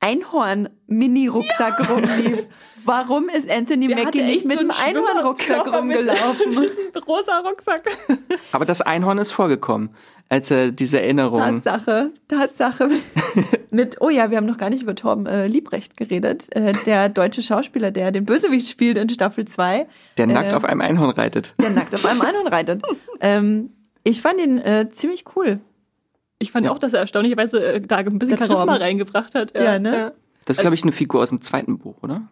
[0.00, 2.48] Einhorn-Mini-Rucksack rumlief.
[2.84, 6.50] Warum ist Anthony Der Mackie nicht mit so einem Einhorn-Rucksack Schwimmerkörper mit rumgelaufen?
[6.50, 7.82] diesem rosa Rucksack.
[8.52, 9.90] Aber das Einhorn ist vorgekommen,
[10.28, 11.40] als er diese Erinnerung.
[11.40, 12.88] Tatsache, Tatsache.
[13.70, 16.46] Mit, oh ja, wir haben noch gar nicht über Torben äh, Liebrecht geredet.
[16.56, 19.86] Äh, der deutsche Schauspieler, der den Bösewicht spielt in Staffel 2,
[20.16, 21.52] Der nackt äh, auf einem Einhorn reitet.
[21.60, 22.82] der nackt auf einem Einhorn reitet.
[23.20, 23.70] Ähm,
[24.04, 25.60] ich fand ihn äh, ziemlich cool.
[26.38, 26.72] Ich fand Ja.
[26.72, 28.82] auch, dass er erstaunlicherweise äh, da ein bisschen Der Charisma Torben.
[28.82, 29.54] reingebracht hat.
[29.56, 30.12] Ja, ne?
[30.44, 32.22] Das ist, glaube ich, eine Figur aus dem zweiten Buch, oder?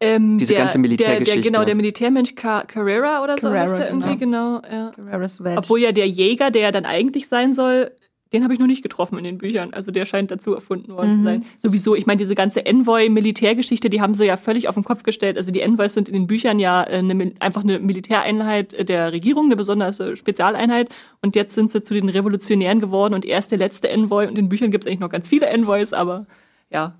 [0.00, 1.34] Ähm, Diese ganze Militärgeschichte.
[1.34, 4.62] Der, der, genau, der Militärmensch Car Carrera oder so Carrera, heißt er irgendwie, genau.
[4.70, 4.90] ja.
[4.96, 5.58] Guerrero's Wedge.
[5.58, 7.90] Obwohl ja der Jäger, der ja dann eigentlich sein soll,
[8.32, 9.72] Den habe ich noch nicht getroffen in den Büchern.
[9.72, 11.18] Also der scheint dazu erfunden worden Mhm.
[11.18, 11.44] zu sein.
[11.60, 15.36] Sowieso, ich meine, diese ganze Envoy-Militärgeschichte, die haben sie ja völlig auf den Kopf gestellt.
[15.36, 19.12] Also die Envoys sind in den Büchern ja äh, eine, einfach eine Militäreinheit äh, der
[19.12, 20.90] Regierung, eine besonders äh, Spezialeinheit.
[21.22, 24.24] Und jetzt sind sie zu den Revolutionären geworden und er ist der letzte Envoy.
[24.24, 26.26] Und in den Büchern gibt es eigentlich noch ganz viele Envoys, aber
[26.70, 26.94] ja.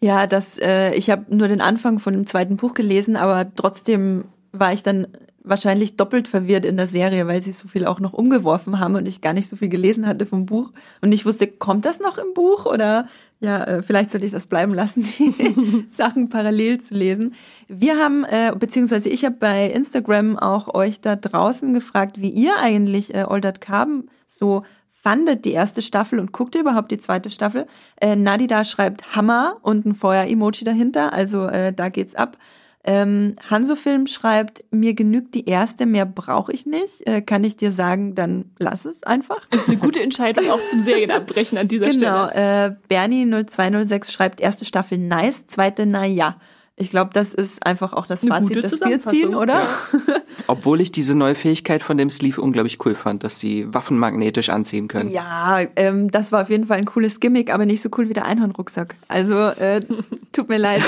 [0.00, 4.24] Ja, das, äh, ich habe nur den Anfang von dem zweiten Buch gelesen, aber trotzdem
[4.52, 5.06] war ich dann
[5.44, 9.06] wahrscheinlich doppelt verwirrt in der Serie, weil sie so viel auch noch umgeworfen haben und
[9.06, 10.72] ich gar nicht so viel gelesen hatte vom Buch
[11.02, 13.06] und ich wusste, kommt das noch im Buch oder
[13.40, 17.34] ja, äh, vielleicht sollte ich das bleiben lassen, die Sachen parallel zu lesen.
[17.68, 22.56] Wir haben, äh, beziehungsweise ich habe bei Instagram auch euch da draußen gefragt, wie ihr
[22.58, 27.28] eigentlich äh, Oldert Carbon so fandet die erste Staffel und guckt ihr überhaupt die zweite
[27.28, 27.66] Staffel.
[28.00, 32.38] Äh, Nadida schreibt Hammer und ein Feuer-Emoji dahinter, also äh, da geht's ab.
[32.86, 37.06] Ähm, Hanso-Film schreibt, mir genügt die erste, mehr brauche ich nicht.
[37.06, 39.40] Äh, kann ich dir sagen, dann lass es einfach.
[39.50, 42.76] Das ist eine gute Entscheidung auch zum Serienabbrechen an dieser Genau, Stelle.
[42.90, 46.36] äh, Bernie0206 schreibt, erste Staffel nice, zweite na ja.
[46.76, 49.68] Ich glaube, das ist einfach auch das Eine Fazit, das wir ziehen, oder?
[50.48, 54.48] Obwohl ich diese neue Fähigkeit von dem Sleeve unglaublich cool fand, dass sie Waffen magnetisch
[54.48, 55.12] anziehen können.
[55.12, 58.12] Ja, ähm, das war auf jeden Fall ein cooles Gimmick, aber nicht so cool wie
[58.12, 58.96] der Einhornrucksack.
[59.06, 59.82] Also äh,
[60.32, 60.82] tut mir leid,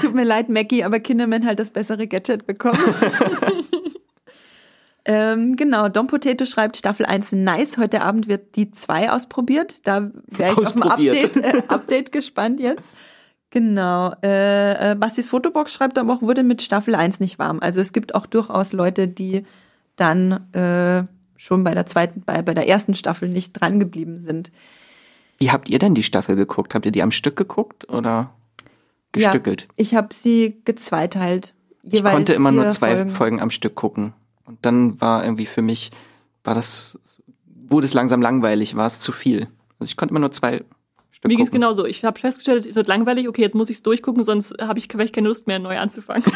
[0.00, 2.80] tut mir leid, Mackie, aber Kinderman halt das bessere Gadget bekommen.
[5.04, 7.78] ähm, genau, Dom Potato schreibt Staffel 1 nice.
[7.78, 9.86] Heute Abend wird die 2 ausprobiert.
[9.86, 10.82] Da wäre ich auf ein.
[10.82, 12.92] Update, äh, Update gespannt jetzt.
[13.50, 14.14] Genau.
[14.22, 17.60] Äh, äh, Bastis Fotobox schreibt aber auch, wurde mit Staffel 1 nicht warm.
[17.60, 19.44] Also es gibt auch durchaus Leute, die
[19.96, 21.04] dann äh,
[21.36, 24.52] schon bei der zweiten, bei, bei der ersten Staffel nicht dran geblieben sind.
[25.38, 26.74] Wie habt ihr denn die Staffel geguckt?
[26.74, 28.34] Habt ihr die am Stück geguckt oder
[29.12, 29.62] gestückelt?
[29.62, 31.54] Ja, ich habe sie gezweiteilt.
[31.82, 33.10] ich konnte immer nur zwei Folgen.
[33.10, 33.40] Folgen.
[33.40, 34.12] am Stück gucken.
[34.44, 35.90] Und dann war irgendwie für mich,
[36.42, 36.98] war das,
[37.46, 39.46] wurde es langsam langweilig, war es zu viel.
[39.78, 40.64] Also ich konnte immer nur zwei
[41.18, 41.84] Stück Mir ging es genauso.
[41.84, 43.28] Ich habe festgestellt, es wird langweilig.
[43.28, 46.24] Okay, jetzt muss ich es durchgucken, sonst habe ich, ich keine Lust mehr, neu anzufangen.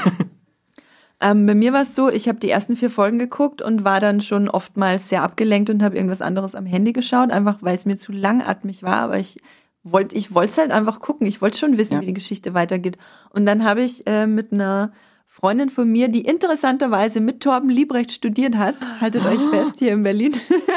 [1.25, 4.01] Ähm, bei mir war es so, ich habe die ersten vier Folgen geguckt und war
[4.01, 7.87] dann schon oftmals sehr abgelenkt und habe irgendwas anderes am Handy geschaut, einfach weil es
[7.87, 8.97] mir zu langatmig war.
[8.97, 9.37] Aber ich
[9.85, 11.29] wollte ich wollte es halt einfach gucken.
[11.29, 12.01] Ich wollte schon wissen, Ja.
[12.01, 12.99] wie die Geschichte weitergeht.
[13.31, 14.93] Und dann habe ich äh, mit einer
[15.29, 20.03] Freundin von mir, die interessanterweise mit Torben Liebrecht studiert hat, haltet euch fest hier in
[20.03, 20.35] Berlin,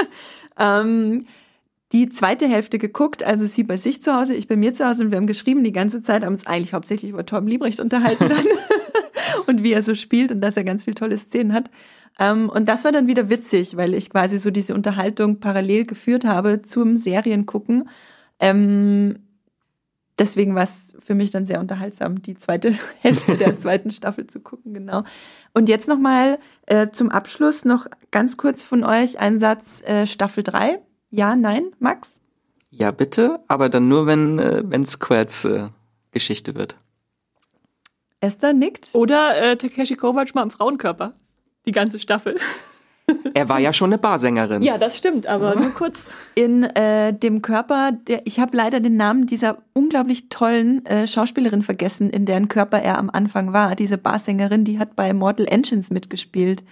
[0.60, 1.26] ähm,
[1.92, 5.04] die zweite Hälfte geguckt, also sie bei sich zu Hause, ich bei mir zu Hause
[5.04, 8.28] und wir haben geschrieben die ganze Zeit, haben uns eigentlich hauptsächlich über Torben Liebrecht unterhalten
[8.28, 8.46] dann
[9.48, 11.70] und wie er so spielt und dass er ganz viele tolle Szenen hat.
[12.20, 16.26] Ähm, und das war dann wieder witzig, weil ich quasi so diese Unterhaltung parallel geführt
[16.26, 17.90] habe zum Seriengucken.
[18.40, 19.20] Ähm,
[20.18, 24.40] deswegen war es für mich dann sehr unterhaltsam, die zweite Hälfte der zweiten Staffel zu
[24.40, 25.04] gucken, genau.
[25.54, 30.44] Und jetzt nochmal äh, zum Abschluss noch ganz kurz von euch ein Satz äh, Staffel
[30.44, 30.80] 3.
[31.16, 32.20] Ja, nein, Max?
[32.72, 35.70] Ja, bitte, aber dann nur, wenn äh, wenn Squads äh,
[36.12, 36.76] Geschichte wird.
[38.20, 38.90] Esther nickt.
[38.94, 41.14] Oder äh, Takeshi Kovacs mal im Frauenkörper.
[41.66, 42.36] Die ganze Staffel.
[43.34, 44.62] Er war ja schon eine Barsängerin.
[44.62, 46.10] Ja, das stimmt, aber nur kurz.
[46.34, 51.62] in äh, dem Körper, der, ich habe leider den Namen dieser unglaublich tollen äh, Schauspielerin
[51.62, 53.76] vergessen, in deren Körper er am Anfang war.
[53.76, 56.64] Diese Barsängerin, die hat bei Mortal Engines mitgespielt.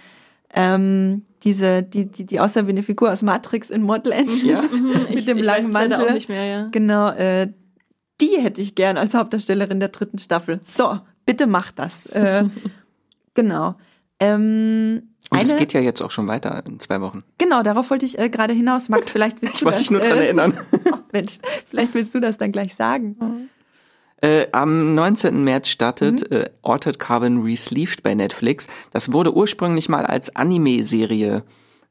[0.54, 4.62] Ähm, diese, die, die, die aussah wie eine Figur aus Matrix in Mortal Engines Ja.
[5.10, 6.08] mit dem ich langen Mantel.
[6.08, 6.68] auch nicht mehr, ja.
[6.70, 7.48] Genau, äh,
[8.20, 10.60] die hätte ich gern als Hauptdarstellerin der dritten Staffel.
[10.64, 12.06] So, bitte macht das.
[12.06, 12.44] Äh,
[13.34, 13.74] genau.
[14.20, 17.24] Ähm, Und es geht ja jetzt auch schon weiter in zwei Wochen.
[17.38, 18.88] Genau, darauf wollte ich äh, gerade hinaus.
[18.88, 19.88] Max, vielleicht willst Ich du wollte das.
[19.88, 20.54] dich nur dran äh, erinnern.
[20.72, 23.16] Oh, Mensch, vielleicht willst du das dann gleich sagen.
[24.24, 25.44] Äh, am 19.
[25.44, 26.36] März startet Mhm.
[26.36, 28.68] äh, Altered Carbon Resleeved bei Netflix.
[28.90, 31.42] Das wurde ursprünglich mal als Anime-Serie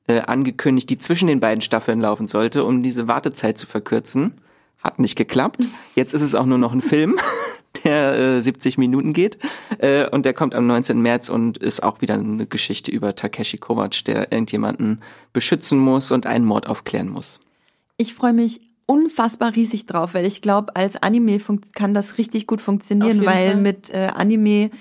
[0.07, 4.33] äh, angekündigt, die zwischen den beiden Staffeln laufen sollte, um diese Wartezeit zu verkürzen.
[4.79, 5.67] Hat nicht geklappt.
[5.93, 7.19] Jetzt ist es auch nur noch ein Film,
[7.83, 9.37] der äh, 70 Minuten geht.
[9.77, 11.03] Äh, und der kommt am 19.
[11.03, 15.01] März und ist auch wieder eine Geschichte über Takeshi Kovacs, der irgendjemanden
[15.33, 17.39] beschützen muss und einen Mord aufklären muss.
[17.97, 21.39] Ich freue mich unfassbar riesig drauf, weil ich glaube, als Anime
[21.73, 23.55] kann das richtig gut funktionieren, weil Fall.
[23.61, 24.71] mit äh, Anime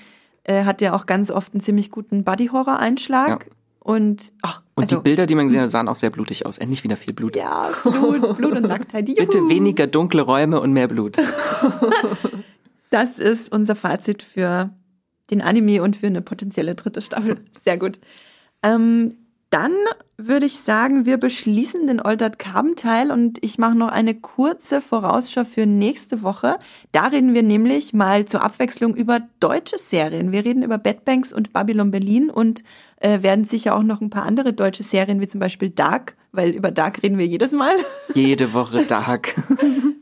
[0.44, 3.46] äh, hat ja auch ganz oft einen ziemlich guten Body-Horror-Einschlag.
[3.46, 3.52] Ja.
[3.80, 6.58] Und, ach, Und also, die Bilder, die man gesehen hat, sahen auch sehr blutig aus.
[6.58, 7.34] Endlich wieder viel Blut.
[7.34, 9.08] ja, Blut, Blut und Nacktheit.
[9.08, 9.18] Juhu.
[9.18, 11.16] Bitte weniger dunkle Räume und mehr Blut.
[12.92, 14.68] Das ist unser Fazit für
[15.30, 17.42] den Anime und für eine potenzielle dritte Staffel.
[17.64, 17.98] Sehr gut.
[18.62, 19.16] Ähm,
[19.52, 19.72] dann
[20.16, 25.44] würde ich sagen, wir beschließen den Oltert Kaben-Teil und ich mache noch eine kurze Vorausschau
[25.44, 26.58] für nächste Woche.
[26.92, 30.32] Da reden wir nämlich mal zur Abwechslung über deutsche Serien.
[30.32, 32.64] Wir reden über Bad Banks und Babylon Berlin und
[32.96, 36.50] äh, werden sicher auch noch ein paar andere deutsche Serien, wie zum Beispiel Dark, weil
[36.50, 37.74] über Dark reden wir jedes Mal.
[38.14, 39.34] Jede Woche Dark.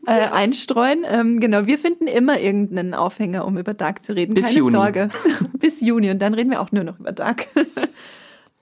[0.07, 1.05] äh, einstreuen.
[1.11, 4.35] Ähm, genau, wir finden immer irgendeinen Aufhänger, um über Dark zu reden.
[4.35, 4.73] Bis Keine Juni.
[4.73, 5.09] Sorge.
[5.59, 7.47] Bis Juni und dann reden wir auch nur noch über Dark.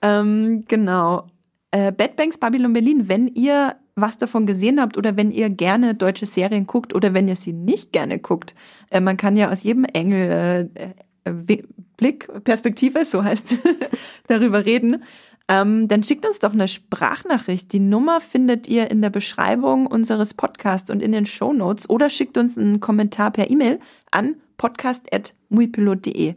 [0.01, 1.27] ähm, genau.
[1.71, 5.95] Äh, Bad Banks Babylon Berlin, wenn ihr was davon gesehen habt oder wenn ihr gerne
[5.95, 8.55] deutsche Serien guckt oder wenn ihr sie nicht gerne guckt.
[8.89, 10.93] Äh, man kann ja aus jedem Engel äh,
[11.25, 11.63] äh,
[11.97, 13.57] Blick, Perspektive, so heißt
[14.27, 15.03] darüber reden.
[15.47, 17.73] Ähm, dann schickt uns doch eine Sprachnachricht.
[17.73, 22.09] Die Nummer findet ihr in der Beschreibung unseres Podcasts und in den Show Notes oder
[22.09, 23.79] schickt uns einen Kommentar per E-Mail
[24.11, 26.35] an podcast.muipilot.de.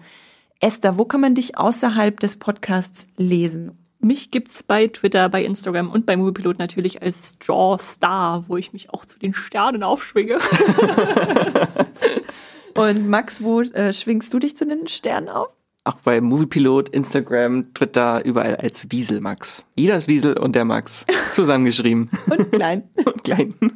[0.62, 3.76] Esther, wo kann man dich außerhalb des Podcasts lesen?
[3.98, 8.72] Mich gibt's bei Twitter, bei Instagram und bei Moviepilot natürlich als Draw Star, wo ich
[8.72, 10.38] mich auch zu den Sternen aufschwinge.
[12.74, 15.54] Und Max, wo äh, schwingst du dich zu den Sternen auf?
[15.84, 19.64] Auch bei Moviepilot, Instagram, Twitter, überall als Wiesel Max.
[19.74, 21.06] Jeder ist Wiesel und der Max.
[21.32, 22.08] Zusammengeschrieben.
[22.30, 22.88] Und klein.
[23.04, 23.54] und klein.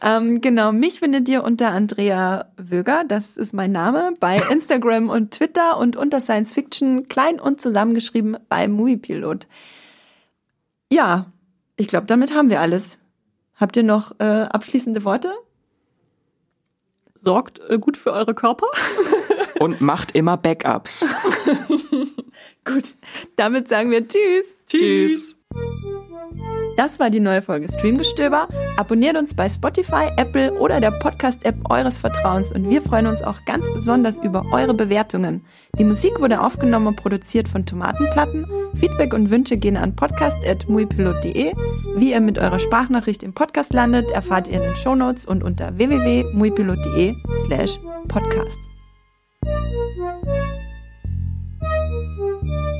[0.00, 5.32] Ähm, genau, mich findet ihr unter Andrea Wöger, das ist mein Name, bei Instagram und
[5.32, 9.46] Twitter und unter Science Fiction klein und zusammengeschrieben bei Moviepilot.
[10.90, 11.32] Ja,
[11.76, 12.98] ich glaube, damit haben wir alles.
[13.56, 15.32] Habt ihr noch äh, abschließende Worte?
[17.14, 18.66] Sorgt äh, gut für eure Körper.
[19.60, 21.06] Und macht immer Backups.
[22.64, 22.94] Gut,
[23.36, 24.56] damit sagen wir Tschüss.
[24.66, 25.36] Tschüss.
[26.76, 28.48] Das war die neue Folge Streamgestöber.
[28.76, 33.44] Abonniert uns bei Spotify, Apple oder der Podcast-App eures Vertrauens und wir freuen uns auch
[33.44, 35.44] ganz besonders über eure Bewertungen.
[35.78, 38.46] Die Musik wurde aufgenommen und produziert von Tomatenplatten.
[38.74, 41.52] Feedback und Wünsche gehen an podcast.muipilot.de.
[41.96, 45.78] Wie ihr mit eurer Sprachnachricht im Podcast landet, erfahrt ihr in den Shownotes und unter
[45.78, 47.14] www.muipilot.de
[47.46, 47.78] slash
[48.08, 48.73] podcast.
[49.44, 49.72] Thank
[52.18, 52.73] you.